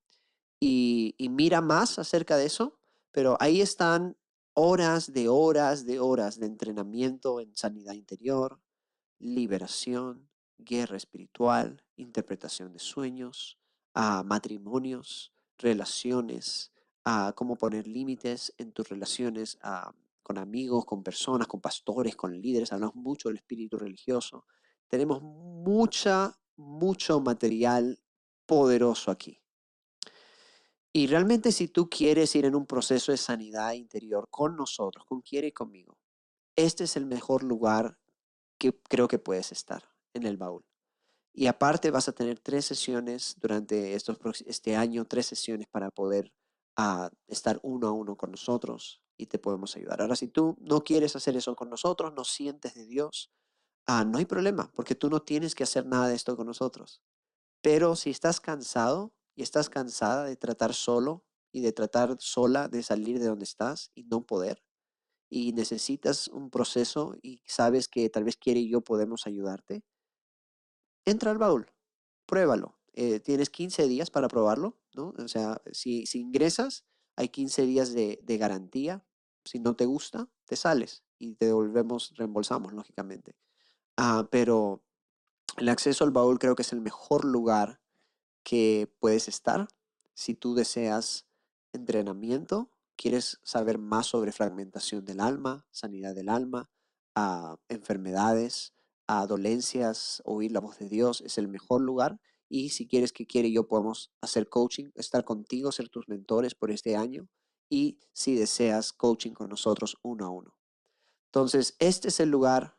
y 0.60 1.16
mira 1.30 1.62
más 1.62 2.00
acerca 2.00 2.36
de 2.36 2.48
eso. 2.48 2.78
Pero 3.14 3.38
ahí 3.40 3.62
están 3.62 4.18
horas 4.54 5.14
de 5.14 5.30
horas 5.30 5.86
de 5.86 6.02
horas 6.02 6.38
de 6.38 6.48
entrenamiento 6.48 7.40
en 7.40 7.56
sanidad 7.56 7.94
interior, 7.94 8.60
liberación, 9.20 10.28
guerra 10.58 10.98
espiritual, 10.98 11.84
interpretación 11.96 12.74
de 12.74 12.80
sueños, 12.80 13.58
a 13.94 14.24
matrimonios, 14.24 15.34
relaciones, 15.58 16.72
a 17.06 17.34
cómo 17.36 17.56
poner 17.56 17.88
límites 17.88 18.54
en 18.58 18.72
tus 18.72 18.90
relaciones 18.90 19.58
ah, 19.62 19.94
con 20.22 20.38
amigos, 20.38 20.86
con 20.86 21.04
personas, 21.04 21.48
con 21.48 21.62
pastores, 21.62 22.16
con 22.16 22.40
líderes. 22.40 22.72
Hablamos 22.72 22.96
mucho 22.96 23.30
del 23.30 23.38
espíritu 23.38 23.78
religioso. 23.78 24.46
Tenemos 24.88 25.22
mucha, 25.22 26.40
mucho 26.56 27.20
material 27.20 28.00
poderoso 28.46 29.12
aquí. 29.12 29.40
Y 30.94 31.08
realmente 31.08 31.52
si 31.52 31.68
tú 31.68 31.90
quieres 31.90 32.36
ir 32.36 32.46
en 32.46 32.56
un 32.56 32.68
proceso 32.68 33.12
de 33.12 33.18
sanidad 33.18 33.74
interior 33.74 34.28
con 34.30 34.56
nosotros, 34.56 35.06
con 35.06 35.22
Quiere 35.22 35.48
y 35.48 35.52
conmigo, 35.52 35.98
este 36.56 36.84
es 36.84 36.96
el 36.96 37.08
mejor 37.08 37.44
lugar 37.44 37.98
que 38.60 38.80
creo 38.84 39.08
que 39.08 39.18
puedes 39.18 39.52
estar 39.52 39.93
en 40.14 40.26
el 40.26 40.38
baúl. 40.38 40.64
Y 41.34 41.48
aparte 41.48 41.92
vas 41.92 42.08
a 42.08 42.14
tener 42.14 42.40
tres 42.40 42.66
sesiones 42.66 43.36
durante 43.40 43.96
estos, 43.96 44.18
este 44.46 44.76
año, 44.76 45.06
tres 45.06 45.26
sesiones 45.26 45.68
para 45.68 45.90
poder 45.90 46.32
ah, 46.78 47.10
estar 47.28 47.60
uno 47.64 47.88
a 47.88 47.92
uno 47.92 48.16
con 48.16 48.32
nosotros 48.32 49.02
y 49.18 49.28
te 49.28 49.40
podemos 49.40 49.76
ayudar. 49.76 50.02
Ahora, 50.02 50.16
si 50.16 50.28
tú 50.28 50.56
no 50.60 50.84
quieres 50.84 51.16
hacer 51.16 51.36
eso 51.36 51.56
con 51.56 51.70
nosotros, 51.70 52.14
no 52.14 52.24
sientes 52.24 52.76
de 52.76 52.86
Dios, 52.86 53.32
ah, 53.88 54.06
no 54.06 54.20
hay 54.20 54.26
problema, 54.26 54.72
porque 54.76 54.96
tú 54.96 55.10
no 55.10 55.22
tienes 55.22 55.56
que 55.56 55.64
hacer 55.64 55.86
nada 55.86 56.08
de 56.08 56.16
esto 56.16 56.38
con 56.38 56.48
nosotros. 56.48 57.02
Pero 57.62 57.96
si 57.96 58.12
estás 58.12 58.40
cansado 58.40 59.14
y 59.36 59.42
estás 59.44 59.70
cansada 59.70 60.26
de 60.26 60.36
tratar 60.36 60.74
solo 60.74 61.26
y 61.52 61.62
de 61.62 61.72
tratar 61.72 62.16
sola 62.20 62.68
de 62.68 62.84
salir 62.84 63.20
de 63.20 63.28
donde 63.28 63.46
estás 63.46 63.92
y 63.96 64.04
no 64.04 64.26
poder, 64.26 64.64
y 65.30 65.54
necesitas 65.54 66.28
un 66.28 66.52
proceso 66.52 67.16
y 67.24 67.42
sabes 67.48 67.88
que 67.88 68.08
tal 68.10 68.24
vez 68.24 68.38
quiere 68.38 68.60
y 68.60 68.70
yo 68.70 68.82
podemos 68.82 69.26
ayudarte, 69.26 69.84
entra 71.06 71.32
al 71.32 71.38
baúl, 71.38 71.72
pruébalo. 72.26 72.78
Eh, 72.94 73.20
tienes 73.20 73.50
15 73.50 73.88
días 73.88 74.12
para 74.12 74.28
probarlo, 74.28 74.78
¿no? 74.94 75.14
O 75.18 75.28
sea, 75.28 75.62
si, 75.72 76.06
ingresas, 76.14 76.86
hay 77.16 77.30
15 77.30 77.66
días 77.66 77.94
de, 77.94 78.38
garantía. 78.38 79.04
Si 79.46 79.60
no 79.60 79.76
te 79.76 79.86
gusta, 79.86 80.30
te 80.46 80.56
sales 80.56 81.04
y 81.18 81.36
te 81.36 81.48
devolvemos, 81.48 82.14
reembolsamos, 82.16 82.74
lógicamente. 82.74 83.36
Ah, 83.98 84.28
pero 84.32 84.84
el 85.58 85.70
acceso 85.70 86.04
al 86.04 86.12
baúl 86.12 86.40
creo 86.40 86.56
que 86.56 86.62
es 86.62 86.74
el 86.74 86.82
mejor 86.82 87.26
lugar 87.26 87.82
que 88.44 88.94
puedes 89.00 89.28
estar 89.28 89.68
si 90.14 90.36
tú 90.36 90.54
deseas 90.54 91.28
entrenamiento, 91.74 92.70
quieres 92.96 93.40
saber 93.44 93.78
más 93.78 94.08
sobre 94.08 94.32
fragmentación 94.32 95.06
del 95.06 95.20
alma, 95.20 95.66
sanidad 95.72 96.14
del 96.14 96.30
alma, 96.30 96.70
a 97.16 97.58
enfermedades, 97.68 98.74
a 99.22 99.28
dolencias, 99.28 100.22
oír 100.26 100.52
la 100.52 100.60
voz 100.60 100.80
de 100.80 100.90
Dios, 100.90 101.22
es 101.22 101.38
el 101.38 101.48
mejor 101.48 101.82
lugar. 101.82 102.20
y 102.50 102.70
si 102.70 102.88
quieres 102.88 103.12
que 103.12 103.26
quiere 103.26 103.52
yo 103.52 103.68
podemos 103.68 104.12
hacer 104.22 104.48
coaching, 104.48 104.92
estar 104.96 105.26
contigo, 105.26 105.72
ser 105.72 105.90
tus 105.90 106.08
mentores 106.08 106.54
por 106.54 106.70
este 106.70 106.96
año 106.96 107.28
y 107.70 108.00
si 108.14 108.36
deseas 108.36 108.94
coaching 108.94 109.32
con 109.32 109.50
nosotros 109.50 109.98
uno 110.04 110.26
a 110.26 110.30
uno. 110.30 110.56
Entonces, 111.34 111.76
este 111.80 112.10
es 112.10 112.20
el 112.20 112.30
lugar. 112.30 112.78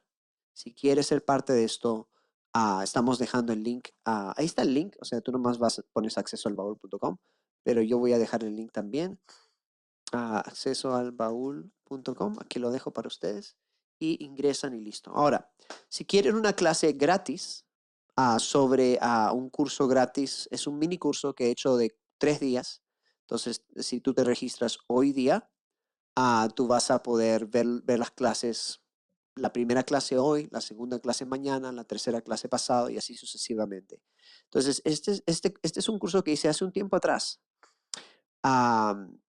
Si 0.52 0.72
quieres 0.72 1.08
ser 1.08 1.24
parte 1.24 1.52
de 1.52 1.64
esto, 1.64 2.08
ah, 2.52 2.82
estamos 2.84 3.18
dejando 3.18 3.52
el 3.52 3.64
link. 3.64 3.88
Ah, 4.04 4.32
ahí 4.36 4.46
está 4.46 4.62
el 4.62 4.72
link. 4.72 4.94
O 5.00 5.04
sea, 5.04 5.20
tú 5.20 5.32
nomás 5.32 5.58
vas, 5.58 5.82
pones 5.92 6.16
acceso 6.18 6.48
al 6.48 6.54
baúl.com, 6.54 7.16
pero 7.64 7.82
yo 7.82 7.98
voy 7.98 8.12
a 8.12 8.18
dejar 8.18 8.44
el 8.44 8.54
link 8.54 8.70
también. 8.70 9.18
a 10.12 10.38
acceso 10.38 10.94
al 10.94 11.10
baúl.com. 11.10 12.36
Aquí 12.40 12.60
lo 12.60 12.70
dejo 12.70 12.92
para 12.92 13.08
ustedes. 13.08 13.56
Y 13.98 14.24
ingresan 14.24 14.74
y 14.74 14.80
listo. 14.80 15.10
Ahora, 15.14 15.50
si 15.88 16.04
quieren 16.04 16.34
una 16.34 16.52
clase 16.52 16.92
gratis 16.92 17.64
ah, 18.16 18.38
sobre 18.38 18.98
un 19.32 19.50
curso 19.50 19.86
gratis, 19.88 20.48
es 20.50 20.66
un 20.66 20.78
mini 20.78 20.98
curso 20.98 21.34
que 21.34 21.46
he 21.46 21.50
hecho 21.50 21.76
de 21.76 21.96
tres 22.18 22.40
días. 22.40 22.82
Entonces, 23.20 23.64
si 23.76 24.00
tú 24.00 24.12
te 24.12 24.24
registras 24.24 24.78
hoy 24.88 25.12
día, 25.12 25.48
Ah, 26.16 26.48
tú 26.54 26.68
vas 26.68 26.90
a 26.90 27.02
poder 27.02 27.46
ver, 27.46 27.66
ver 27.82 27.98
las 27.98 28.12
clases, 28.12 28.80
la 29.34 29.52
primera 29.52 29.82
clase 29.82 30.16
hoy, 30.16 30.48
la 30.52 30.60
segunda 30.60 31.00
clase 31.00 31.26
mañana, 31.26 31.72
la 31.72 31.82
tercera 31.84 32.20
clase 32.22 32.48
pasado 32.48 32.88
y 32.88 32.96
así 32.98 33.16
sucesivamente. 33.16 34.00
Entonces, 34.44 34.80
este, 34.84 35.22
este, 35.26 35.54
este 35.62 35.80
es 35.80 35.88
un 35.88 35.98
curso 35.98 36.22
que 36.22 36.32
hice 36.32 36.48
hace 36.48 36.64
un 36.64 36.72
tiempo 36.72 36.96
atrás. 36.96 37.40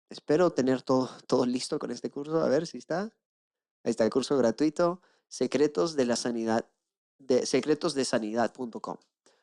espero 0.09 0.51
tener 0.51 0.83
todo, 0.83 1.09
todo 1.27 1.45
listo 1.45 1.79
con 1.79 1.89
este 1.89 2.11
curso. 2.11 2.39
A 2.39 2.49
ver 2.49 2.67
si 2.67 2.77
está. 2.77 3.11
Ahí 3.85 3.91
está 3.91 4.03
el 4.03 4.09
curso 4.09 4.35
gratuito, 4.35 4.99
Secretos 5.27 5.95
de 5.95 6.05
la 6.05 6.15
Sanidad, 6.15 6.67
de 7.19 7.45
secretosdesanidad.com. 7.45 8.97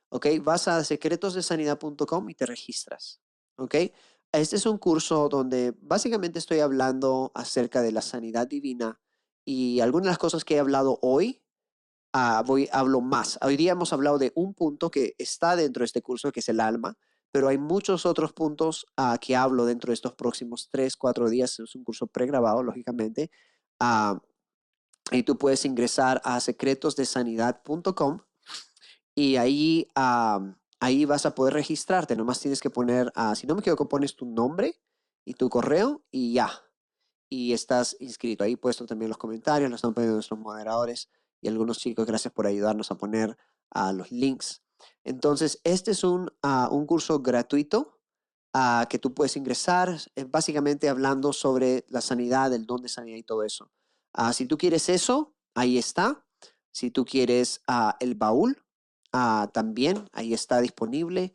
¿Ok? 0.08 0.26
Vas 0.42 0.66
a 0.66 0.82
secretosdesanidad.com 0.82 2.28
y 2.28 2.34
te 2.34 2.44
registras. 2.44 3.20
¿Ok? 3.56 3.76
Este 4.32 4.56
es 4.56 4.66
un 4.66 4.78
curso 4.78 5.28
donde 5.28 5.74
básicamente 5.80 6.40
estoy 6.40 6.58
hablando 6.58 7.30
acerca 7.36 7.82
de 7.82 7.92
la 7.92 8.02
sanidad 8.02 8.48
divina 8.48 9.00
y 9.44 9.78
algunas 9.78 10.06
de 10.06 10.10
las 10.10 10.18
cosas 10.18 10.44
que 10.44 10.56
he 10.56 10.58
hablado 10.58 10.98
hoy, 11.02 11.40
ah, 12.12 12.42
voy, 12.44 12.68
hablo 12.72 13.00
más. 13.00 13.38
Hoy 13.42 13.56
día 13.56 13.72
hemos 13.72 13.92
hablado 13.92 14.18
de 14.18 14.32
un 14.34 14.54
punto 14.54 14.90
que 14.90 15.14
está 15.18 15.54
dentro 15.54 15.82
de 15.82 15.86
este 15.86 16.02
curso, 16.02 16.32
que 16.32 16.40
es 16.40 16.48
el 16.48 16.58
alma, 16.58 16.98
pero 17.30 17.46
hay 17.46 17.58
muchos 17.58 18.06
otros 18.06 18.32
puntos 18.32 18.86
uh, 18.98 19.16
que 19.20 19.36
hablo 19.36 19.66
dentro 19.66 19.90
de 19.90 19.94
estos 19.94 20.14
próximos 20.14 20.68
tres, 20.68 20.96
cuatro 20.96 21.30
días. 21.30 21.60
Es 21.60 21.76
un 21.76 21.84
curso 21.84 22.08
pregrabado, 22.08 22.64
lógicamente. 22.64 23.30
Uh, 23.80 24.18
y 25.12 25.22
tú 25.22 25.38
puedes 25.38 25.64
ingresar 25.64 26.20
a 26.24 26.40
secretosdesanidad.com 26.40 28.20
y 29.14 29.36
ahí 29.36 29.88
ahí 30.82 31.04
vas 31.04 31.24
a 31.26 31.34
poder 31.34 31.54
registrarte. 31.54 32.16
Nomás 32.16 32.40
tienes 32.40 32.60
que 32.60 32.68
poner, 32.68 33.12
ah, 33.14 33.36
si 33.36 33.46
no 33.46 33.54
me 33.54 33.60
equivoco, 33.60 33.88
pones 33.88 34.16
tu 34.16 34.26
nombre 34.26 34.80
y 35.24 35.34
tu 35.34 35.48
correo 35.48 36.02
y 36.10 36.32
ya. 36.32 36.50
Y 37.30 37.52
estás 37.52 37.96
inscrito. 38.00 38.42
Ahí 38.42 38.56
puesto 38.56 38.84
también 38.84 39.08
los 39.08 39.16
comentarios, 39.16 39.70
los 39.70 39.78
están 39.78 39.94
poniendo 39.94 40.16
nuestros 40.16 40.40
moderadores 40.40 41.08
y 41.40 41.46
algunos 41.46 41.78
chicos. 41.78 42.04
Gracias 42.04 42.34
por 42.34 42.48
ayudarnos 42.48 42.90
a 42.90 42.96
poner 42.96 43.38
uh, 43.76 43.92
los 43.92 44.10
links. 44.10 44.64
Entonces, 45.04 45.60
este 45.62 45.92
es 45.92 46.02
un, 46.02 46.32
ah, 46.42 46.68
un 46.72 46.84
curso 46.84 47.20
gratuito 47.20 48.00
que 48.90 48.98
tú 48.98 49.14
puedes 49.14 49.34
ingresar, 49.38 49.96
básicamente 50.26 50.90
hablando 50.90 51.32
sobre 51.32 51.86
la 51.88 52.02
sanidad, 52.02 52.52
el 52.52 52.66
don 52.66 52.82
de 52.82 52.90
sanidad 52.90 53.16
y 53.16 53.22
todo 53.22 53.44
eso. 53.44 53.70
Si 54.32 54.46
tú 54.46 54.58
quieres 54.58 54.88
eso, 54.88 55.34
ahí 55.54 55.78
está. 55.78 56.24
Si 56.70 56.90
tú 56.90 57.04
quieres 57.04 57.62
el 58.00 58.14
baúl, 58.14 58.62
Ah, 59.12 59.50
también 59.52 60.08
ahí 60.12 60.32
está 60.32 60.60
disponible 60.60 61.34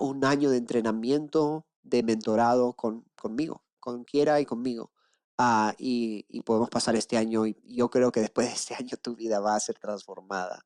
un 0.00 0.24
año 0.24 0.50
de 0.50 0.58
entrenamiento 0.58 1.66
de 1.82 2.02
mentorado 2.04 2.74
con, 2.74 3.04
conmigo, 3.20 3.64
con 3.80 4.04
quiera 4.04 4.40
y 4.40 4.46
conmigo. 4.46 4.92
Ah, 5.38 5.74
y, 5.78 6.24
podemos 6.42 6.70
pasar 6.70 6.94
este 6.96 7.16
año 7.16 7.46
y 7.46 7.56
yo 7.64 7.90
creo 7.90 8.12
que 8.12 8.20
después 8.20 8.48
de 8.48 8.54
este 8.54 8.74
año 8.78 8.96
tu 9.00 9.14
vida 9.16 9.40
va 9.40 9.54
a 9.56 9.60
ser 9.60 9.78
transformada. 9.78 10.64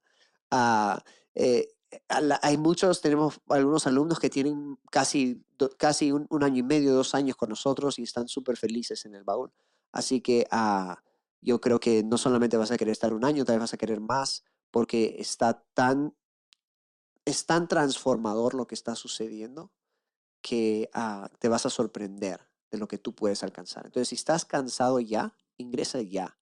Eh, 1.34 1.68
hay 2.42 2.56
muchos, 2.56 3.00
tenemos 3.00 3.40
algunos 3.48 3.86
alumnos 3.86 4.18
que 4.18 4.30
tienen 4.30 4.78
casi, 4.90 5.44
casi 5.78 6.12
un, 6.12 6.42
año 6.42 6.58
y 6.58 6.62
medio, 6.62 6.94
dos 6.94 7.14
años 7.14 7.36
con 7.36 7.50
nosotros 7.50 7.98
y 7.98 8.02
están 8.02 8.28
súper 8.28 8.56
felices 8.56 9.04
en 9.04 9.14
el 9.14 9.24
baúl. 9.24 9.52
Así 9.92 10.20
que 10.20 10.46
yo 11.46 11.60
creo 11.60 11.78
que 11.80 12.02
no 12.02 12.18
solamente 12.18 12.56
vas 12.56 12.72
a 12.72 12.76
querer 12.76 12.92
estar 12.92 13.14
un 13.14 13.24
año, 13.24 13.44
también 13.44 13.60
vas 13.60 13.72
a 13.72 13.78
querer 13.78 14.00
más 14.00 14.44
porque 14.70 15.16
está 15.18 15.64
tan 15.74 16.14
es 17.24 17.46
tan 17.46 17.66
transformador 17.68 18.54
lo 18.54 18.66
que 18.66 18.74
está 18.74 18.94
sucediendo 18.94 19.72
que 20.42 20.90
ah, 20.92 21.30
te 21.38 21.48
vas 21.48 21.66
a 21.66 21.70
sorprender 21.70 22.40
de 22.70 22.78
lo 22.78 22.86
que 22.86 22.98
tú 22.98 23.14
puedes 23.14 23.42
alcanzar. 23.42 23.86
Entonces, 23.86 24.08
si 24.08 24.14
estás 24.14 24.44
cansado 24.44 25.00
ya, 25.00 25.34
ingresa 25.56 26.00
ya. 26.02 26.38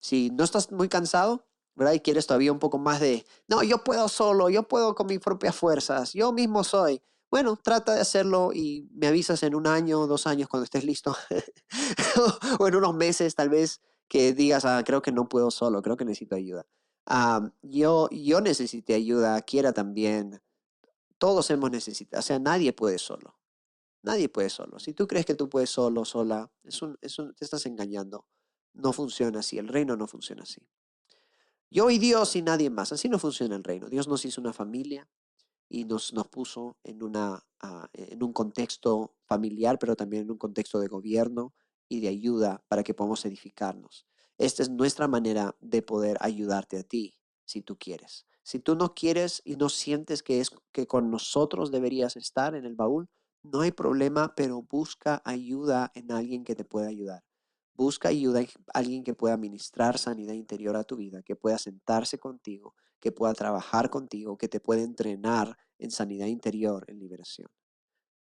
Si 0.00 0.30
no 0.30 0.44
estás 0.44 0.72
muy 0.72 0.88
cansado, 0.88 1.46
¿verdad? 1.74 1.92
Y 1.92 2.00
quieres 2.00 2.26
todavía 2.26 2.52
un 2.52 2.58
poco 2.58 2.78
más 2.78 3.00
de, 3.00 3.26
no, 3.46 3.62
yo 3.62 3.84
puedo 3.84 4.08
solo, 4.08 4.48
yo 4.48 4.68
puedo 4.68 4.94
con 4.94 5.06
mis 5.06 5.20
propias 5.20 5.54
fuerzas, 5.54 6.12
yo 6.12 6.32
mismo 6.32 6.64
soy. 6.64 7.02
Bueno, 7.30 7.56
trata 7.56 7.94
de 7.94 8.00
hacerlo 8.00 8.52
y 8.54 8.88
me 8.92 9.08
avisas 9.08 9.42
en 9.42 9.54
un 9.54 9.66
año, 9.66 10.06
dos 10.06 10.26
años 10.26 10.48
cuando 10.48 10.64
estés 10.64 10.84
listo. 10.84 11.16
o 12.58 12.68
en 12.68 12.76
unos 12.76 12.94
meses 12.94 13.34
tal 13.34 13.48
vez 13.48 13.80
que 14.08 14.32
digas, 14.32 14.64
ah, 14.64 14.82
creo 14.84 15.02
que 15.02 15.12
no 15.12 15.28
puedo 15.28 15.50
solo, 15.50 15.82
creo 15.82 15.96
que 15.96 16.04
necesito 16.04 16.36
ayuda 16.36 16.66
yo, 17.62 18.08
yo 18.10 18.40
necesité 18.40 18.94
ayuda, 18.94 19.40
quiera 19.42 19.72
también. 19.72 20.40
Todos 21.18 21.50
hemos 21.50 21.70
necesitado, 21.70 22.20
o 22.20 22.22
sea, 22.22 22.38
nadie 22.38 22.72
puede 22.72 22.98
solo. 22.98 23.38
Nadie 24.02 24.28
puede 24.28 24.50
solo. 24.50 24.78
Si 24.78 24.92
tú 24.92 25.06
crees 25.06 25.24
que 25.24 25.34
tú 25.34 25.48
puedes 25.48 25.70
solo, 25.70 26.04
sola, 26.04 26.50
es 26.62 26.82
un, 26.82 26.98
te 26.98 27.44
estás 27.44 27.64
engañando. 27.66 28.26
No 28.74 28.92
funciona 28.92 29.40
así, 29.40 29.56
el 29.58 29.68
reino 29.68 29.96
no 29.96 30.06
funciona 30.06 30.42
así. 30.42 30.60
Yo 31.70 31.90
y 31.90 31.98
Dios 31.98 32.36
y 32.36 32.42
nadie 32.42 32.68
más, 32.70 32.92
así 32.92 33.08
no 33.08 33.18
funciona 33.18 33.56
el 33.56 33.64
reino. 33.64 33.88
Dios 33.88 34.06
nos 34.06 34.24
hizo 34.24 34.40
una 34.40 34.52
familia 34.52 35.08
y 35.68 35.84
nos, 35.84 36.12
nos 36.12 36.28
puso 36.28 36.76
en, 36.84 37.02
una, 37.02 37.42
ah, 37.60 37.88
en 37.94 38.22
un 38.22 38.32
contexto 38.32 39.14
familiar, 39.24 39.78
pero 39.78 39.96
también 39.96 40.24
en 40.24 40.32
un 40.32 40.38
contexto 40.38 40.78
de 40.80 40.88
gobierno 40.88 41.54
y 41.88 42.00
de 42.00 42.08
ayuda 42.08 42.64
para 42.68 42.82
que 42.82 42.94
podamos 42.94 43.24
edificarnos. 43.24 44.06
Esta 44.38 44.62
es 44.62 44.70
nuestra 44.70 45.08
manera 45.08 45.56
de 45.60 45.82
poder 45.82 46.16
ayudarte 46.20 46.78
a 46.78 46.82
ti, 46.82 47.18
si 47.44 47.62
tú 47.62 47.76
quieres. 47.78 48.26
Si 48.42 48.58
tú 48.58 48.74
no 48.74 48.94
quieres 48.94 49.40
y 49.44 49.56
no 49.56 49.68
sientes 49.68 50.22
que 50.22 50.40
es 50.40 50.50
que 50.72 50.86
con 50.86 51.10
nosotros 51.10 51.70
deberías 51.70 52.16
estar 52.16 52.54
en 52.54 52.64
el 52.64 52.74
baúl, 52.74 53.08
no 53.42 53.60
hay 53.60 53.72
problema, 53.72 54.34
pero 54.34 54.62
busca 54.62 55.22
ayuda 55.24 55.92
en 55.94 56.10
alguien 56.12 56.44
que 56.44 56.54
te 56.54 56.64
pueda 56.64 56.88
ayudar. 56.88 57.22
Busca 57.74 58.08
ayuda 58.08 58.40
en 58.40 58.48
alguien 58.72 59.04
que 59.04 59.14
pueda 59.14 59.36
ministrar 59.36 59.98
sanidad 59.98 60.34
interior 60.34 60.76
a 60.76 60.84
tu 60.84 60.96
vida, 60.96 61.22
que 61.22 61.36
pueda 61.36 61.58
sentarse 61.58 62.18
contigo, 62.18 62.74
que 63.00 63.12
pueda 63.12 63.34
trabajar 63.34 63.90
contigo, 63.90 64.38
que 64.38 64.48
te 64.48 64.60
pueda 64.60 64.82
entrenar 64.82 65.56
en 65.78 65.90
sanidad 65.90 66.26
interior, 66.26 66.84
en 66.88 66.98
liberación. 66.98 67.48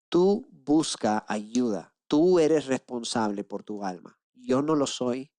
Tú 0.08 0.48
busca 0.50 1.24
ayuda. 1.28 1.94
Tú 2.08 2.38
eres 2.38 2.66
responsable 2.66 3.44
por 3.44 3.62
tu 3.62 3.84
alma. 3.84 4.18
Yo 4.34 4.62
no 4.62 4.74
lo 4.74 4.86
soy, 4.86 5.30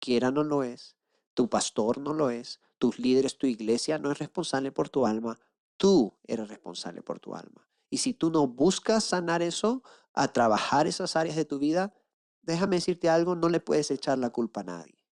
quiera 0.00 0.30
no 0.30 0.42
lo 0.44 0.62
es, 0.62 0.96
tu 1.34 1.48
pastor 1.48 1.98
no 1.98 2.12
lo 2.12 2.30
es, 2.30 2.60
tus 2.78 2.98
líderes, 2.98 3.38
tu 3.38 3.46
iglesia 3.46 3.98
no 3.98 4.10
es 4.10 4.18
responsable 4.18 4.72
por 4.72 4.88
tu 4.88 5.06
alma, 5.06 5.38
tú 5.76 6.18
eres 6.24 6.48
responsable 6.48 7.02
por 7.02 7.20
tu 7.20 7.34
alma. 7.34 7.68
Y 7.90 7.98
si 7.98 8.12
tú 8.14 8.30
no 8.30 8.46
buscas 8.46 9.04
sanar 9.04 9.42
eso, 9.42 9.82
a 10.12 10.32
trabajar 10.32 10.88
esas 10.88 11.14
áreas 11.14 11.36
de 11.36 11.44
tu 11.44 11.60
vida, 11.60 11.94
déjame 12.42 12.76
decirte 12.76 13.08
algo, 13.08 13.36
no 13.36 13.48
le 13.48 13.60
puedes 13.60 13.90
echar 13.92 14.18
la 14.18 14.30
culpa 14.30 14.62
a 14.62 14.64
nadie. 14.64 15.06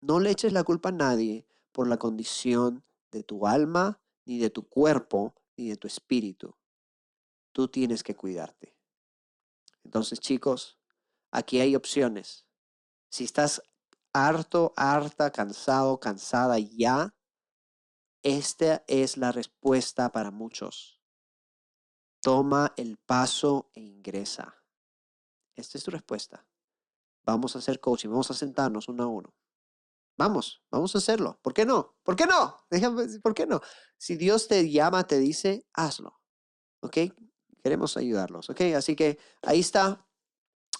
No 0.00 0.20
le 0.20 0.30
eches 0.30 0.52
la 0.52 0.62
culpa 0.62 0.90
a 0.90 0.92
nadie 0.92 1.46
por 1.72 1.88
la 1.88 1.98
condición 1.98 2.84
de 3.10 3.24
tu 3.24 3.46
alma, 3.46 4.00
ni 4.24 4.38
de 4.38 4.50
tu 4.50 4.68
cuerpo, 4.68 5.34
ni 5.56 5.68
de 5.68 5.76
tu 5.76 5.88
espíritu. 5.88 6.56
Tú 7.52 7.66
tienes 7.66 8.04
que 8.04 8.14
cuidarte. 8.14 8.79
Entonces, 9.84 10.20
chicos, 10.20 10.78
aquí 11.30 11.60
hay 11.60 11.76
opciones. 11.76 12.46
Si 13.10 13.24
estás 13.24 13.62
harto, 14.12 14.72
harta, 14.76 15.30
cansado, 15.30 15.98
cansada 16.00 16.58
ya, 16.58 17.14
esta 18.22 18.84
es 18.86 19.16
la 19.16 19.32
respuesta 19.32 20.12
para 20.12 20.30
muchos. 20.30 21.00
Toma 22.22 22.74
el 22.76 22.98
paso 22.98 23.70
e 23.74 23.80
ingresa. 23.80 24.62
Esta 25.56 25.78
es 25.78 25.84
tu 25.84 25.90
respuesta. 25.90 26.46
Vamos 27.22 27.54
a 27.54 27.60
hacer 27.60 27.80
coaching, 27.80 28.10
vamos 28.10 28.30
a 28.30 28.34
sentarnos 28.34 28.88
uno 28.88 29.04
a 29.04 29.06
uno. 29.06 29.34
Vamos, 30.18 30.62
vamos 30.70 30.94
a 30.94 30.98
hacerlo. 30.98 31.38
¿Por 31.40 31.54
qué 31.54 31.64
no? 31.64 31.96
¿Por 32.02 32.14
qué 32.14 32.26
no? 32.26 32.66
Déjame, 32.70 33.06
¿por 33.20 33.32
qué 33.32 33.46
no? 33.46 33.60
Si 33.96 34.16
Dios 34.16 34.48
te 34.48 34.70
llama, 34.70 35.06
te 35.06 35.18
dice, 35.18 35.66
hazlo. 35.72 36.20
¿Ok? 36.82 36.98
Queremos 37.62 37.96
ayudarlos. 37.96 38.50
¿Ok? 38.50 38.60
Así 38.76 38.96
que 38.96 39.18
ahí 39.42 39.60
está. 39.60 40.06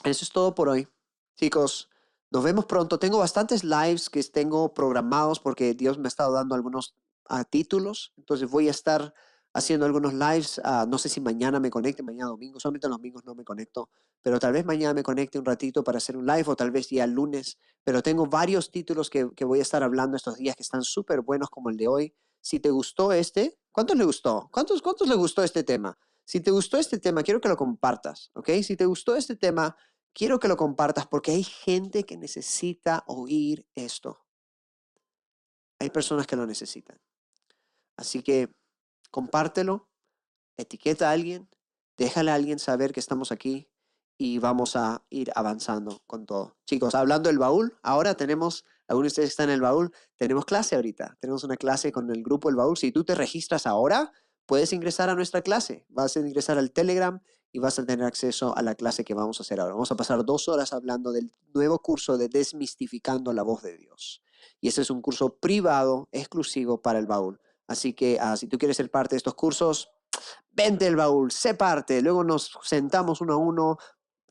Eso 0.05 0.25
es 0.25 0.31
todo 0.31 0.55
por 0.55 0.69
hoy. 0.69 0.89
Chicos, 1.37 1.89
nos 2.31 2.45
vemos 2.45 2.67
pronto. 2.67 2.99
Tengo 2.99 3.19
bastantes 3.19 3.65
lives 3.65 4.09
que 4.09 4.23
tengo 4.25 4.73
programados 4.73 5.41
porque 5.41 5.75
Dios 5.75 5.99
me 5.99 6.07
ha 6.07 6.09
estado 6.09 6.33
dando 6.33 6.55
algunos 6.55 6.95
ah, 7.29 7.45
títulos. 7.45 8.13
Entonces 8.17 8.49
voy 8.51 8.69
a 8.69 8.71
estar 8.71 9.13
haciendo 9.53 9.87
algunos 9.87 10.15
lives. 10.15 10.61
ah, 10.65 10.87
no 10.89 10.99
sé 10.99 11.09
si 11.09 11.21
mañana 11.21 11.59
me 11.61 11.71
conecte, 11.71 12.03
mañana 12.03 12.29
domingo, 12.29 12.61
solamente 12.61 12.89
los 12.89 12.99
domingos 12.99 13.25
no 13.25 13.35
me 13.35 13.45
conecto, 13.45 13.89
pero 14.23 14.39
tal 14.39 14.53
vez 14.53 14.65
mañana 14.65 14.95
me 14.95 15.03
conecte 15.03 15.39
un 15.39 15.45
ratito 15.45 15.83
para 15.83 15.99
hacer 15.99 16.17
un 16.17 16.27
live 16.27 16.45
o 16.47 16.57
tal 16.57 16.71
vez 16.71 16.89
ya 16.89 17.05
el 17.05 17.13
lunes. 17.13 17.59
Pero 17.85 18.03
tengo 18.03 18.27
varios 18.27 18.71
títulos 18.71 19.11
que, 19.11 19.29
que 19.35 19.45
voy 19.45 19.59
a 19.59 19.63
estar 19.63 19.83
hablando 19.83 20.17
estos 20.17 20.37
días 20.37 20.57
que 20.57 20.63
están 20.63 20.83
súper 20.83 21.23
buenos 21.23 21.51
como 21.51 21.71
el 21.71 21.77
de 21.77 21.89
hoy. 21.89 22.15
Si 22.41 22.61
te 22.61 22.71
gustó 22.71 23.13
este, 23.13 23.59
¿cuántos 23.73 23.97
le 23.97 24.05
gustó? 24.05 24.49
¿Cuántos, 24.53 24.81
¿Cuántos 24.83 25.09
le 25.09 25.15
gustó 25.15 25.43
este 25.43 25.65
tema? 25.65 25.99
Si 26.31 26.39
te 26.39 26.53
gustó 26.53 26.77
este 26.77 27.01
tema, 27.01 27.25
quiero 27.25 27.41
que 27.41 27.49
lo 27.49 27.57
compartas, 27.57 28.31
¿ok? 28.35 28.51
Si 28.63 28.77
te 28.77 28.87
gustó 28.87 29.17
este 29.17 29.35
tema, 29.35 29.77
quiero 30.13 30.39
que 30.39 30.47
lo 30.47 30.57
compartas 30.57 31.09
porque 31.09 31.33
hay 31.33 31.43
gente 31.43 32.05
que 32.05 32.17
necesita 32.17 33.03
oír 33.09 33.67
esto. 33.75 34.25
Hay 35.81 35.91
personas 35.91 36.29
que 36.29 36.37
lo 36.37 36.47
necesitan. 36.47 37.01
Así 37.97 38.23
que 38.23 38.55
compártelo, 39.11 39.91
etiqueta 40.57 41.11
a 41.11 41.15
alguien, 41.15 41.49
déjale 41.97 42.31
a 42.31 42.37
alguien 42.37 42.61
saber 42.61 42.93
que 42.93 43.01
estamos 43.01 43.33
aquí 43.33 43.69
y 44.17 44.39
vamos 44.39 44.77
a 44.77 45.05
ir 45.11 45.33
avanzando 45.35 46.05
con 46.07 46.27
todo. 46.27 46.59
Chicos, 46.65 46.95
hablando 46.95 47.29
del 47.29 47.41
baúl, 47.41 47.77
ahora 47.83 48.15
tenemos, 48.15 48.65
algunos 48.87 49.07
de 49.07 49.15
ustedes 49.15 49.31
están 49.31 49.49
en 49.49 49.57
el 49.57 49.63
baúl, 49.63 49.93
tenemos 50.15 50.45
clase 50.45 50.77
ahorita, 50.77 51.17
tenemos 51.19 51.43
una 51.43 51.57
clase 51.57 51.91
con 51.91 52.09
el 52.09 52.23
grupo 52.23 52.51
El 52.51 52.55
Baúl. 52.55 52.77
Si 52.77 52.93
tú 52.93 53.03
te 53.03 53.17
registras 53.17 53.67
ahora, 53.67 54.13
puedes 54.51 54.73
ingresar 54.73 55.09
a 55.09 55.15
nuestra 55.15 55.43
clase, 55.43 55.87
vas 55.91 56.17
a 56.17 56.19
ingresar 56.19 56.59
al 56.59 56.73
Telegram 56.73 57.23
y 57.53 57.61
vas 57.61 57.79
a 57.79 57.87
tener 57.87 58.05
acceso 58.05 58.53
a 58.57 58.63
la 58.63 58.75
clase 58.75 59.05
que 59.05 59.15
vamos 59.15 59.39
a 59.39 59.45
hacer 59.45 59.61
ahora. 59.61 59.75
Vamos 59.75 59.93
a 59.93 59.95
pasar 59.95 60.25
dos 60.25 60.49
horas 60.49 60.73
hablando 60.73 61.13
del 61.13 61.33
nuevo 61.55 61.79
curso 61.79 62.19
de 62.19 62.29
Desmistificando 62.29 63.33
la 63.33 63.45
voz 63.45 63.63
de 63.63 63.79
Dios. 63.79 64.25
Y 64.61 64.67
ese 64.67 64.83
es 64.83 64.91
un 64.91 65.03
curso 65.03 65.37
privado, 65.37 66.09
exclusivo 66.11 66.83
para 66.83 66.99
el 66.99 67.07
baúl. 67.07 67.41
Así 67.69 67.93
que 67.93 68.19
ah, 68.21 68.37
si 68.37 68.49
tú 68.49 68.59
quieres 68.59 68.77
ser 68.77 68.91
parte 68.91 69.15
de 69.15 69.19
estos 69.19 69.35
cursos, 69.35 69.93
vente 70.51 70.85
el 70.89 70.97
baúl, 70.97 71.31
sé 71.31 71.55
parte. 71.55 72.03
Luego 72.03 72.25
nos 72.25 72.59
sentamos 72.65 73.21
uno 73.21 73.35
a 73.35 73.37
uno, 73.37 73.79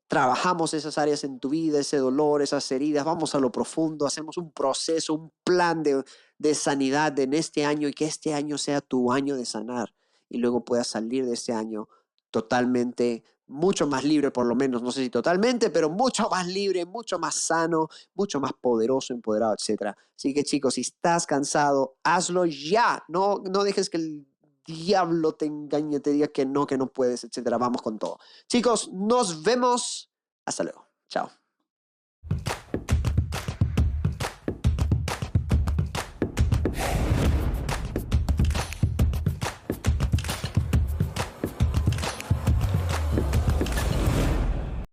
trabajamos 0.10 0.74
esas 0.74 0.98
áreas 0.98 1.24
en 1.24 1.40
tu 1.40 1.48
vida, 1.48 1.80
ese 1.80 1.96
dolor, 1.96 2.42
esas 2.42 2.70
heridas, 2.74 3.06
vamos 3.06 3.36
a 3.36 3.40
lo 3.40 3.54
profundo, 3.54 4.06
hacemos 4.06 4.36
un 4.36 4.52
proceso, 4.52 5.14
un 5.14 5.32
plan 5.46 5.82
de, 5.82 6.04
de 6.38 6.56
sanidad 6.56 7.18
en 7.20 7.34
este 7.34 7.64
año 7.64 7.88
y 7.88 7.94
que 7.94 8.04
este 8.04 8.34
año 8.34 8.58
sea 8.58 8.82
tu 8.82 9.14
año 9.14 9.38
de 9.38 9.46
sanar 9.46 9.94
y 10.30 10.38
luego 10.38 10.64
puedas 10.64 10.88
salir 10.88 11.26
de 11.26 11.34
este 11.34 11.54
año 11.54 11.88
totalmente, 12.32 13.24
mucho 13.48 13.88
más 13.88 14.04
libre, 14.04 14.30
por 14.30 14.46
lo 14.46 14.56
menos, 14.56 14.84
no 14.84 14.92
sé 14.92 15.04
si 15.04 15.10
totalmente, 15.10 15.72
pero 15.72 15.90
mucho 15.90 16.30
más 16.30 16.48
libre, 16.48 16.86
mucho 16.86 17.18
más 17.18 17.36
sano, 17.36 17.90
mucho 18.14 18.40
más 18.40 18.52
poderoso, 18.54 19.14
empoderado, 19.14 19.56
etc. 19.56 19.96
Así 20.16 20.34
que 20.34 20.44
chicos, 20.44 20.76
si 20.76 20.82
estás 20.82 21.26
cansado, 21.26 21.98
hazlo 22.04 22.46
ya. 22.46 23.04
No, 23.08 23.42
no 23.50 23.64
dejes 23.64 23.90
que 23.90 23.98
el 23.98 24.28
diablo 24.66 25.34
te 25.34 25.48
engañe, 25.48 26.00
te 26.00 26.12
diga 26.12 26.28
que 26.28 26.46
no, 26.46 26.68
que 26.68 26.78
no 26.78 26.92
puedes, 26.94 27.24
etc. 27.24 27.58
Vamos 27.60 27.82
con 27.82 27.98
todo. 27.98 28.20
Chicos, 28.48 28.92
nos 28.94 29.42
vemos. 29.42 30.12
Hasta 30.46 30.64
luego. 30.64 30.86
Chao. 31.08 31.39